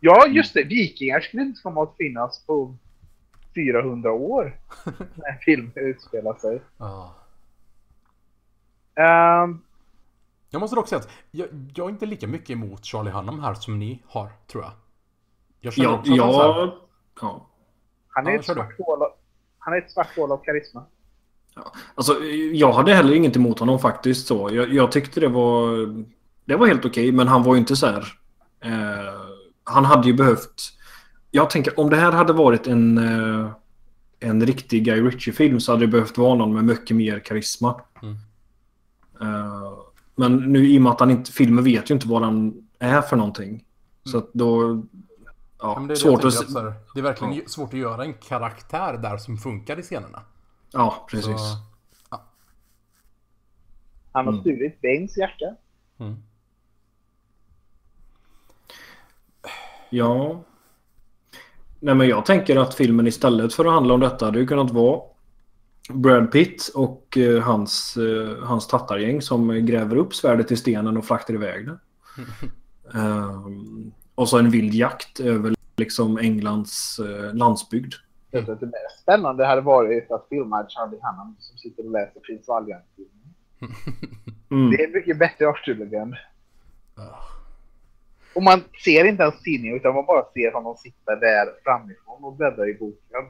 Ja, 0.00 0.26
just 0.26 0.54
det. 0.54 0.62
Vikingar 0.64 1.20
skulle 1.20 1.42
inte 1.42 1.62
komma 1.62 1.82
att 1.82 1.96
finnas 1.96 2.46
på 2.46 2.74
400 3.54 4.12
år. 4.12 4.56
När 5.14 5.38
filmen 5.44 5.72
utspelar 5.74 6.34
sig. 6.34 6.62
Ja. 6.76 7.14
Ehm, 8.94 9.60
Jag 10.50 10.60
måste 10.60 10.76
dock 10.76 10.88
säga 10.88 10.98
att 11.00 11.08
jag, 11.30 11.48
jag 11.74 11.86
är 11.86 11.90
inte 11.90 12.06
lika 12.06 12.26
mycket 12.26 12.50
emot 12.50 12.84
Charlie 12.84 13.10
Hunnam 13.10 13.40
här 13.40 13.54
som 13.54 13.78
ni 13.78 14.02
har, 14.06 14.28
tror 14.46 14.62
jag. 14.62 14.72
Jag 15.60 15.72
känner 15.72 15.88
Ja, 15.88 15.98
också 15.98 16.12
att 16.12 16.18
han 16.20 16.32
så 16.32 16.42
här, 16.42 16.48
ja, 16.48 16.76
ja. 17.20 17.46
han, 18.08 18.26
är 18.26 18.30
Ja, 18.30 18.38
ett 18.38 18.44
svart 18.44 18.78
hål 18.78 19.02
av, 19.02 19.08
han 19.58 19.74
är 19.74 19.78
ett 19.78 19.90
svart 19.90 20.16
hål 20.16 20.32
av 20.32 20.44
karisma. 20.44 20.84
Alltså, 21.94 22.24
jag 22.52 22.72
hade 22.72 22.94
heller 22.94 23.14
inget 23.14 23.36
emot 23.36 23.58
honom 23.58 23.78
faktiskt. 23.78 24.26
så. 24.26 24.50
Jag, 24.52 24.74
jag 24.74 24.92
tyckte 24.92 25.20
det 25.20 25.28
var, 25.28 25.86
det 26.44 26.56
var 26.56 26.66
helt 26.66 26.84
okej, 26.84 27.12
men 27.12 27.28
han 27.28 27.42
var 27.42 27.54
ju 27.54 27.60
inte 27.60 27.76
så 27.76 27.86
här... 27.86 28.06
Eh, 28.60 29.14
han 29.64 29.84
hade 29.84 30.06
ju 30.08 30.14
behövt... 30.14 30.54
Jag 31.30 31.50
tänker, 31.50 31.80
om 31.80 31.90
det 31.90 31.96
här 31.96 32.12
hade 32.12 32.32
varit 32.32 32.66
en, 32.66 32.98
eh, 32.98 33.50
en 34.20 34.46
riktig 34.46 34.84
Guy 34.84 35.00
Ritchie-film 35.02 35.60
så 35.60 35.72
hade 35.72 35.82
det 35.86 35.92
behövt 35.92 36.18
vara 36.18 36.34
någon 36.34 36.54
med 36.54 36.64
mycket 36.64 36.96
mer 36.96 37.18
karisma. 37.18 37.80
Mm. 38.02 38.14
Eh, 39.20 39.72
men 40.16 40.36
nu 40.36 40.66
i 40.68 40.78
och 40.78 40.82
med 40.82 40.92
att 40.92 41.00
han 41.00 41.10
inte... 41.10 41.32
Filmen 41.32 41.64
vet 41.64 41.90
ju 41.90 41.94
inte 41.94 42.08
vad 42.08 42.22
han 42.22 42.54
är 42.78 43.00
för 43.00 43.16
någonting. 43.16 43.64
Så 44.04 44.18
att 44.18 44.30
då... 44.32 44.82
ja, 45.58 45.74
Ja, 45.74 45.74
det, 45.80 45.84
är 45.84 45.88
det, 45.88 45.96
svårt 45.96 46.20
att... 46.20 46.24
att, 46.24 46.50
så 46.50 46.60
här, 46.60 46.74
det 46.94 47.00
är 47.00 47.04
verkligen 47.04 47.34
Ja. 47.34 47.42
svårt 47.46 47.74
att 47.74 47.80
göra 47.80 48.04
en 48.04 48.14
karaktär 48.14 48.98
där 49.02 49.16
som 49.16 49.36
funkar 49.38 49.78
i 49.78 49.82
scenerna. 49.82 50.22
Ja, 50.72 51.06
precis. 51.10 51.40
Så, 51.40 51.56
Han 54.12 54.24
har 54.26 54.32
Mm. 54.32 54.40
stulit 54.40 54.80
Bengs 54.80 55.16
hjärta. 55.16 55.44
mm. 55.98 56.16
Ja. 59.90 60.44
Nej 61.80 61.94
men 61.94 62.08
jag 62.08 62.26
tänker 62.26 62.56
att 62.56 62.74
filmen 62.74 63.06
istället 63.06 63.54
för 63.54 63.64
att 63.64 63.72
handla 63.72 63.94
om 63.94 64.00
detta 64.00 64.24
hade 64.24 64.38
ju 64.38 64.46
kunnat 64.46 64.70
vara 64.70 65.00
Brad 65.90 66.32
Pitt 66.32 66.70
och 66.74 67.18
eh, 67.18 67.42
hans, 67.42 67.96
eh, 67.96 68.44
hans 68.44 68.66
tattargäng 68.66 69.22
som 69.22 69.66
gräver 69.66 69.96
upp 69.96 70.14
svärdet 70.14 70.52
i 70.52 70.56
stenen 70.56 70.96
och 70.96 71.04
fraktar 71.04 71.34
iväg 71.34 71.66
det. 71.66 71.78
Ehm, 72.98 73.92
och 74.14 74.28
så 74.28 74.38
en 74.38 74.50
vild 74.50 74.74
jakt 74.74 75.20
över 75.20 75.54
liksom 75.76 76.18
Englands 76.18 76.98
eh, 76.98 77.34
landsbygd. 77.34 77.94
Jag 78.34 78.44
tror 78.44 78.54
att 78.54 78.60
det 78.60 78.66
mest 78.66 79.02
spännande 79.02 79.46
hade 79.46 79.60
varit 79.60 80.10
att 80.10 80.26
filma 80.28 80.66
Charlie 80.68 80.96
Hunnam 81.02 81.36
som 81.38 81.58
sitter 81.58 81.84
och 81.86 81.90
läser 81.90 82.20
Prins 82.20 82.48
Valiant-filmen. 82.48 83.34
Mm. 84.50 84.70
Det 84.70 84.84
är 84.84 84.92
mycket 84.92 85.18
bättre 85.18 85.48
Arthur-legend. 85.48 86.14
Ah. 86.94 87.18
Och 88.34 88.42
man 88.42 88.60
ser 88.84 89.04
inte 89.04 89.22
ens 89.22 89.42
tidningen 89.42 89.76
utan 89.76 89.94
man 89.94 90.06
bara 90.06 90.24
ser 90.32 90.52
honom 90.52 90.76
sitta 90.76 91.16
där 91.16 91.46
framifrån 91.64 92.24
och 92.24 92.36
bläddra 92.36 92.66
i 92.68 92.74
boken. 92.74 93.24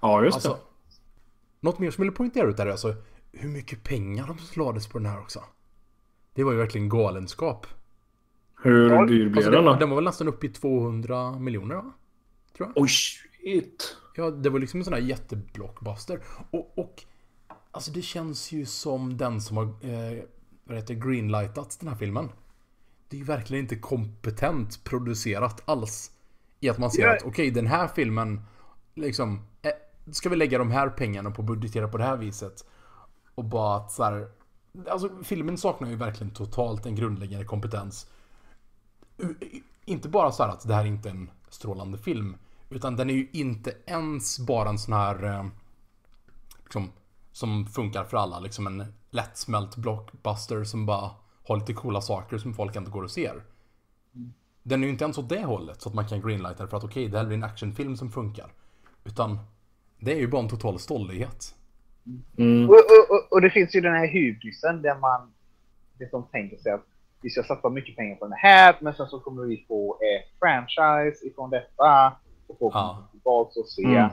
Ja, 0.00 0.24
just 0.24 0.34
Alltså, 0.34 0.58
något 1.60 1.78
mer 1.78 1.90
som 1.90 2.04
jag 2.04 2.10
vill 2.10 2.16
poängtera 2.16 2.46
ut 2.48 2.56
där 2.56 2.66
är 2.66 2.70
alltså 2.70 2.94
hur 3.32 3.48
mycket 3.48 3.82
pengar 3.82 4.26
de 4.26 4.60
lades 4.60 4.88
på 4.88 4.98
den 4.98 5.06
här 5.06 5.20
också. 5.20 5.40
Det 6.34 6.44
var 6.44 6.52
ju 6.52 6.58
verkligen 6.58 6.88
galenskap. 6.88 7.66
det. 8.62 8.68
Hur 8.70 9.06
dyr 9.06 9.28
blev 9.28 9.36
Alltså, 9.36 9.50
den 9.50 9.64
den, 9.64 9.72
då? 9.74 9.78
den 9.80 9.88
var 9.90 9.96
väl 9.96 10.04
nästan 10.04 10.28
uppe 10.28 10.46
i 10.46 10.48
200 10.48 11.38
miljoner 11.38 11.74
va? 11.74 11.92
Tror 12.56 12.68
jag. 12.74 12.82
Oj, 12.82 12.90
shit. 13.46 13.96
Ja, 14.14 14.30
det 14.30 14.50
var 14.50 14.58
liksom 14.58 14.80
en 14.80 14.84
sån 14.84 14.92
här 14.94 15.00
jätteblockbuster. 15.00 16.22
Och, 16.50 16.78
och 16.78 17.04
alltså 17.70 17.90
det 17.90 18.02
känns 18.02 18.52
ju 18.52 18.66
som 18.66 19.16
den 19.16 19.40
som 19.40 19.56
har 19.56 19.64
eh, 19.64 20.22
vad 20.64 20.76
heter, 20.76 20.94
greenlightat 20.94 21.76
den 21.80 21.88
här 21.88 21.96
filmen. 21.96 22.28
Det 23.08 23.16
är 23.16 23.18
ju 23.18 23.24
verkligen 23.24 23.64
inte 23.64 23.76
kompetent 23.76 24.84
producerat 24.84 25.62
alls. 25.64 26.10
I 26.60 26.68
att 26.68 26.78
man 26.78 26.90
ser 26.90 27.02
Ja. 27.02 27.16
att 27.16 27.22
okej, 27.24 27.50
den 27.50 27.66
här 27.66 27.88
filmen 27.88 28.40
liksom 28.94 29.40
eh, 29.62 29.70
ska 30.12 30.28
vi 30.28 30.36
lägga 30.36 30.58
de 30.58 30.70
här 30.70 30.88
pengarna 30.88 31.30
på 31.30 31.42
att 31.42 31.48
budgetera 31.48 31.88
på 31.88 31.98
det 31.98 32.04
här 32.04 32.16
viset. 32.16 32.64
Och 33.34 33.44
bara 33.44 33.76
att 33.76 33.92
så 33.92 34.04
här, 34.04 34.28
Alltså 34.88 35.10
filmen 35.24 35.58
saknar 35.58 35.88
ju 35.88 35.96
verkligen 35.96 36.32
totalt 36.34 36.86
en 36.86 36.94
grundläggande 36.94 37.44
kompetens. 37.44 38.10
Inte 39.84 40.08
bara 40.08 40.32
så 40.32 40.42
här 40.42 40.50
att 40.50 40.68
det 40.68 40.74
här 40.74 40.82
är 40.82 40.86
inte 40.88 41.08
är 41.08 41.10
en 41.10 41.30
strålande 41.48 41.98
film. 41.98 42.36
Utan 42.70 42.96
den 42.96 43.10
är 43.10 43.14
ju 43.14 43.28
inte 43.32 43.72
ens 43.86 44.38
bara 44.38 44.68
en 44.68 44.78
sån 44.78 44.94
här... 44.94 45.24
Eh, 45.24 45.46
liksom, 46.62 46.90
som 47.32 47.66
funkar 47.66 48.04
för 48.04 48.16
alla. 48.16 48.40
Liksom 48.40 48.66
en 48.66 48.84
lättsmält 49.10 49.76
blockbuster 49.76 50.64
som 50.64 50.86
bara 50.86 51.10
har 51.44 51.56
lite 51.56 51.72
coola 51.72 52.00
saker 52.00 52.38
som 52.38 52.54
folk 52.54 52.76
inte 52.76 52.90
går 52.90 53.02
och 53.02 53.10
ser. 53.10 53.42
Den 54.62 54.82
är 54.82 54.86
ju 54.86 54.92
inte 54.92 55.04
ens 55.04 55.18
åt 55.18 55.28
det 55.28 55.44
hållet 55.44 55.80
så 55.80 55.88
att 55.88 55.94
man 55.94 56.08
kan 56.08 56.20
greenlighta 56.20 56.62
det 56.62 56.68
för 56.68 56.76
att 56.76 56.84
okej, 56.84 57.08
det 57.08 57.18
här 57.18 57.24
blir 57.24 57.36
en 57.36 57.44
actionfilm 57.44 57.96
som 57.96 58.10
funkar. 58.10 58.52
Utan 59.04 59.38
det 59.98 60.12
är 60.12 60.16
ju 60.16 60.28
bara 60.28 60.42
en 60.42 60.48
total 60.48 60.78
stollighet. 60.78 61.54
Mm. 62.38 62.68
Och, 62.68 62.74
och, 62.74 63.10
och, 63.10 63.32
och 63.32 63.40
det 63.40 63.50
finns 63.50 63.74
ju 63.74 63.80
den 63.80 63.94
här 63.94 64.06
hybrisen 64.06 64.82
där 64.82 64.98
man 64.98 65.32
liksom 65.98 66.28
tänker 66.32 66.56
sig 66.56 66.72
att 66.72 66.86
vi 67.22 67.30
ska 67.30 67.42
satsa 67.42 67.68
mycket 67.68 67.96
pengar 67.96 68.16
på 68.16 68.24
den 68.24 68.38
här, 68.38 68.76
men 68.80 68.94
sen 68.94 69.06
så 69.06 69.20
kommer 69.20 69.42
vi 69.42 69.64
få 69.68 69.98
ett 70.00 70.38
franchise 70.38 71.26
ifrån 71.26 71.50
detta. 71.50 72.16
Och 72.46 72.58
folk 72.58 72.74
Ja. 72.74 73.08
tillbaka 73.10 73.60
och 73.60 73.68
se 73.68 73.84
Mm. 73.84 74.10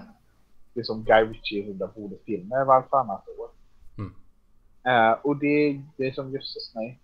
det 0.74 0.84
som 0.86 1.04
Guy 1.04 1.24
Ritchie 1.26 1.70
rullar 1.70 1.90
filmer 2.26 2.66
vartannat 2.66 3.24
år. 3.40 3.50
Mm. 3.98 4.14
Eh, 4.84 5.18
och 5.24 5.38
det, 5.38 5.82
det 5.98 6.08
är 6.08 6.12
som 6.12 6.32
jösses 6.32 6.76
mig. 6.76 7.00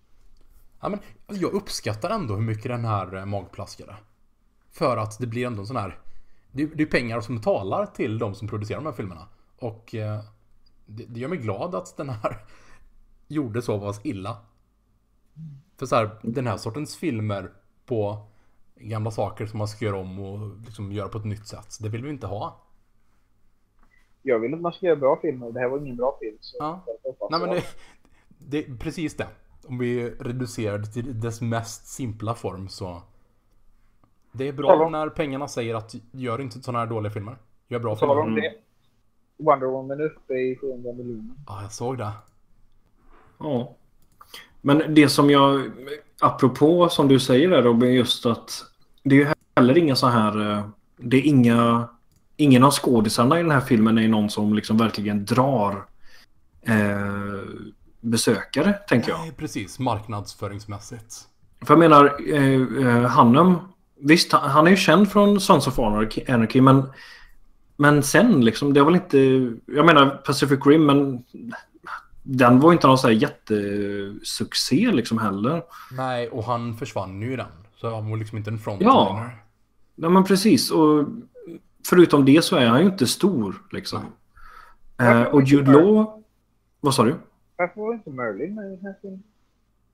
Ja, 0.82 0.90
men 0.90 1.00
jag 1.28 1.54
uppskattar 1.54 2.10
ändå 2.10 2.34
hur 2.36 2.42
mycket 2.42 2.64
den 2.72 2.86
här 2.86 3.16
eh, 3.16 3.26
magplaskade. 3.26 3.96
För 4.72 4.98
att 4.98 5.20
det 5.20 5.28
blir 5.28 5.48
ändå 5.48 5.62
en 5.62 5.68
sån 5.68 5.76
här... 5.78 6.00
Det, 6.52 6.66
det 6.66 6.84
är 6.84 6.88
pengar 6.88 7.22
som 7.22 7.42
talar 7.42 7.86
till 7.86 8.20
de 8.20 8.36
som 8.36 8.48
producerar 8.48 8.80
de 8.80 8.86
här 8.86 8.94
filmerna. 8.94 9.28
Och 9.58 9.96
eh, 9.96 10.20
det, 10.86 11.06
det 11.06 11.20
gör 11.20 11.30
mig 11.30 11.38
glad 11.38 11.76
att 11.76 11.98
den 11.98 12.10
här 12.10 12.38
gjorde 13.28 13.62
så 13.62 13.80
pass 13.80 14.02
illa. 14.04 14.38
För 15.78 15.86
så 15.86 15.96
här, 15.96 16.20
den 16.22 16.48
här 16.48 16.58
sortens 16.58 16.98
filmer 16.98 17.52
på 17.86 18.28
gamla 18.80 19.12
saker 19.12 19.46
som 19.46 19.58
man 19.58 19.68
ska 19.68 19.86
göra 19.86 19.98
om 19.98 20.20
och 20.20 20.58
liksom 20.66 20.92
göra 20.92 21.08
på 21.10 21.18
ett 21.18 21.26
nytt 21.26 21.48
sätt. 21.48 21.78
Det 21.82 21.90
vill 21.90 22.04
vi 22.04 22.10
inte 22.10 22.28
ha. 22.28 22.62
Jag 24.22 24.40
vill 24.40 24.54
att 24.54 24.62
man 24.62 24.74
ska 24.74 24.86
göra 24.86 24.96
bra 24.96 25.20
filmer. 25.22 25.52
Det 25.52 25.60
här 25.60 25.68
var 25.70 25.78
ingen 25.80 25.96
bra 25.96 26.18
film. 26.22 26.38
Så 26.42 26.58
Ja. 26.60 26.86
Nej 27.32 27.40
men 27.40 27.50
det, 27.50 27.64
det 28.38 28.58
är 28.68 28.78
precis 28.78 29.16
det. 29.18 29.28
Om 29.68 29.78
vi 29.78 30.10
reducerar 30.10 30.78
det 30.78 30.86
till 30.88 31.22
dess 31.22 31.42
mest 31.42 31.88
simpla 31.88 32.36
form 32.36 32.70
så... 32.70 33.02
Det 34.32 34.48
är 34.48 34.54
bra 34.54 34.70
Tala- 34.70 34.90
när 34.90 35.10
pengarna 35.10 35.48
säger 35.48 35.76
att 35.76 35.96
gör 36.12 36.42
inte 36.42 36.60
sådana 36.62 36.80
här 36.80 36.86
dåliga 36.88 37.12
filmer. 37.12 37.38
Gör 37.68 37.80
bra 37.80 37.96
Talar 37.96 38.24
filmer. 38.24 38.28
om 38.28 38.36
det. 39.38 39.44
Wonder 39.44 39.68
Woman 39.68 40.00
är 40.00 40.06
uppe 40.06 40.34
i 40.34 40.56
700 40.62 40.94
miljoner. 40.94 41.36
Ja, 41.48 41.62
jag 41.62 41.72
såg 41.72 41.98
det. 41.98 42.12
Ja. 43.40 43.76
Men 44.62 44.94
det 44.96 45.10
som 45.10 45.30
jag, 45.30 45.72
apropå 46.22 46.90
som 46.90 47.08
du 47.08 47.20
säger 47.20 47.50
där 47.50 47.62
Robin, 47.64 47.94
just 47.94 48.26
att 48.26 48.66
det 49.04 49.16
är 49.16 49.20
ju 49.20 49.28
heller 49.56 49.78
inga 49.78 49.96
så 49.96 50.08
här, 50.08 50.52
eh, 50.52 50.66
det 50.98 51.18
är 51.18 51.22
inga, 51.22 51.88
ingen 52.38 52.64
av 52.64 52.72
skådisarna 52.72 53.40
i 53.40 53.42
den 53.42 53.52
här 53.52 53.62
filmen 53.62 53.98
är 53.98 54.08
någon 54.08 54.30
som 54.30 54.54
liksom 54.54 54.78
verkligen 54.78 55.26
drar 55.26 55.86
eh, 56.62 57.40
besökare, 58.02 58.74
tänker 58.74 59.10
jag. 59.10 59.20
Nej, 59.20 59.32
precis. 59.32 59.80
Marknadsföringsmässigt. 59.80 61.16
För 61.62 61.74
jag 61.74 61.80
menar, 61.80 62.34
eh, 62.34 62.88
eh, 62.88 63.10
Hannem, 63.10 63.56
visst 64.00 64.32
han, 64.32 64.68
är 64.68 64.72
ju 64.72 64.78
känd 64.78 65.12
från 65.12 65.40
Sons 65.42 65.68
of 65.68 65.80
Anarchy, 65.80 66.62
men, 66.62 66.90
men 67.78 68.04
sen 68.04 68.46
liksom, 68.46 68.74
det 68.74 68.80
var 68.80 68.92
väl 68.92 69.02
inte, 69.02 69.18
jag 69.76 69.86
menar 69.86 70.10
Pacific 70.10 70.60
Rim, 70.66 70.86
men 70.86 71.24
den 72.24 72.60
var 72.60 72.72
inte 72.74 72.88
någon 72.88 72.98
så 72.98 73.08
här 73.08 73.14
jättesuccé 73.16 74.92
liksom 74.92 75.18
heller. 75.18 75.64
Nej, 75.92 76.30
och 76.30 76.44
han 76.44 76.78
försvann 76.78 77.22
ju 77.22 77.34
i 77.34 77.36
den. 77.36 77.48
Så 77.82 77.96
han 77.96 78.10
var 78.10 78.18
liksom 78.18 78.38
inte 78.38 78.50
en 78.50 78.60
frontliner. 78.60 79.40
Ja, 79.96 80.10
men 80.10 80.24
precis. 80.24 80.72
Och 80.72 81.06
förutom 81.90 82.26
det 82.26 82.42
så 82.46 82.56
är 82.56 82.68
han 82.68 82.80
ju 82.80 82.86
inte 82.86 83.08
stor 83.08 83.56
liksom. 83.72 84.00
Eh, 85.00 85.22
och 85.24 85.42
Jude 85.44 85.72
Law... 85.72 86.24
Vad 86.80 86.94
sa 86.96 87.04
du? 87.04 87.16
Varför 87.58 87.82
var 87.82 87.94
inte 87.94 88.10
Merlin 88.10 88.56
med 88.56 88.66
i 88.66 88.76
den 88.76 88.86
här 88.86 88.96
filmen? 89.02 89.24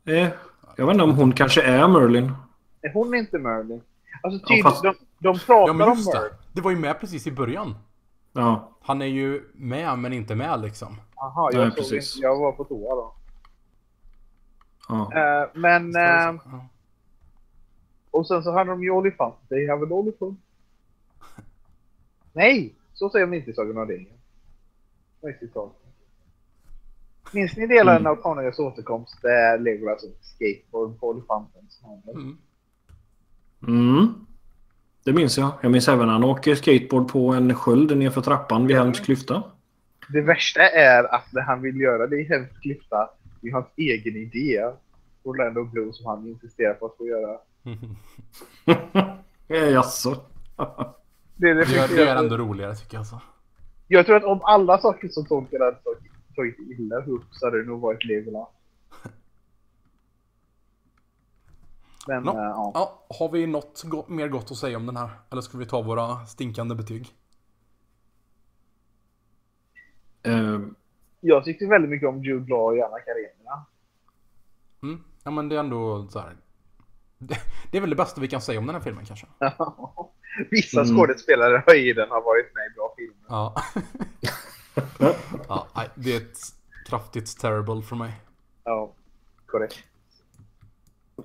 Eh, 0.05 0.29
jag 0.75 0.85
vet 0.85 0.93
inte 0.93 1.03
om 1.03 1.11
hon 1.15 1.31
kanske 1.31 1.61
är 1.61 1.87
Merlin. 1.87 2.33
Är 2.81 2.93
hon 2.93 3.15
inte 3.15 3.37
Merlin? 3.39 3.81
Alltså 4.23 4.39
Ja, 4.41 4.47
tydligt, 4.47 4.63
fast- 4.63 4.83
de, 4.83 4.93
de 5.19 5.39
pratar 5.39 5.67
Ja, 5.67 5.73
men 5.73 5.87
om 5.89 5.97
just 5.97 6.13
Merlin. 6.13 6.29
det. 6.31 6.37
Det 6.53 6.61
var 6.61 6.71
ju 6.71 6.77
med 6.77 6.99
precis 6.99 7.27
i 7.27 7.31
början. 7.31 7.75
Ja, 8.33 8.69
Han 8.81 9.01
är 9.01 9.05
ju 9.05 9.43
med, 9.53 9.99
men 9.99 10.13
inte 10.13 10.35
med 10.35 10.61
liksom. 10.61 10.95
Jaha, 11.15 11.49
Nej, 11.53 11.61
jag, 11.61 11.75
precis. 11.75 12.15
inte, 12.15 12.25
jag 12.27 12.39
var 12.39 12.51
på 12.51 12.63
toa 12.63 12.95
då. 12.95 13.13
ja. 14.89 15.11
Eh, 15.13 15.49
men... 15.53 15.91
Ja. 15.91 16.29
Uh, 16.29 16.63
och 18.15 18.27
sen 18.27 18.43
så 18.43 18.51
hade 18.51 18.69
de 18.69 18.83
ju 18.83 18.91
olifant. 18.91 19.35
They 19.49 19.67
have 19.67 19.85
an 19.85 19.91
olifant. 19.91 20.39
Nej! 22.33 22.75
Så 22.93 23.09
säger 23.09 23.25
de 23.25 23.33
inte 23.37 23.51
i 23.51 23.53
Sagan 23.53 23.77
om 23.77 23.87
ringen. 23.87 24.13
Vad 25.21 25.31
är 25.31 25.37
citatet? 25.37 25.81
Minns 27.33 27.57
ni 27.57 27.67
delen 27.67 27.95
Mm. 27.97 28.11
av 28.11 28.15
Konungens 28.15 28.59
återkomst 28.59 29.21
där 29.21 29.59
Legolas 29.59 30.03
och 30.03 30.09
skateboard 30.21 30.99
på 30.99 31.23
handlar? 31.83 32.13
Mm. 32.13 32.37
Mm. 33.67 34.07
Det 35.03 35.13
minns 35.13 35.37
jag. 35.37 35.51
Jag 35.61 35.71
minns 35.71 35.87
även 35.87 36.05
när 36.05 36.13
han 36.13 36.23
åker 36.23 36.55
skateboard 36.55 37.11
på 37.11 37.33
en 37.33 37.55
sköld 37.55 37.97
nerför 37.97 38.21
trappan 38.21 38.67
vid 38.67 38.77
Helms 38.77 38.99
klyfta. 38.99 39.43
Det 40.09 40.21
värsta 40.21 40.61
är 40.61 41.15
att 41.15 41.33
när 41.33 41.41
han 41.41 41.61
vill 41.61 41.79
göra 41.79 42.07
det 42.07 42.15
i 42.21 42.23
Helms 42.23 42.57
klyfta, 42.61 43.09
det 43.41 43.47
är 43.47 43.53
hans 43.53 43.67
egen 43.77 44.15
idé. 44.15 44.71
Orlando 45.23 45.63
Bloom 45.63 45.93
som 45.93 46.05
han 46.05 46.27
insisterar 46.27 46.73
på 46.73 46.85
att 46.85 46.97
få 46.97 47.07
göra. 47.07 47.39
Eh, 49.47 49.69
Jaså? 49.69 50.15
Det 51.35 51.49
är 51.49 51.55
det 51.55 51.65
Det, 51.65 51.95
det 51.95 52.09
är 52.09 52.15
ändå 52.15 52.37
roligare 52.37 52.75
tycker 52.75 52.93
jag 52.93 52.99
alltså. 52.99 53.21
Jag 53.87 54.05
tror 54.05 54.15
att 54.15 54.23
om 54.23 54.39
alla 54.43 54.77
saker 54.77 55.07
som 55.07 55.25
Tolkien 55.25 55.61
hade 55.61 55.77
tagit- 56.35 56.59
illa 56.79 56.95
upp 57.05 57.23
så 57.31 57.45
hade 57.47 57.61
det 57.61 57.67
nog 57.69 57.81
varit 57.81 58.03
Legolas. 58.05 58.49
Men 62.07 62.23
Nå. 62.23 62.31
eh, 62.31 62.37
ja. 62.37 62.71
Ja, 62.73 63.05
har 63.19 63.29
vi 63.31 63.47
något 63.47 63.83
go- 63.85 64.05
mer 64.07 64.27
gott 64.27 64.51
att 64.51 64.57
säga 64.57 64.77
om 64.77 64.85
den 64.85 64.97
här? 64.97 65.09
Eller 65.31 65.41
ska 65.41 65.57
vi 65.57 65.65
ta 65.65 65.81
våra 65.81 66.25
stinkande 66.25 66.75
betyg? 66.75 67.07
Eh, 70.23 70.59
Jag 71.21 71.43
tyckte 71.45 71.65
väldigt 71.67 71.89
mycket 71.91 72.09
om 72.09 72.23
Jude 72.23 72.49
Law 72.49 72.59
och 72.79 72.85
Anna 72.87 72.99
Karenina. 72.99 73.65
Mm. 74.83 75.03
Ja 75.23 75.31
men 75.31 75.49
det 75.49 75.55
är 75.55 75.59
ändå 75.59 76.07
så 76.09 76.19
här. 76.19 76.35
Det, 77.71 77.77
är 77.77 77.81
väl 77.81 77.89
det 77.89 77.95
bästa 77.95 78.21
vi 78.21 78.27
kan 78.27 78.41
säga 78.41 78.59
om 78.59 78.65
den 78.65 78.75
här 78.75 78.81
filmen 78.81 79.05
kanske. 79.05 79.27
Vissa 80.51 80.81
Mm. 80.81 80.97
skådespelare 80.97 81.77
i 81.77 81.93
den 81.93 82.09
har 82.09 82.21
varit 82.21 82.53
med 82.55 82.63
i 82.71 82.75
bra 82.75 82.93
filmer. 82.97 83.25
Ja. 83.27 83.55
ja 85.75 85.85
det 85.95 86.13
är 86.13 86.17
ett 86.17 86.37
kraftigt 86.89 87.39
terrible 87.39 87.81
för 87.81 87.95
mig. 87.95 88.11
Ja, 88.63 88.93
korrekt. 89.45 89.75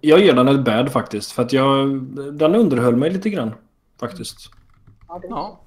jag 0.00 0.20
ger 0.20 0.34
den 0.34 0.48
ett 0.48 0.64
bad 0.64 0.92
faktiskt. 0.92 1.32
För 1.32 1.42
att 1.42 1.52
jag, 1.52 2.02
den 2.34 2.54
underhöll 2.54 2.96
mig 2.96 3.10
lite 3.10 3.30
grann. 3.30 3.54
Faktiskt. 4.00 4.50
Ja. 5.08 5.60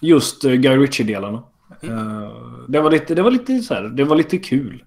Just 0.00 0.44
uh, 0.44 0.52
Guy 0.54 0.76
Ritchie-delarna. 0.76 1.42
Eh, 1.80 2.30
det, 2.68 2.80
var 2.80 2.90
lite, 2.90 3.14
det 3.14 3.22
var 3.22 3.30
lite 3.30 3.58
så 3.58 3.74
här, 3.74 3.82
det 3.82 4.04
var 4.04 4.16
lite 4.16 4.38
kul. 4.38 4.84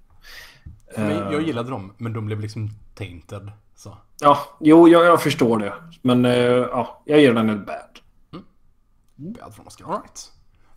Men 0.98 1.12
Eh, 1.12 1.32
jag 1.32 1.42
gillade 1.42 1.70
dem, 1.70 1.94
men 1.98 2.14
de 2.14 2.26
blev 2.26 2.40
liksom 2.40 2.70
tainted. 2.94 3.52
Så. 3.76 3.98
Ja, 4.22 4.38
jo, 4.60 4.88
jag, 4.88 5.06
jag 5.06 5.22
förstår 5.24 5.60
det. 5.60 5.74
Men 6.02 6.26
eh, 6.26 6.34
ja, 6.44 7.02
jag 7.06 7.22
ger 7.22 7.34
den 7.34 7.50
ett 7.50 7.66
bad. 7.66 8.00
Bad 9.16 9.56
från 9.56 9.68
Oscar. 9.68 9.86
All 9.86 9.92
right. 10.02 10.32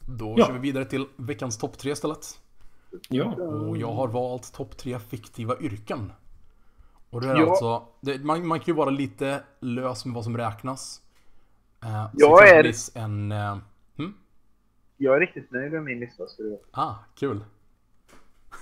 Då 0.07 0.35
Ja. 0.39 0.47
kör 0.47 0.53
vi 0.53 0.59
vidare 0.59 0.85
till 0.85 1.07
veckans 1.17 1.59
topp 1.59 1.79
tre 1.79 1.93
istället. 1.93 2.41
Ja. 3.09 3.25
Och 3.35 3.77
jag 3.77 3.93
har 3.93 4.09
valt 4.09 4.53
topp 4.53 4.77
tre 4.77 4.99
fiktiva 4.99 5.59
yrken. 5.61 6.13
Och 7.11 7.21
det 7.21 7.29
är 7.29 7.37
Ja. 7.37 7.51
alltså, 7.51 7.87
det, 8.01 8.25
man, 8.25 8.47
man 8.47 8.59
kan 8.59 8.67
ju 8.67 8.73
vara 8.73 8.91
lite 8.91 9.43
lös 9.61 10.05
med 10.05 10.15
vad 10.15 10.25
som 10.25 10.37
räknas. 10.37 11.03
Eh, 11.85 12.07
Jag 12.13 12.49
är- 12.49 12.99
en... 12.99 13.33
Eh, 13.33 13.57
hmm? 13.97 14.15
Jag 14.97 15.17
är 15.17 15.21
riktigt 15.21 15.51
nöjd 15.51 15.73
med 15.73 15.83
min 15.85 16.01
lista. 16.01 16.23
Ah, 16.71 16.95
kul. 17.17 17.45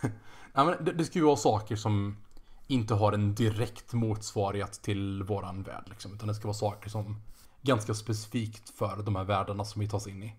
ja, 0.53 0.65
men 0.65 0.85
det, 0.85 0.93
det 0.93 1.05
ska 1.05 1.19
ju 1.19 1.25
vara 1.25 1.37
saker 1.37 1.77
som 1.77 2.17
inte 2.67 2.95
har 2.95 3.13
en 3.13 3.35
direkt 3.35 3.93
motsvarighet 3.93 4.73
till 4.83 5.23
våran 5.23 5.63
värld. 5.63 5.85
Liksom, 5.89 6.15
utan 6.15 6.29
det 6.29 6.35
ska 6.35 6.45
vara 6.49 6.55
saker 6.55 6.91
som 6.91 7.23
ganska 7.63 7.95
specifikt 7.95 8.71
för 8.71 9.03
de 9.03 9.17
här 9.17 9.25
världarna 9.25 9.65
som 9.65 9.81
vi 9.81 9.89
tar 9.89 9.99
oss 9.99 10.07
in 10.07 10.23
i. 10.23 10.37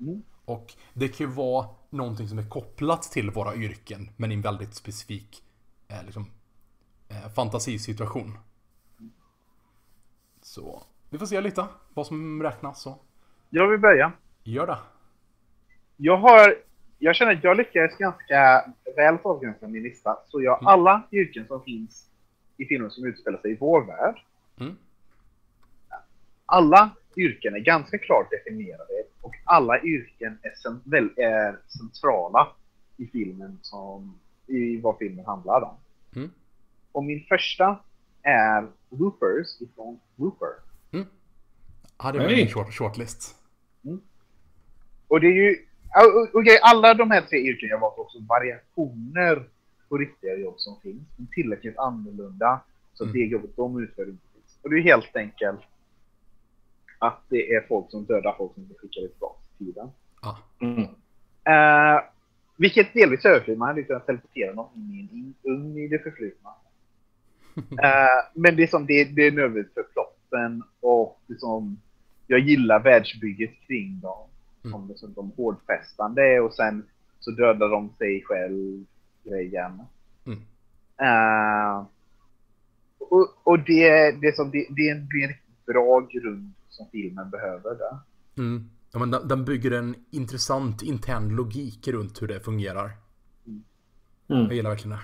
Mm. 0.00 0.22
Och 0.44 0.74
det 0.92 1.08
kan 1.08 1.26
ju 1.26 1.32
vara 1.32 1.66
någonting 1.90 2.28
som 2.28 2.38
är 2.38 2.48
kopplat 2.48 3.02
till 3.02 3.30
våra 3.30 3.54
yrken, 3.54 4.10
men 4.16 4.32
i 4.32 4.34
en 4.34 4.40
väldigt 4.40 4.74
specifik 4.74 5.42
eh, 5.88 6.04
liksom, 6.04 6.26
eh, 7.08 7.28
fantasisituation. 7.28 8.38
Så 10.42 10.82
vi 11.10 11.18
får 11.18 11.26
se 11.26 11.40
lite 11.40 11.66
vad 11.94 12.06
som 12.06 12.42
räknas. 12.42 12.80
Så 12.82 12.98
Jag 13.50 13.68
vill 13.68 13.80
börja. 13.80 14.12
gör 14.42 14.66
det. 14.66 14.78
Jag 15.96 16.16
har... 16.16 16.69
Jag 17.02 17.16
känner 17.16 17.32
att 17.36 17.44
jag 17.44 17.56
lyckades 17.56 17.96
ganska 17.96 18.64
väl 18.96 19.18
få 19.18 19.30
avgränsa 19.30 19.68
min 19.68 19.82
lista. 19.82 20.16
Så 20.28 20.42
jag 20.42 20.56
har 20.56 20.72
alla 20.72 21.02
yrken 21.12 21.46
som 21.46 21.62
finns 21.62 22.10
i 22.56 22.64
filmer 22.64 22.88
som 22.88 23.06
utspelar 23.06 23.38
sig 23.38 23.50
i 23.50 23.56
vår 23.60 23.84
värld. 23.84 24.22
Mm. 24.60 24.76
Alla 26.46 26.90
yrken 27.16 27.54
är 27.54 27.58
ganska 27.58 27.98
klart 27.98 28.30
definierade 28.30 29.04
och 29.20 29.34
alla 29.44 29.82
yrken 29.82 30.38
är, 30.42 30.50
cent- 30.50 30.82
väl, 30.84 31.10
är 31.16 31.58
centrala 31.78 32.48
i 32.96 33.06
filmen 33.06 33.58
som 33.62 34.18
i 34.46 34.80
vad 34.80 34.98
filmen 34.98 35.26
handlar 35.26 35.62
om. 35.62 35.76
Mm. 36.16 36.30
Och 36.92 37.04
min 37.04 37.24
första 37.28 37.78
är 38.22 38.66
Loopers 38.90 39.60
ifrån 39.60 40.00
Looper. 40.16 40.48
Ja, 42.02 42.12
det 42.12 42.18
var 42.18 42.28
min 42.28 42.48
short, 42.48 42.74
shortlist. 42.74 43.36
Och 45.08 45.20
det 45.20 45.26
är 45.26 45.32
ju... 45.32 45.66
Okej, 46.32 46.58
alla 46.62 46.94
de 46.94 47.10
här 47.10 47.20
tre 47.20 47.38
yrken 47.38 47.68
jag 47.68 47.78
valt 47.80 47.98
är 47.98 48.02
också 48.02 48.18
variationer 48.28 49.48
på 49.88 49.98
riktiga 49.98 50.36
jobb 50.36 50.54
som 50.56 50.80
finns. 50.80 51.08
Men 51.16 51.28
tillräckligt 51.34 51.78
annorlunda 51.78 52.60
så 52.94 53.04
Mm. 53.04 53.12
det 53.14 53.24
jobbet 53.24 53.56
de 53.56 53.82
utför 53.82 54.02
inte 54.02 54.26
finns. 54.34 54.58
Och 54.62 54.70
det 54.70 54.76
är 54.76 54.82
helt 54.82 55.16
enkelt 55.16 55.60
att 56.98 57.22
det 57.28 57.54
är 57.54 57.66
folk 57.68 57.90
som 57.90 58.04
dödar 58.04 58.34
folk 58.38 58.54
som 58.54 58.62
inte 58.62 58.74
skickar 58.74 59.08
tillbaka 59.08 59.40
till 59.58 59.66
tiden. 59.66 59.90
Ja. 60.22 60.38
Mm. 60.60 60.82
Uh, 60.82 62.02
vilket 62.56 62.94
delvis 62.94 63.24
överflyger. 63.24 63.58
Man 63.58 63.68
hade 63.68 63.82
kunnat 63.82 64.06
teleportera 64.06 64.54
någon 64.54 64.76
in 64.76 65.08
i 65.12 65.18
en 65.18 65.34
ugn 65.52 65.78
i 65.78 65.88
det 65.88 65.98
förflutna. 65.98 66.50
Eh, 67.56 68.24
men 68.34 68.56
det 68.56 68.62
är, 68.62 68.66
som, 68.66 68.86
det, 68.86 69.04
det 69.04 69.26
är 69.26 69.32
nödvändigt 69.32 69.74
för 69.74 69.82
plotten 69.82 70.62
och 70.80 71.20
det 71.26 71.40
som, 71.40 71.80
jag 72.26 72.40
gillar 72.40 72.80
världsbygget 72.80 73.50
kring 73.66 74.00
dem. 74.00 74.29
Mm. 74.64 74.72
Som 74.72 74.88
det 74.88 74.98
som 74.98 75.14
de 75.14 75.32
hårdfästande 75.36 76.40
och 76.40 76.54
sen 76.54 76.86
så 77.20 77.30
dödar 77.30 77.68
de 77.68 77.92
sig 77.98 78.22
själv 78.24 78.84
grejen. 79.24 79.82
Mm. 80.26 80.38
Eh, 80.96 81.86
och, 82.98 83.28
och 83.44 83.58
det, 83.58 84.10
det, 84.20 84.26
är 84.26 84.32
som, 84.32 84.50
det, 84.50 84.66
det 84.70 84.88
är 84.88 84.94
en, 84.94 85.08
riktigt 85.10 85.66
bra 85.66 86.00
grund 86.00 86.52
som 86.68 86.86
filmen 86.92 87.30
behöver 87.30 87.74
där. 87.74 87.98
Mm. 88.38 88.70
Ja, 88.92 88.98
men 88.98 89.10
den, 89.10 89.28
den 89.28 89.44
bygger 89.44 89.70
en 89.70 89.94
intressant 90.10 90.82
intern 90.82 91.28
logik 91.28 91.88
runt 91.88 92.22
hur 92.22 92.28
det 92.28 92.40
fungerar. 92.40 92.90
Jag 94.26 94.38
Mm. 94.40 94.52
gillar 94.52 94.70
verkligen 94.70 94.96
det. 94.96 95.02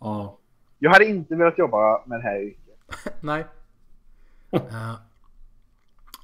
Ja. 0.00 0.38
Jag 0.78 0.90
hade 0.90 1.04
inte 1.04 1.34
velat 1.36 1.58
jobba 1.58 2.06
med 2.06 2.18
det 2.18 2.22
här 2.22 2.40
yrket. 2.42 2.78
Nej. 3.20 3.46
Eh, 4.50 4.94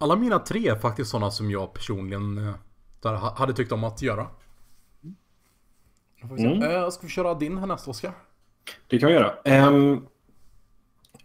alla 0.01 0.17
mina 0.17 0.39
tre 0.39 0.69
är 0.69 0.77
faktiskt 0.77 1.11
sådana 1.11 1.31
som 1.31 1.51
jag 1.51 1.73
personligen 1.75 2.39
eh, 2.39 2.55
där 3.03 3.15
ha- 3.15 3.35
hade 3.39 3.53
tyckt 3.53 3.73
om 3.73 3.85
att 3.85 4.03
göra. 4.03 4.27
Vi. 6.37 6.45
Mm. 6.47 6.63
Eh, 6.63 6.89
ska 6.91 7.07
vi 7.07 7.13
köra 7.13 7.35
din 7.35 7.59
härnäst, 7.59 7.89
Oskar? 7.89 8.13
Det 8.87 8.99
kan 8.99 9.09
vi 9.09 9.15
göra. 9.15 9.67
Um, 9.69 10.07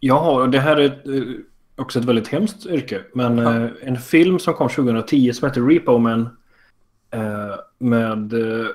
jag 0.00 0.14
har, 0.20 0.48
det 0.48 0.60
här 0.60 0.76
är 0.76 1.16
eh, 1.16 1.36
också 1.76 1.98
ett 1.98 2.04
väldigt 2.04 2.28
hemskt 2.28 2.66
yrke. 2.66 3.04
Men 3.14 3.38
Ja. 3.38 3.68
en 3.82 3.96
film 3.96 4.38
som 4.38 4.54
kom 4.54 4.68
2010 4.68 5.32
som 5.32 5.48
heter 5.48 5.60
Repo 5.62 5.98
Man. 5.98 6.28
med 7.78 8.32
uh, 8.32 8.66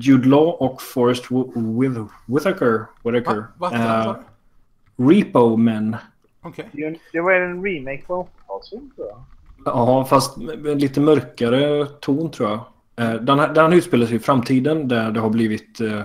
Jude 0.00 0.28
Law 0.28 0.48
och 0.48 0.82
Forrest 0.82 1.24
Wh- 1.26 1.52
Whith- 1.54 2.08
Whitaker. 2.26 2.86
Whitaker. 3.04 3.44
Va? 3.58 4.16
Du? 4.98 5.04
Repo 5.14 5.56
Man. 5.56 5.96
Okej. 6.42 7.00
Det 7.12 7.20
var 7.20 7.32
en 7.32 7.64
remake 7.64 8.02
på 8.06 8.28
80-talsfilm 8.60 8.94
tror 8.94 9.08
jag. 9.08 9.24
Ja, 9.64 10.04
fast 10.04 10.36
med 10.36 10.80
lite 10.80 11.00
mörkare 11.00 11.86
ton 11.86 12.30
tror 12.30 12.48
jag. 12.50 12.60
Eh, 13.06 13.14
Den, 13.20 13.38
här- 13.38 13.54
den 13.54 13.72
utspelar 13.72 14.06
sig 14.06 14.16
i 14.16 14.18
framtiden 14.18 14.88
där 14.88 15.10
det 15.10 15.20
har 15.20 15.30
blivit 15.30 15.80
eh, 15.80 16.00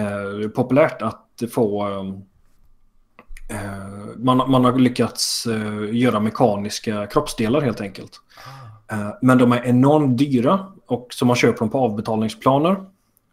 eh, 0.00 0.48
populärt 0.54 1.02
att 1.02 1.42
få... 1.52 1.88
eh, 1.88 3.56
eh, 3.56 4.16
man, 4.16 4.50
man 4.50 4.64
har 4.64 4.78
lyckats 4.78 5.46
eh, 5.46 5.96
göra 5.96 6.20
mekaniska 6.20 7.06
kroppsdelar 7.06 7.60
helt 7.60 7.80
enkelt. 7.80 8.20
Ah. 8.88 8.94
Eh, 8.94 9.10
men 9.22 9.38
de 9.38 9.52
är 9.52 9.64
enormt 9.66 10.18
dyra 10.18 10.66
och 10.86 11.06
så 11.10 11.24
man 11.26 11.36
köper 11.36 11.58
dem 11.58 11.70
på 11.70 11.78
avbetalningsplaner. 11.78 12.76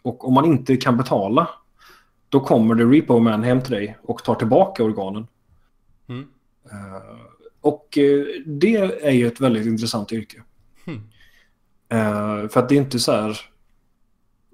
Och 0.02 0.28
om 0.28 0.34
man 0.34 0.46
inte 0.46 0.78
kan 0.78 0.98
betala 0.98 1.50
då 2.30 2.40
kommer 2.40 2.76
det 2.76 2.84
Repo 2.84 3.20
Man 3.20 3.44
hem 3.44 3.62
till 3.62 3.72
dig 3.72 3.98
och 4.04 4.24
tar 4.24 4.36
tillbaka 4.36 4.84
organen. 4.84 5.28
Mm. 6.10 6.26
Och 7.64 7.98
eh, 7.98 8.26
det 8.46 8.76
är 9.04 9.12
ju 9.12 9.28
ett 9.28 9.40
väldigt 9.42 9.66
intressant 9.66 10.12
yrke. 10.12 10.44
Hmm. 10.86 11.10
Eh, 11.90 12.50
för 12.50 12.60
att 12.60 12.70
det 12.70 12.76
är 12.76 12.80
inte 12.80 13.00
så 13.00 13.12
här... 13.12 13.40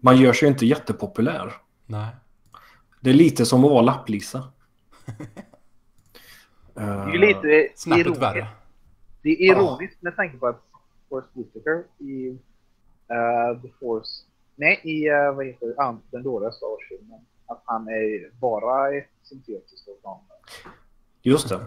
Man 0.02 0.18
gör 0.18 0.34
sig 0.34 0.48
ju 0.48 0.52
inte 0.54 0.66
jättepopulär. 0.66 1.54
Nej. 1.86 2.08
Det 3.02 3.10
är 3.10 3.14
lite 3.14 3.46
som 3.46 3.66
att 3.66 3.72
vara 3.72 3.82
lapplisa. 3.82 4.52
Det 6.74 6.82
är 6.82 7.08
Eh, 7.08 7.14
ju 7.14 7.20
lite 7.20 7.48
ironiskt. 7.88 8.22
värre. 8.22 8.48
Det 9.22 9.30
är 9.30 9.42
ironiskt 9.52 10.02
med 10.02 10.16
tanke 10.16 10.38
på 10.38 10.48
att 10.48 10.62
Forrest 11.10 11.30
Whitaker 11.34 11.84
i 11.98 12.30
eh, 13.08 13.62
The 13.62 13.70
Force... 13.80 14.26
Nej, 14.56 14.82
i 14.84 15.10
uh, 15.10 15.36
vad 15.36 15.46
heter 15.46 15.68
det? 15.68 15.98
Den 16.12 16.24
dåliga 16.24 16.52
Star 16.52 16.68
Wars-filmen. 16.68 17.20
Att 17.46 17.62
han 17.66 17.88
är 17.88 18.32
bara 18.40 18.98
ett 18.98 19.10
syntetiskt 19.24 19.88
organ. 19.88 20.20
Just 21.22 21.50
det. 21.50 21.66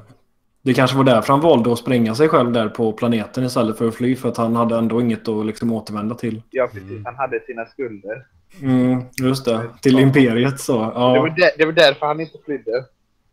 Det 0.65 0.75
kanske 0.75 0.97
var 0.97 1.05
därför 1.05 1.33
han 1.33 1.41
valde 1.41 1.73
att 1.73 1.79
spränga 1.79 2.15
sig 2.15 2.29
själv 2.29 2.53
där 2.53 2.69
på 2.69 2.93
planeten 2.93 3.45
istället 3.45 3.79
för 3.79 3.89
att 3.89 3.95
fly. 3.95 4.17
För 4.17 4.29
att 4.29 4.37
han 4.37 4.57
hade 4.57 4.77
ändå 4.77 5.01
inget 5.01 5.29
att 5.29 5.47
liksom 5.47 5.73
återvända 5.73 6.15
till. 6.15 6.43
Ja, 6.51 6.67
precis. 6.67 6.91
Mm. 6.91 7.05
Han 7.05 7.15
hade 7.17 7.41
sina 7.41 7.67
skulder. 7.67 8.27
Mm, 8.61 9.03
just 9.21 9.45
det. 9.45 9.69
Till 9.83 9.99
imperiet 9.99 10.61
så. 10.61 10.79
Det, 10.79 10.87
var 10.87 11.29
Ja, 11.29 11.35
där, 11.37 11.51
det 11.59 11.65
var 11.65 11.73
därför 11.73 12.07
han 12.07 12.21
inte 12.21 12.39
flydde. 12.45 12.85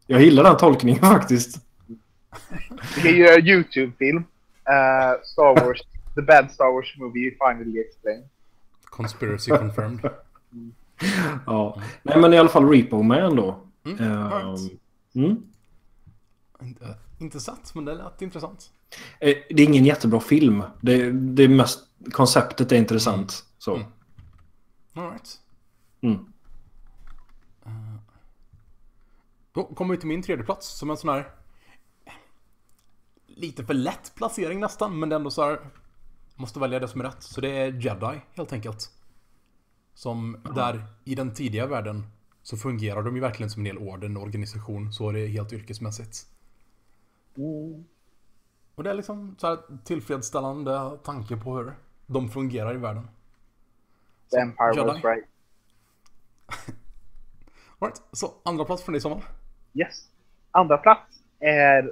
jag 0.08 0.22
gillar 0.22 0.44
den 0.44 0.58
tolkningen 0.58 1.00
faktiskt. 1.02 1.66
Vi 3.04 3.38
en 3.38 3.48
YouTube-film. 3.48 4.18
Eh, 4.66 5.22
Star 5.24 5.66
Wars. 5.66 5.82
The 6.16 6.22
Bad 6.22 6.52
Star 6.52 6.74
Wars 6.74 6.98
Movie 6.98 7.32
Finally 7.32 7.80
Explained. 7.80 8.24
Conspiracy 8.84 9.52
confirmed. 9.52 10.10
Ja. 11.46 11.82
Nej 12.04 12.20
men 12.22 12.34
i 12.34 12.38
alla 12.38 12.50
fall 12.50 12.70
Repo 12.70 13.02
Man 13.02 13.36
då. 13.36 13.60
Mm. 13.86 14.00
Eh, 14.00 14.34
alright. 14.34 14.72
mm. 15.16 15.44
Inte, 17.20 17.40
sett, 17.40 17.76
men 17.76 17.86
det 17.86 17.94
lät 17.94 18.22
intressant. 18.22 18.72
Eh, 19.20 19.36
Det 19.50 19.64
är 19.64 19.68
ingen 19.68 19.86
jättebra 19.86 20.20
film. 20.20 20.64
Det, 20.82 21.12
det 21.12 21.44
är 21.44 21.50
mest 21.50 21.80
konceptet 22.12 22.72
är 22.72 22.76
intressant. 22.76 23.46
Så. 23.58 23.76
Mm. 23.76 23.88
Alright. 24.94 25.40
Mm. 26.02 26.26
Då 29.52 29.64
kommer 29.64 29.94
vi 29.94 30.00
till 30.00 30.08
min 30.08 30.24
tredje 30.24 30.46
plats 30.46 30.68
som 30.68 30.90
en 30.90 30.98
sån 30.98 31.10
här 31.10 31.32
lite 33.28 33.66
för 33.66 33.74
lätt 33.74 34.12
placering 34.16 34.60
nästan, 34.60 35.00
men 35.00 35.10
det 35.10 35.16
är 35.16 35.18
ändå 35.18 35.32
så 35.32 35.44
här 35.44 35.60
måste 36.36 36.60
välja 36.60 36.80
det 36.80 36.88
som 36.88 37.02
är 37.02 37.06
rätt. 37.06 37.24
Så 37.24 37.42
det 37.42 37.50
är 37.50 37.74
Jedi 37.74 38.22
helt 38.34 38.54
enkelt. 38.54 38.92
Som 39.94 40.38
där 40.56 40.86
i 41.04 41.16
den 41.16 41.34
tidiga 41.34 41.66
världen 41.68 42.04
så 42.44 42.58
fungerar 42.58 43.04
de 43.04 43.16
ju 43.16 43.22
verkligen 43.22 43.50
som 43.50 43.62
en 43.62 43.66
hel 43.66 43.78
orden 43.78 44.18
organisation, 44.18 44.94
så 44.94 45.10
är 45.10 45.14
det 45.14 45.28
helt 45.28 45.54
yrkesmässigt. 45.54 46.26
Mm. 47.40 47.86
Och 48.76 48.84
det 48.84 48.90
är 48.90 48.94
liksom 48.94 49.36
så 49.38 49.48
här 49.48 49.58
tillfredsställande 49.84 50.98
tanke 51.04 51.38
på 51.38 51.58
hur 51.58 51.74
de 52.06 52.30
fungerar 52.30 52.74
i 52.74 52.78
världen. 52.78 53.08
Empire 54.38 54.74
Jedi. 54.76 54.88
was 54.88 55.04
right. 55.04 55.26
Alright, 57.80 58.02
så 58.12 58.34
andra 58.44 58.66
plats 58.66 58.84
från 58.84 58.94
dig 58.94 59.02
Samuel. 59.02 59.22
Yes. 59.74 60.10
Andra 60.52 60.78
plats 60.78 61.24
är 61.40 61.84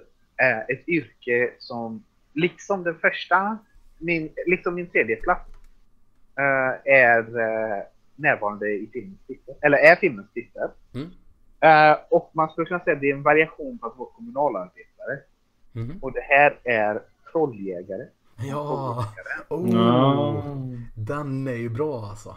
eh, 0.42 0.60
ett 0.60 0.88
yrke 0.88 1.54
som, 1.60 2.04
liksom 2.34 2.84
den 2.84 2.96
första, 3.00 3.58
min, 3.98 4.34
liksom 4.46 4.76
min 4.76 4.90
tredje 4.90 5.16
plats, 5.16 5.50
eh, 6.38 6.94
är 6.94 7.40
eh, 7.40 7.84
närvarande 8.16 8.70
i 8.70 8.90
filmens 8.94 9.20
titel. 9.28 9.56
Eller 9.62 9.78
är 9.78 9.96
filmens 9.96 10.32
titel. 10.34 10.70
Mm. 10.94 11.12
Eh, 11.60 11.98
och 12.10 12.32
man 12.34 12.50
skulle 12.50 12.68
kunna 12.68 12.80
säga 12.80 12.96
att 12.96 13.02
det 13.02 13.10
är 13.10 13.16
en 13.16 13.24
variation 13.24 13.78
på 13.78 13.88
att 13.88 13.98
vara 13.98 14.10
kommunalarbetare. 14.10 15.20
Mhm. 15.78 15.98
Och 16.02 16.12
det 16.12 16.22
här 16.22 16.60
är 16.64 17.02
trolljägare. 17.32 18.06
Ja. 18.50 19.06
Oh, 19.50 19.70
Ja. 19.74 20.44
Den 20.96 21.48
är 21.48 21.54
ju 21.54 21.70
bra 21.70 22.06
alltså. 22.10 22.36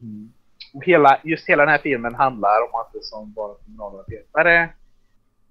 Mm. 0.00 0.32
Och 0.74 0.84
hela, 0.84 1.20
just 1.24 1.48
hela 1.48 1.62
den 1.62 1.70
här 1.72 1.78
filmen 1.78 2.14
handlar 2.14 2.62
om 2.68 2.80
att 2.80 2.92
det 2.92 3.04
som 3.04 3.32
bara 3.32 3.54
kommunalarbetare. 3.54 4.70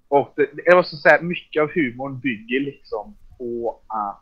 Och 0.08 0.32
det, 0.36 0.50
det 0.66 0.74
var 0.74 0.82
så 0.82 0.96
säga, 0.96 1.22
mycket 1.22 1.62
av 1.62 1.70
humorn 1.74 2.18
bygger 2.20 2.60
liksom 2.60 3.16
på 3.38 3.80
att 3.86 4.20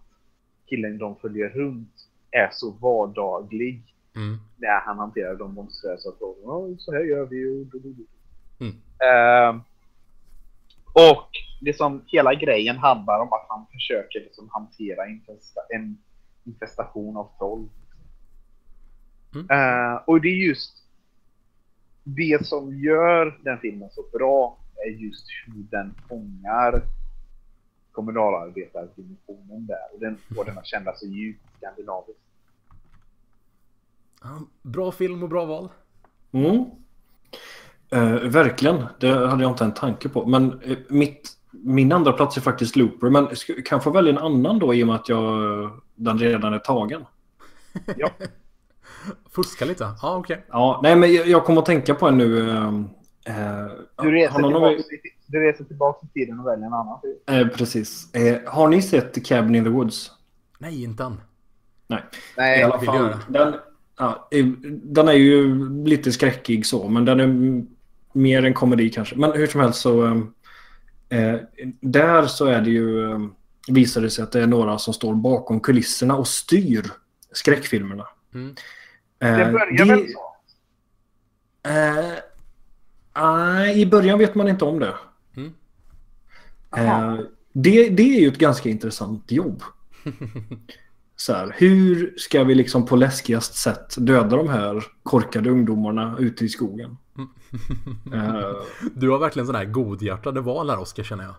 killen 0.67 0.99
de 0.99 1.17
följer 1.17 1.49
runt 1.49 1.95
är 2.31 2.49
så 2.53 2.71
vardaglig 2.71 3.83
Mm. 4.17 4.39
när 4.57 4.81
han 4.81 4.99
hanterar 4.99 5.35
de 5.35 5.55
monstruösa 5.55 6.11
frågorna. 6.19 6.69
"Ja, 6.71 6.77
Så 6.79 6.93
här 6.93 7.01
gör 7.01 7.27
vi 7.27 7.47
och... 7.47 7.75
Mm. 8.61 8.75
Ehm, 9.13 9.61
och 10.99 11.29
liksom 11.61 12.05
hela 12.07 12.35
grejen 12.35 12.77
handlar 12.77 13.21
om 13.21 13.33
att 13.33 13.47
han 13.49 13.67
försöker 13.73 14.21
liksom 14.21 14.49
hantera 14.53 15.09
infesta, 15.09 15.61
en 15.69 15.99
infestation 16.45 17.17
av 17.17 17.31
troll. 17.39 17.69
Mm. 19.35 19.47
Eh, 19.51 20.01
och 20.07 20.21
det 20.21 20.29
är 20.29 20.47
just 20.47 20.85
det 22.05 22.47
som 22.47 22.79
gör 22.79 23.41
den 23.45 23.59
filmen 23.59 23.91
så 23.91 24.05
bra 24.13 24.59
är 24.87 24.91
just 24.91 25.27
hur 25.47 25.63
den 25.63 25.95
fångar 26.09 26.83
kommunalarbetardimensionen 27.93 29.67
där. 29.67 29.95
Och 29.95 30.01
den 30.01 30.17
får 30.17 30.45
den 30.45 30.59
att 30.59 30.67
kännas 30.67 31.01
så 31.01 31.07
djupt 31.07 31.41
skandinaviskt. 31.57 32.23
Ja, 34.23 34.41
bra 34.63 34.93
film 34.93 35.23
och 35.23 35.29
bra 35.29 35.45
val. 35.45 35.69
Mm. 36.33 36.65
Eh, 37.91 38.13
verkligen, 38.15 38.85
det 39.01 39.09
hade 39.29 39.43
jag 39.43 39.53
inte 39.53 39.65
en 39.65 39.75
tanke 39.75 40.09
på. 40.09 40.27
Men 40.27 40.61
eh, 40.63 40.77
mitt, 40.89 41.31
min 41.51 41.93
andra 41.93 42.13
plats 42.13 42.37
är 42.37 42.41
faktiskt 42.41 42.77
Looper. 42.77 43.11
Men 43.11 43.27
kan 43.27 43.77
jag 43.77 43.85
få 43.85 43.91
välja 43.91 44.13
en 44.13 44.19
annan 44.19 44.59
då 44.59 44.75
i 44.75 44.83
och 44.83 44.87
med 44.87 44.97
att 44.97 45.09
jag, 45.09 45.71
den 45.95 46.19
redan 46.19 46.55
är 46.55 46.59
tagen? 46.59 47.05
Ja. 47.97 48.11
Fuska 49.31 49.65
lite. 49.65 49.85
Ja, 50.03 50.17
okej. 50.17 50.45
Ja, 50.49 50.81
nej 50.83 50.97
men 50.97 51.15
jag, 51.15 51.27
jag 51.29 51.45
kommer 51.45 51.61
att 51.61 51.67
tänka 51.67 51.95
på 51.95 52.09
en 52.09 52.19
nu. 52.19 52.51
eh, 52.51 52.57
eh, 53.25 53.67
Du 54.03 54.11
reser, 54.13 54.35
tillbaka, 54.43 54.73
i- 54.73 54.83
du 55.27 55.41
reser 55.41 55.65
tillbaka 55.65 56.07
i 56.07 56.19
tiden 56.19 56.41
och 56.41 56.47
väljer 56.47 56.67
en 56.67 56.73
annan 56.75 56.99
eh, 57.31 57.49
precis. 57.49 58.15
Eh, 58.15 58.39
har 58.53 58.69
ni 58.69 58.83
sett 58.83 59.27
Cabin 59.27 59.55
in 59.55 59.65
the 59.65 59.71
Woods? 59.71 60.11
Nej, 60.59 60.83
inte 60.85 61.05
än. 61.05 61.21
Nej. 61.87 62.03
I 62.13 62.17
Nej, 62.37 62.63
alla 62.63 62.77
vill 62.79 62.87
fall. 62.87 63.15
Den, 63.29 63.55
ja, 63.99 64.29
den 64.83 65.09
är 65.09 65.13
ju 65.13 65.55
lite 65.85 66.13
skräckig 66.13 66.67
så, 66.67 66.89
men 66.89 67.05
den 67.05 67.21
är 67.21 67.27
mer 68.19 68.45
en 68.45 68.55
komedi 68.55 68.91
kanske. 68.91 69.17
Men 69.17 69.33
hur 69.33 69.47
som 69.47 69.61
helst 69.61 69.81
så... 69.81 70.07
eh, 70.07 70.17
Eh, 71.11 71.37
där 71.81 72.27
så 72.27 72.47
är 72.47 72.61
det 72.61 72.71
ju... 72.71 73.11
Eh, 73.13 73.19
visar 73.69 74.01
det 74.01 74.11
sig 74.11 74.23
att 74.25 74.33
det 74.33 74.43
är 74.43 74.47
några 74.47 74.79
som 74.79 74.95
står 74.95 75.15
bakom 75.15 75.61
kulisserna 75.61 76.17
och 76.17 76.29
styr 76.29 76.91
skräckfilmerna. 77.33 78.07
Mm. 78.35 78.55
Eh, 79.21 79.39
det 79.39 79.53
börjar 79.53 79.79
det- 79.79 79.85
väl 79.85 80.07
så? 80.13 80.35
Eh, 81.71 82.19
nej, 83.23 83.81
i 83.81 83.87
början 83.87 84.19
vet 84.19 84.35
man 84.35 84.49
inte 84.49 84.65
om 84.65 84.79
det. 84.79 84.95
Mm. 85.37 85.53
Eh, 86.77 87.19
det, 87.53 87.89
det 87.89 88.17
är 88.17 88.21
ju 88.21 88.29
ett 88.29 88.39
ganska 88.39 88.69
intressant 88.69 89.31
jobb. 89.33 89.63
Så 91.17 91.33
här, 91.33 91.55
hur 91.59 92.15
ska 92.17 92.45
vi 92.45 92.55
liksom 92.55 92.87
på 92.87 92.97
läskigast 92.97 93.55
sätt 93.55 93.95
döda 93.99 94.37
de 94.37 94.49
här 94.49 94.85
korkade 95.03 95.51
ungdomarna 95.51 96.17
ute 96.19 96.45
i 96.45 96.49
skogen? 96.49 96.97
Eh, 98.15 98.53
Du 98.95 99.11
har 99.11 99.19
verkligen 99.19 99.47
sådana 99.47 99.65
här 99.65 99.71
godhjärtade 99.73 100.41
val 100.41 100.71
här, 100.71 100.79
Oskar, 100.79 101.03
känner 101.03 101.25
jag. 101.25 101.35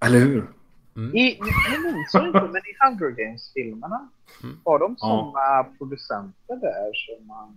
eller 0.00 0.18
hur? 0.18 0.50
I, 1.14 1.38
jag 1.38 1.82
minns 1.94 2.14
inte, 2.14 2.48
men 2.52 2.56
i 2.56 2.76
Hunger 2.80 3.10
Games-filmerna 3.10 4.08
Mm. 4.42 4.56
har 4.64 4.78
de 4.78 4.96
Ja. 5.00 5.06
sådana 5.32 5.64
producenter 5.78 6.56
där 6.60 6.92
som 6.94 7.26
man, 7.26 7.56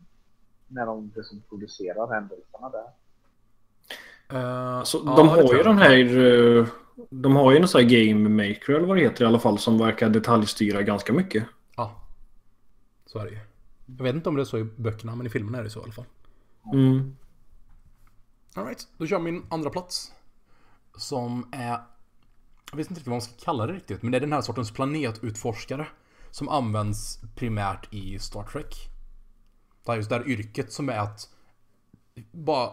när 0.67 0.85
de 0.85 1.11
liksom 1.15 1.41
producerar 1.49 2.13
händelserna 2.13 2.69
där. 2.69 2.87
Uh, 4.37 4.83
Så 4.83 4.99
de 5.15 5.27
har 5.29 5.53
ju 5.55 5.63
den 5.63 5.77
här... 5.77 6.17
eh, 6.57 6.65
De 7.09 7.35
har 7.35 7.51
ju 7.51 7.57
en 7.57 7.67
sån 7.67 7.81
här 7.81 7.89
game 7.89 8.29
maker 8.29 8.73
eller 8.73 8.87
vad 8.87 8.97
det 8.97 9.01
heter 9.01 9.23
i 9.25 9.27
alla 9.27 9.39
fall 9.39 9.57
som 9.57 9.77
verkar 9.77 10.09
detaljstyra 10.09 10.81
ganska 10.81 11.13
mycket. 11.13 11.43
Ja. 11.75 12.01
Så 13.05 13.19
är 13.19 13.23
det 13.25 13.31
ju. 13.31 13.39
Jag 13.97 14.03
vet 14.03 14.15
inte 14.15 14.29
om 14.29 14.35
det 14.35 14.41
är 14.41 14.45
så 14.45 14.57
i 14.57 14.63
böckerna, 14.63 15.15
men 15.15 15.25
i 15.25 15.29
filmerna 15.29 15.57
är 15.57 15.63
det 15.63 15.69
så 15.69 15.79
i 15.79 15.83
alla 15.83 15.91
fall. 15.93 16.05
Mm. 16.73 17.15
Alright, 18.55 18.87
då 18.97 19.07
kör 19.07 19.15
jag 19.15 19.23
min 19.23 19.45
andra 19.49 19.69
plats. 19.69 20.11
Som 20.97 21.49
är... 21.51 21.81
Jag 22.71 22.77
vet 22.77 22.87
inte 22.87 22.93
riktigt 22.93 23.07
vad 23.07 23.13
man 23.13 23.21
ska 23.21 23.33
kalla 23.45 23.67
det 23.67 23.73
riktigt, 23.73 24.01
men 24.01 24.11
det 24.11 24.17
är 24.17 24.21
den 24.21 24.33
här 24.33 24.41
sortens 24.41 24.71
planetutforskare. 24.71 25.87
Som 26.31 26.49
används 26.49 27.19
primärt 27.35 27.93
i 27.93 28.19
Star 28.19 28.43
Trek. 28.43 28.75
Det 29.85 29.91
här 29.91 29.97
just 29.97 30.09
det 30.09 30.15
här 30.15 30.27
yrket 30.27 30.73
som 30.73 30.89
är 30.89 30.99
att 30.99 31.29
bara 32.31 32.71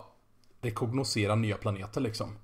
rekognosera 0.61 1.35
nya 1.35 1.57
planeter 1.57 2.01
liksom. 2.01 2.39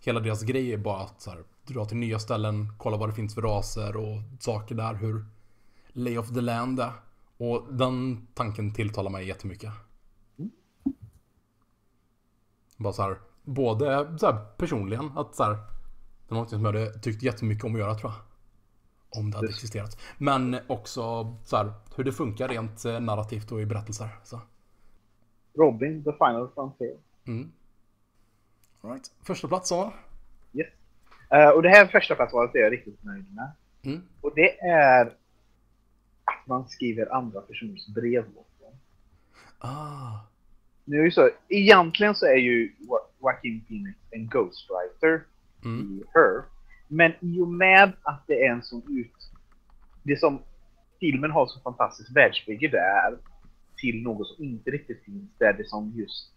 Hela 0.00 0.20
deras 0.20 0.42
grej 0.42 0.72
är 0.72 0.78
bara 0.78 1.02
att 1.02 1.20
så 1.20 1.30
här, 1.30 1.44
dra 1.66 1.84
till 1.84 1.96
nya 1.96 2.18
ställen, 2.18 2.72
kolla 2.78 2.96
vad 2.96 3.08
det 3.08 3.14
finns 3.14 3.34
för 3.34 3.42
raser 3.42 3.96
och 3.96 4.22
saker 4.40 4.74
där, 4.74 4.94
hur 4.94 5.26
lay 5.88 6.18
of 6.18 6.28
the 6.28 6.40
land 6.40 6.80
är. 6.80 6.92
Och 7.36 7.74
den 7.74 8.26
tanken 8.34 8.74
tilltalar 8.74 9.10
mig 9.10 9.26
jättemycket. 9.26 9.72
Bara 12.82 12.92
så 12.92 13.02
här, 13.02 13.18
både 13.42 14.18
så 14.18 14.26
här, 14.26 14.44
personligen, 14.56 15.10
att 15.16 15.34
så 15.34 15.44
här, 15.44 15.52
det 16.28 16.34
var 16.34 16.38
något 16.38 16.50
som 16.50 16.64
jag 16.64 16.72
hade 16.72 16.98
tyckt 16.98 17.22
jättemycket 17.22 17.64
om 17.64 17.74
att 17.74 17.80
göra 17.80 17.94
tror 17.94 18.12
jag. 18.12 18.20
Om 19.20 19.30
det 19.30 19.36
hade 19.36 19.46
Just. 19.46 19.58
existerat. 19.58 20.00
Men 20.18 20.56
också 20.66 21.36
så 21.44 21.56
här, 21.56 21.72
hur 21.96 22.04
det 22.04 22.12
funkar 22.12 22.48
rent 22.48 22.84
eh, 22.84 23.00
narrativt 23.00 23.52
och 23.52 23.60
i 23.60 23.66
berättelser. 23.66 24.08
Så. 24.24 24.40
Robin, 25.54 26.04
The 26.04 26.12
Final 26.12 26.48
Frontier. 26.54 26.96
Mm. 27.26 27.52
All 28.80 28.90
right. 28.90 29.10
Första 29.22 29.48
plats 29.48 29.68
så. 29.68 29.92
Yes. 30.52 30.68
Eh, 31.30 31.48
och 31.48 31.62
det 31.62 31.68
här 31.68 31.86
första 31.86 32.14
platsvalet 32.14 32.54
är 32.54 32.58
jag 32.58 32.72
riktigt 32.72 33.04
nöjd 33.04 33.34
med. 33.34 33.52
Mm. 33.82 34.02
Och 34.20 34.32
det 34.34 34.60
är 34.60 35.06
att 36.24 36.46
man 36.46 36.68
skriver 36.68 37.14
andra 37.14 37.40
personers 37.40 37.86
brev 37.86 38.24
åt 38.36 38.60
dem. 38.60 38.74
Ah. 39.58 40.18
Nu 40.92 41.06
är 41.06 41.10
så, 41.10 41.30
egentligen 41.48 42.14
så 42.14 42.26
är 42.26 42.36
ju 42.36 42.72
Jo- 42.78 42.98
Joaquin 43.22 43.64
Phoenix 43.68 43.98
en 44.10 44.26
ghostwriter 44.28 45.22
Mm. 45.64 45.80
i 45.80 46.02
Her. 46.14 46.42
Men 46.88 47.12
i 47.20 47.40
och 47.40 47.48
med 47.48 47.92
att 48.02 48.24
det 48.26 48.44
är 48.46 48.52
en 48.52 48.62
sån 48.62 48.82
ut... 48.98 49.12
Det 50.02 50.16
som 50.20 50.38
filmen 51.00 51.30
har 51.30 51.46
så 51.46 51.60
fantastiskt 51.60 52.16
världsbygge 52.16 52.68
där 52.68 53.16
till 53.76 54.02
något 54.02 54.26
som 54.28 54.44
inte 54.44 54.70
riktigt 54.70 55.04
finns 55.04 55.30
där 55.38 55.52
det 55.52 55.68
som 55.68 55.92
just 55.96 56.32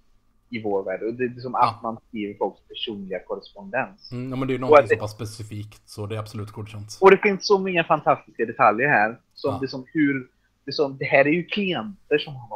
i 0.49 0.61
vår 0.63 0.83
värld. 0.83 1.01
Och 1.03 1.13
det 1.13 1.23
är 1.23 1.39
som 1.39 1.51
Ja. 1.53 1.69
att 1.69 1.83
man 1.83 1.97
skriver 2.07 2.37
folks 2.37 2.61
personliga 2.67 3.19
korrespondens. 3.19 4.11
Mm, 4.11 4.29
ja, 4.29 4.35
men 4.35 4.47
det 4.47 4.51
är 4.51 4.55
ju 4.55 4.61
någonting 4.61 4.83
att 4.83 4.89
så 4.89 4.97
pass 4.97 5.11
specifikt 5.11 5.89
så 5.89 6.05
det 6.05 6.15
är 6.15 6.19
absolut 6.19 6.51
godkänt. 6.51 6.97
Och 7.01 7.11
det 7.11 7.17
finns 7.17 7.47
så 7.47 7.59
många 7.59 7.83
fantastiska 7.83 8.45
detaljer 8.45 8.87
här. 8.87 9.19
Som 9.33 9.53
Ja. 9.53 9.59
det 9.61 9.67
som 9.67 9.85
hur... 9.93 10.27
Det, 10.65 10.71
som, 10.73 10.97
det 10.97 11.05
här 11.05 11.27
är 11.27 11.31
ju 11.31 11.43
klienter 11.43 12.17
som 12.17 12.35
har 12.35 12.49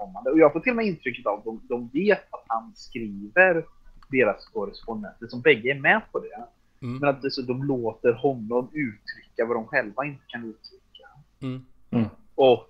återkommande. 0.00 0.30
Och 0.30 0.38
jag 0.38 0.52
får 0.52 0.60
till 0.60 0.70
och 0.70 0.76
med 0.76 0.86
intrycket 0.86 1.26
av 1.26 1.38
att 1.38 1.44
de, 1.44 1.60
de 1.68 1.88
vet 1.92 2.32
att 2.32 2.44
han 2.46 2.72
skriver 2.74 3.64
deras 4.10 4.46
korrespondenter. 4.46 5.26
Som 5.26 5.40
bägge 5.40 5.70
är 5.70 5.80
med 5.80 6.02
på 6.12 6.18
det. 6.18 6.44
Mm. 6.82 6.98
Men 6.98 7.08
att 7.08 7.32
så, 7.32 7.42
de 7.42 7.64
låter 7.64 8.12
honom 8.12 8.68
uttrycka 8.72 9.46
vad 9.46 9.56
de 9.56 9.66
själva 9.66 10.04
inte 10.04 10.22
kan 10.26 10.44
uttrycka. 10.44 11.08
Mm. 11.42 11.64
Och 12.34 12.66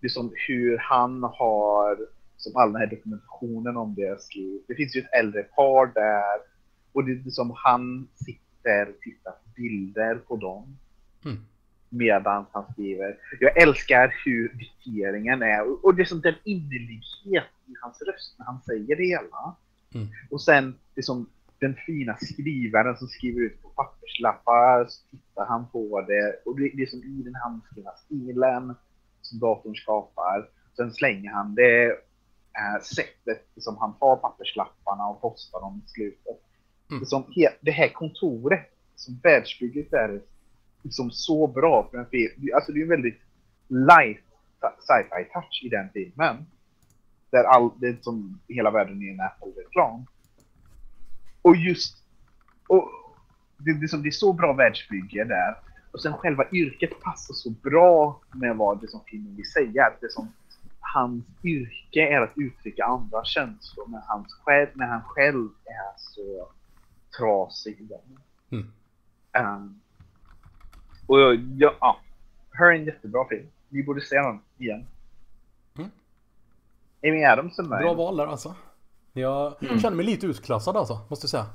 det 0.00 0.08
som 0.08 0.32
hur 0.48 0.78
han 0.78 1.22
har, 1.22 1.98
som 2.36 2.56
all 2.56 2.72
den 2.72 2.80
här 2.80 2.86
dokumentationen 2.86 3.76
om 3.76 3.94
det 3.94 4.22
skrivit. 4.22 4.64
Det 4.68 4.74
finns 4.74 4.96
ju 4.96 5.00
ett 5.00 5.12
äldre 5.12 5.42
par 5.42 5.86
där. 5.86 6.54
Och 6.92 7.04
det 7.04 7.12
är 7.12 7.30
som 7.30 7.52
han 7.56 8.08
sitter 8.14 8.88
och 8.88 9.00
tittar 9.00 9.30
på 9.30 9.50
bilder 9.56 10.14
på 10.14 10.36
dem. 10.36 10.76
Medan 11.94 12.46
han 12.52 12.72
skriver. 12.72 13.16
Jag 13.40 13.62
älskar 13.62 14.14
hur 14.24 14.48
dikteringen 14.48 15.42
är. 15.42 15.84
Och, 15.84 15.94
det 15.94 16.02
är 16.02 16.06
som 16.06 16.20
den 16.20 16.34
innerlighet 16.44 17.50
i 17.66 17.74
hans 17.80 18.02
röst 18.02 18.34
när 18.38 18.46
han 18.46 18.60
säger 18.62 18.96
det 18.96 19.04
hela. 19.04 19.56
Mm. 19.94 20.08
Och 20.30 20.42
sen 20.42 20.74
det 20.94 21.02
som 21.02 21.26
den 21.60 21.74
fina 21.86 22.16
skrivaren 22.16 22.96
som 22.96 23.08
skriver 23.08 23.40
ut 23.40 23.62
på 23.62 23.68
papperslappar. 23.68 24.86
Så 24.88 25.10
tittar 25.10 25.46
han 25.46 25.66
på 25.68 26.00
det. 26.00 26.42
Och 26.44 26.60
det, 26.60 26.70
det 26.74 26.82
är 26.82 26.86
som 26.86 27.02
i 27.02 27.22
den 27.24 27.34
handskrivna 27.34 27.90
stilen 27.90 28.74
som 29.22 29.38
datorn 29.38 29.74
skapar. 29.74 30.48
Sen 30.76 30.92
slänger 30.92 31.30
han 31.30 31.54
det 31.54 31.84
eh, 32.58 32.82
sättet 32.82 33.46
som 33.56 33.76
han 33.78 33.98
tar 33.98 34.16
papperslapparna 34.16 35.06
och 35.06 35.20
postar 35.20 35.60
dem 35.60 35.82
i 35.86 35.88
slutet. 35.88 36.40
Mm. 36.90 37.00
Det, 37.00 37.06
som, 37.06 37.32
det 37.60 37.70
här 37.70 37.88
kontoret, 37.88 38.70
som 38.94 39.20
världsbygget 39.22 39.92
är 39.92 40.20
liksom 40.84 41.10
så 41.10 41.46
bra 41.46 41.88
för 41.90 41.98
en 41.98 42.06
film. 42.06 42.50
Alltså 42.54 42.72
det 42.72 42.78
är 42.78 42.82
en 42.82 42.88
väldigt 42.88 43.20
light 43.68 44.24
sci-fi 44.80 45.24
touch 45.32 45.62
i 45.64 45.68
den 45.68 45.88
filmen. 45.92 46.46
Där 47.30 47.44
all, 47.44 47.70
det 47.80 47.88
är 47.88 47.96
som 48.00 48.40
hela 48.48 48.70
världen 48.70 49.02
är 49.02 49.12
en 49.12 49.20
Apple-reklam. 49.20 50.06
Och 51.42 51.56
just... 51.56 52.04
Och 52.68 52.90
det, 53.58 53.72
det, 53.72 53.84
är 53.84 53.88
som, 53.88 54.02
det 54.02 54.08
är 54.08 54.10
så 54.10 54.32
bra 54.32 54.52
världsbygge 54.52 55.24
där. 55.24 55.56
Och 55.92 56.02
sen 56.02 56.12
själva 56.12 56.44
yrket 56.52 57.00
passar 57.00 57.34
så 57.34 57.50
bra 57.50 58.20
med 58.34 58.56
vad 58.56 58.80
det 58.80 58.88
som 58.88 59.00
filmen 59.06 59.36
vill 59.36 59.50
säga. 59.50 59.92
Det 60.00 60.12
som 60.12 60.32
hans 60.80 61.24
yrke 61.44 62.00
är 62.00 62.20
att 62.20 62.32
uttrycka 62.36 62.84
andra 62.84 63.24
känslor, 63.24 63.88
men 63.88 64.00
hans 64.06 64.34
själv, 64.34 64.68
när 64.74 64.86
han 64.86 65.02
själv 65.02 65.48
är 65.64 65.98
så 65.98 66.48
trasig. 67.18 67.90
Mm. 68.50 68.72
Um, 69.38 69.80
och 71.06 71.20
jag, 71.20 71.34
ja, 71.58 71.74
ja, 71.80 72.00
Her 72.52 72.66
är 72.66 72.72
en 72.72 72.84
jättebra 72.84 73.28
film. 73.28 73.46
Vi 73.68 73.82
borde 73.82 74.00
se 74.00 74.16
den 74.16 74.40
igen. 74.58 74.86
Mm. 75.78 75.90
Amy 77.02 77.24
Adams 77.24 77.58
är 77.58 77.62
med. 77.62 77.78
Bra 77.78 77.94
val 77.94 78.16
där 78.16 78.26
alltså. 78.26 78.54
Jag 79.12 79.62
Mm. 79.64 79.78
känner 79.80 79.96
mig 79.96 80.06
lite 80.06 80.26
utklassad 80.26 80.76
alltså, 80.76 81.00
måste 81.10 81.24
jag 81.24 81.30
säga. 81.30 81.46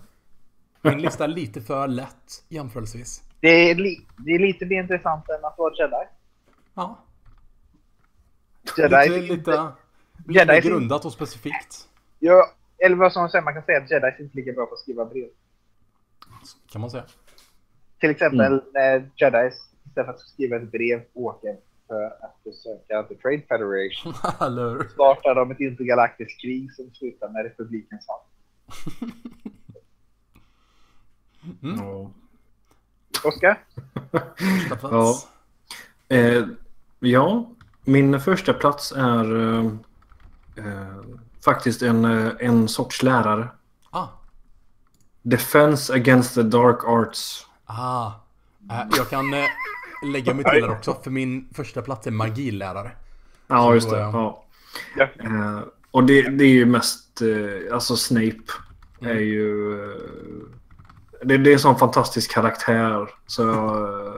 Min 0.82 1.02
lista 1.02 1.24
är 1.24 1.28
lite 1.28 1.62
för 1.62 1.88
lätt 1.88 2.44
jämförelsevis. 2.50 3.24
Det 3.40 3.48
är, 3.72 3.76
li, 3.76 4.02
det 4.18 4.32
är 4.32 4.40
lite 4.40 4.66
mer 4.66 4.82
intressant 4.82 5.30
än 5.30 5.46
att 5.46 5.58
vara 5.58 5.74
jedi. 5.76 6.08
Ja, 6.74 6.98
Jedi, 8.78 8.90
lite, 8.90 9.16
är 9.16 9.22
lite, 9.22 9.34
inte, 9.34 9.72
lite 10.28 10.40
Jedi- 10.54 10.62
grundat 10.62 11.06
och 11.06 11.14
specifikt. 11.14 11.88
ja, 12.20 12.46
eller 12.78 12.96
vad 12.96 13.14
som 13.14 13.30
säger, 13.30 13.44
man 13.44 13.54
kan 13.54 13.64
säga 13.64 13.78
att 13.78 13.92
jedi 13.92 14.06
är 14.08 14.22
inte 14.22 14.38
lika 14.38 14.52
bra 14.52 14.66
på 14.66 14.74
att 14.74 14.80
skriva 14.80 15.06
brev. 15.06 15.30
Kan 16.72 16.82
man 16.82 16.90
säga. 16.92 17.04
Till 18.00 18.10
exempel 18.10 18.62
när 18.74 19.10
jedi 19.16 19.48
istället 19.48 20.06
för 20.06 20.14
att 20.14 20.20
skriva 20.20 20.56
ett 20.56 20.72
brev 20.72 21.02
åker 21.14 21.58
för 21.88 22.06
att 22.06 22.44
besöka 22.44 23.04
The 23.04 23.16
Trade 23.16 23.42
Federation 23.48 24.14
startar 24.94 25.36
de 25.36 25.52
ett 25.52 25.60
intergalaktiskt 25.60 26.42
krig 26.42 26.74
som 26.74 26.92
slutar 26.94 27.30
med 27.30 27.44
republikens 27.44 28.06
fall. 28.06 28.20
Ja. 31.62 32.12
Oskar? 33.24 33.64
Ja. 34.82 35.16
Eh, 36.08 36.48
ja, 37.00 37.50
min 37.84 38.20
första 38.20 38.54
plats 38.54 38.92
är 38.92 39.40
eh, 39.40 39.66
eh, 40.56 41.02
faktiskt 41.46 41.82
en, 41.82 42.06
eh, 42.06 42.32
en 42.40 42.68
sorts 42.68 43.04
lärare. 43.04 43.48
Ah, 43.90 44.08
Defense 45.22 45.94
against 45.94 46.36
the 46.36 46.44
dark 46.44 46.84
arts. 46.84 47.49
Ah. 47.70 48.12
Eh, 48.72 48.88
Jag 48.98 49.10
kan 49.10 49.34
eh, 49.34 49.46
lägga 50.06 50.34
mig 50.34 50.44
till 50.44 50.64
här 50.64 50.72
också, 50.72 50.98
för 51.04 51.12
min 51.12 51.50
första 51.54 51.82
plats 51.82 52.08
är 52.08 52.12
magilärare. 52.12 52.92
Ja, 53.48 53.74
just 53.74 53.90
det. 53.90 53.98
är- 53.98 54.02
Ja. 54.02 54.44
Eh, 55.24 55.60
och 55.92 56.04
det, 56.04 56.22
det 56.22 56.44
är 56.44 56.50
ju 56.50 56.66
mest, 56.66 57.22
eh, 57.22 57.74
alltså 57.74 57.96
Snape 57.96 58.36
Mm. 59.02 59.18
är 59.18 59.22
ju... 59.22 59.74
Eh, 59.84 59.98
det, 61.24 61.38
det 61.38 61.50
är 61.50 61.54
en 61.54 61.60
sån 61.60 61.76
fantastisk 61.80 62.32
karaktär. 62.34 63.10
Så 63.28 63.42
jag 63.42 64.06
eh, 64.08 64.14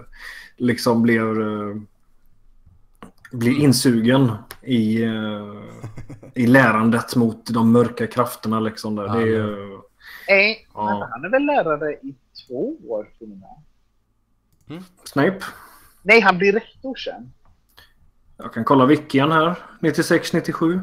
liksom 0.58 1.02
blir, 1.02 1.42
eh, 1.42 1.76
blir 3.32 3.60
insugen 3.60 4.32
i, 4.62 5.04
eh, 5.04 5.54
i 6.36 6.48
lärandet 6.48 7.16
mot 7.16 7.46
de 7.46 7.72
mörka 7.72 8.08
krafterna 8.08 8.60
liksom. 8.60 8.96
Där. 8.96 9.06
Ja, 9.06 9.14
det 9.14 9.22
är, 9.22 9.26
ja. 9.28 9.48
ju- 9.48 9.80
Nej, 10.28 10.68
Ja. 10.74 11.00
men 11.00 11.10
han 11.12 11.26
är 11.26 11.30
väl 11.30 11.46
lärare 11.46 11.94
i 11.94 12.16
två 12.48 12.78
år 12.88 13.10
till 13.18 13.32
och 13.32 13.38
med. 13.38 14.84
Snape. 15.04 15.40
Nej, 16.04 16.22
han 16.22 16.38
blir 16.38 16.54
rektor 16.54 16.96
sen. 16.96 17.34
Jag 18.38 18.54
kan 18.54 18.64
kolla 18.64 18.86
wikian 18.86 19.32
här. 19.32 19.56
96-97. 19.80 20.82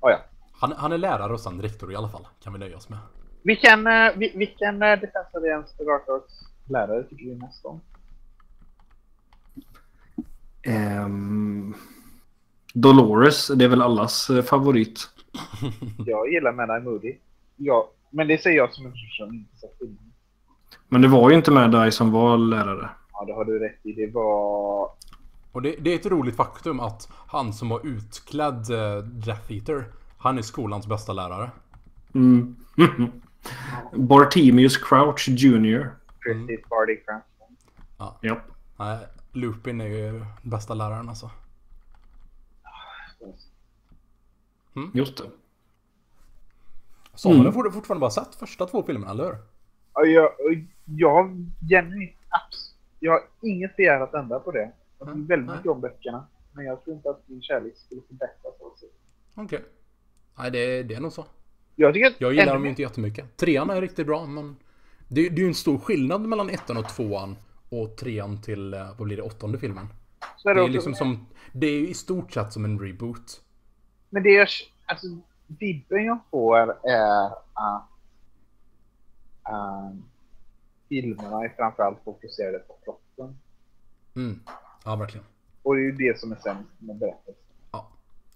Oh, 0.00 0.10
ja. 0.10 0.24
Han, 0.52 0.72
han 0.72 0.92
är 0.92 0.98
lärare 0.98 1.32
och 1.32 1.40
sen 1.40 1.62
rektor 1.62 1.92
i 1.92 1.96
alla 1.96 2.08
fall, 2.08 2.26
kan 2.42 2.52
vi 2.52 2.58
nöja 2.58 2.76
oss 2.76 2.88
med. 2.88 2.98
Vilken, 3.42 3.86
uh, 3.86 4.16
vilken 4.16 4.82
uh, 4.82 5.00
Defense 5.00 5.30
Alliance 5.34 5.74
lärare 6.68 7.02
tycker 7.02 7.24
du 7.24 7.34
mest 7.34 7.64
om? 7.64 7.80
Ehm, 10.62 11.74
Dolores, 12.74 13.48
det 13.48 13.64
är 13.64 13.68
väl 13.68 13.82
allas 13.82 14.30
eh, 14.30 14.42
favorit. 14.42 15.08
Jag 16.06 16.32
gillar 16.32 16.52
Mad-Eye 16.52 16.82
Moody. 16.82 17.16
Ja, 17.56 17.90
men 18.10 18.28
det 18.28 18.42
säger 18.42 18.56
jag 18.56 18.72
som 18.72 18.86
en 18.86 18.92
person 18.92 19.26
som 19.26 19.34
inte 19.34 19.56
sett 19.56 19.78
filmen. 19.78 20.12
Men 20.88 21.02
det 21.02 21.08
var 21.08 21.30
ju 21.30 21.36
inte 21.36 21.50
med 21.50 21.70
dig 21.70 21.92
som 21.92 22.12
var 22.12 22.38
lärare. 22.38 22.90
Ja, 23.12 23.24
det 23.24 23.32
har 23.32 23.44
du 23.44 23.58
rätt 23.58 23.86
i. 23.86 23.92
Det 23.92 24.06
var... 24.06 24.90
Och 25.52 25.62
det, 25.62 25.76
det 25.80 25.92
är 25.92 25.94
ett 25.94 26.06
roligt 26.06 26.36
faktum 26.36 26.80
att 26.80 27.08
han 27.12 27.52
som 27.52 27.68
var 27.68 27.86
utklädd 27.86 28.70
eh, 28.70 29.02
Death 29.04 29.52
Eater, 29.52 29.84
han 30.18 30.38
är 30.38 30.42
skolans 30.42 30.86
bästa 30.86 31.12
lärare. 31.12 31.50
Mm. 32.14 32.56
Bartemius 33.92 34.76
Crouch 34.76 35.28
Jr. 35.28 35.90
Precis, 36.20 36.68
Barty 36.68 36.96
Cranston. 36.96 38.18
Japp. 38.22 38.42
Nej, 38.76 38.98
Lupin 39.32 39.80
är 39.80 39.86
ju 39.86 40.24
bästa 40.42 40.74
läraren 40.74 41.08
alltså. 41.08 41.30
Just 44.92 45.16
det. 45.16 45.24
Så 47.16 47.28
har 47.28 47.34
Mm. 47.34 47.46
du 47.46 47.52
fort- 47.52 47.72
fortfarande 47.74 48.00
bara 48.00 48.10
sett 48.10 48.34
första 48.34 48.66
två 48.66 48.82
filmerna, 48.82 49.10
eller 49.12 49.24
hur? 49.24 49.36
Ja, 49.94 50.04
jag, 50.04 50.30
jag 50.84 51.10
har 51.14 51.30
genuint 51.68 52.12
Jag 53.00 53.12
har 53.12 53.20
inget 53.42 53.76
begär 53.76 54.00
att 54.00 54.14
ändra 54.14 54.38
på 54.40 54.50
det. 54.52 54.72
Jag 54.98 55.08
tycker 55.08 55.20
väldigt 55.20 55.50
mycket 55.56 55.66
om 55.70 55.80
böckerna. 55.80 56.26
Men 56.52 56.64
jag 56.64 56.84
tror 56.84 56.96
inte 56.96 57.10
att 57.10 57.22
min 57.26 57.42
kärlek 57.42 57.76
skulle 57.76 58.00
förbättras 58.08 58.54
av 58.60 58.76
sig. 58.76 58.88
Okej. 59.34 59.64
Nej, 60.38 60.50
det, 60.50 60.82
det 60.82 60.94
är 60.94 61.00
nog 61.00 61.12
så. 61.12 61.24
Jag 61.76 61.94
tycker 61.94 62.06
att 62.06 62.20
Jag 62.20 62.32
gillar 62.34 62.54
dem 62.54 62.62
ju 62.64 62.68
inte 62.70 62.82
jättemycket. 62.82 63.36
Trean 63.36 63.70
är 63.70 63.80
riktigt 63.80 64.06
bra, 64.06 64.26
men 64.26 64.56
det, 65.08 65.28
det 65.28 65.36
är 65.36 65.42
ju 65.42 65.46
en 65.48 65.54
stor 65.54 65.78
skillnad 65.78 66.20
mellan 66.20 66.50
ettan 66.50 66.76
och 66.76 66.88
tvåan 66.88 67.36
och 67.68 67.96
trean 67.96 68.42
till, 68.42 68.74
eh, 68.74 68.86
vad 68.98 69.06
blir 69.06 69.16
det, 69.16 69.22
åttonde 69.22 69.58
filmen. 69.58 69.86
så 70.36 70.48
är 70.48 70.54
Det 70.54 70.60
är 70.60 70.62
också- 70.64 70.72
liksom 70.72 70.94
som, 70.94 71.26
det 71.52 71.66
är 71.66 71.80
ju 71.80 71.88
i 71.88 71.94
stort 71.94 72.32
sett 72.32 72.52
som 72.52 72.64
en 72.64 72.78
reboot. 72.80 73.40
Men 74.10 74.22
det 74.22 74.36
är, 74.36 74.48
alltså, 74.86 75.06
vibben 75.46 76.04
jag 76.04 76.18
får 76.30 76.88
är 76.88 77.26
att 77.52 77.88
um, 79.52 80.04
filmerna 80.88 81.44
är 81.44 81.48
framförallt 81.56 81.98
fokuserade 82.04 82.58
på 82.58 82.76
plotten. 82.84 83.38
Mm. 84.16 84.40
Ja, 84.84 84.96
verkligen. 84.96 85.26
Och 85.62 85.74
det 85.74 85.80
är 85.80 85.84
ju 85.84 85.92
det 85.92 86.18
som 86.18 86.32
är 86.32 86.36
sämst 86.36 86.70
med 86.78 86.96
berättelsen. 86.96 87.44
Ja. 87.72 87.88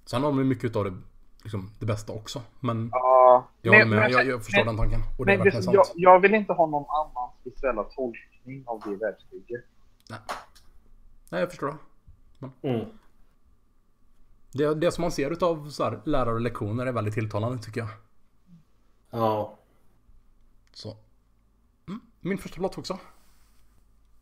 Sen 0.04 0.22
har 0.22 0.30
de 0.30 0.38
ju 0.38 0.44
mycket 0.44 0.76
av 0.76 0.84
det, 0.84 0.94
liksom, 1.42 1.70
det 1.78 1.86
bästa 1.86 2.12
också. 2.12 2.42
Men 2.60 2.88
Ja, 2.92 3.48
jag, 3.62 3.72
håller 3.72 3.84
med, 3.84 4.10
jag, 4.10 4.26
jag 4.26 4.44
förstår 4.44 4.64
men, 4.64 4.76
den 4.76 4.76
tanken. 4.76 5.00
Och 5.18 5.26
det 5.26 5.32
är 5.32 5.36
men 5.36 5.44
verkligen 5.44 5.60
det, 5.60 5.84
sant. 5.84 5.92
jag, 5.94 6.12
jag 6.12 6.20
vill 6.20 6.34
inte 6.34 6.52
ha 6.52 6.66
någon 6.66 6.86
annan 6.88 7.30
visuella 7.44 7.84
tolkning 7.84 8.64
av 8.66 8.80
det 8.84 8.96
världsbygget. 8.96 9.64
Nej, 11.30 11.40
jag 11.40 11.48
förstår. 11.48 11.74
Mm. 12.62 12.86
Det, 14.52 14.74
det 14.74 14.92
som 14.92 15.02
man 15.02 15.12
ser 15.12 15.30
utav 15.30 15.70
så 15.70 15.84
här, 15.84 16.00
lärare 16.04 16.34
och 16.34 16.40
lektioner 16.40 16.86
är 16.86 16.92
väldigt 16.92 17.14
tilltalande 17.14 17.62
tycker 17.62 17.80
jag. 17.80 17.88
Ja. 19.10 19.58
Så. 20.72 20.96
Mm, 21.88 22.00
min 22.20 22.38
första 22.38 22.56
plats 22.56 22.78
också. 22.78 22.98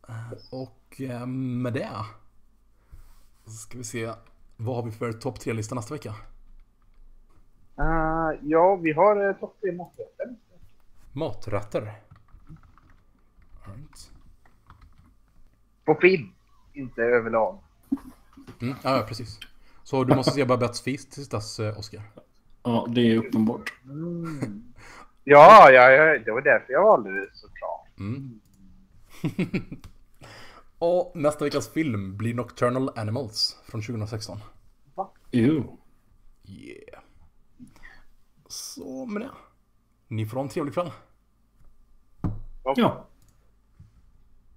Eh, 0.07 0.31
Och 0.51 1.01
eh, 1.01 1.25
med 1.27 1.73
det. 1.73 2.05
Så 3.45 3.51
ska 3.51 3.77
vi 3.77 3.83
se. 3.83 4.13
Vad 4.57 4.75
har 4.75 4.83
vi 4.83 4.91
för 4.91 5.13
topp 5.13 5.37
3-lista 5.37 5.75
nästa 5.75 5.93
vecka? 5.93 6.15
Uh, 7.79 8.39
ja, 8.43 8.75
vi 8.75 8.93
har 8.93 9.27
uh, 9.29 9.35
topp 9.39 9.57
tre 9.61 9.71
maträtter. 9.71 10.35
Maträtter. 11.13 12.01
Alright. 13.65 14.11
På 15.85 15.95
film, 16.01 16.31
inte 16.73 17.01
överlag. 17.01 17.59
Mm, 18.61 18.75
ja, 18.83 19.05
precis. 19.07 19.39
Så 19.89 20.03
du 20.03 20.15
måste 20.15 20.31
se 20.31 20.45
Babettes 20.45 20.81
Feast 20.81 21.11
tills 21.11 21.29
dess, 21.29 21.59
eh, 21.59 21.79
Oscar. 21.79 22.01
ja, 22.63 22.87
det 22.89 23.01
är 23.01 23.17
uppenbart. 23.17 23.73
Mm. 23.83 24.73
Ja, 25.23 25.71
ja, 25.71 25.91
ja, 25.91 26.19
det 26.19 26.31
var 26.31 26.41
därför 26.41 26.73
jag 26.73 26.83
valde 26.83 27.21
det 27.21 27.27
såklart. 27.33 27.99
Mm. 27.99 28.39
och 30.79 31.11
nästa 31.15 31.45
veckas 31.45 31.69
film 31.69 32.17
blir 32.17 32.33
Nocturnal 32.33 32.91
Animals 32.95 33.57
från 33.65 33.81
2016. 33.81 34.39
Jo. 35.31 35.77
Yeah. 36.45 37.03
Så 38.47 39.05
med 39.05 39.21
det. 39.21 39.31
Ni 40.07 40.25
får 40.25 40.35
ha 40.37 40.43
en 40.43 40.49
trevlig 40.49 40.73
kväll. 40.73 40.91
Ja. 42.63 43.08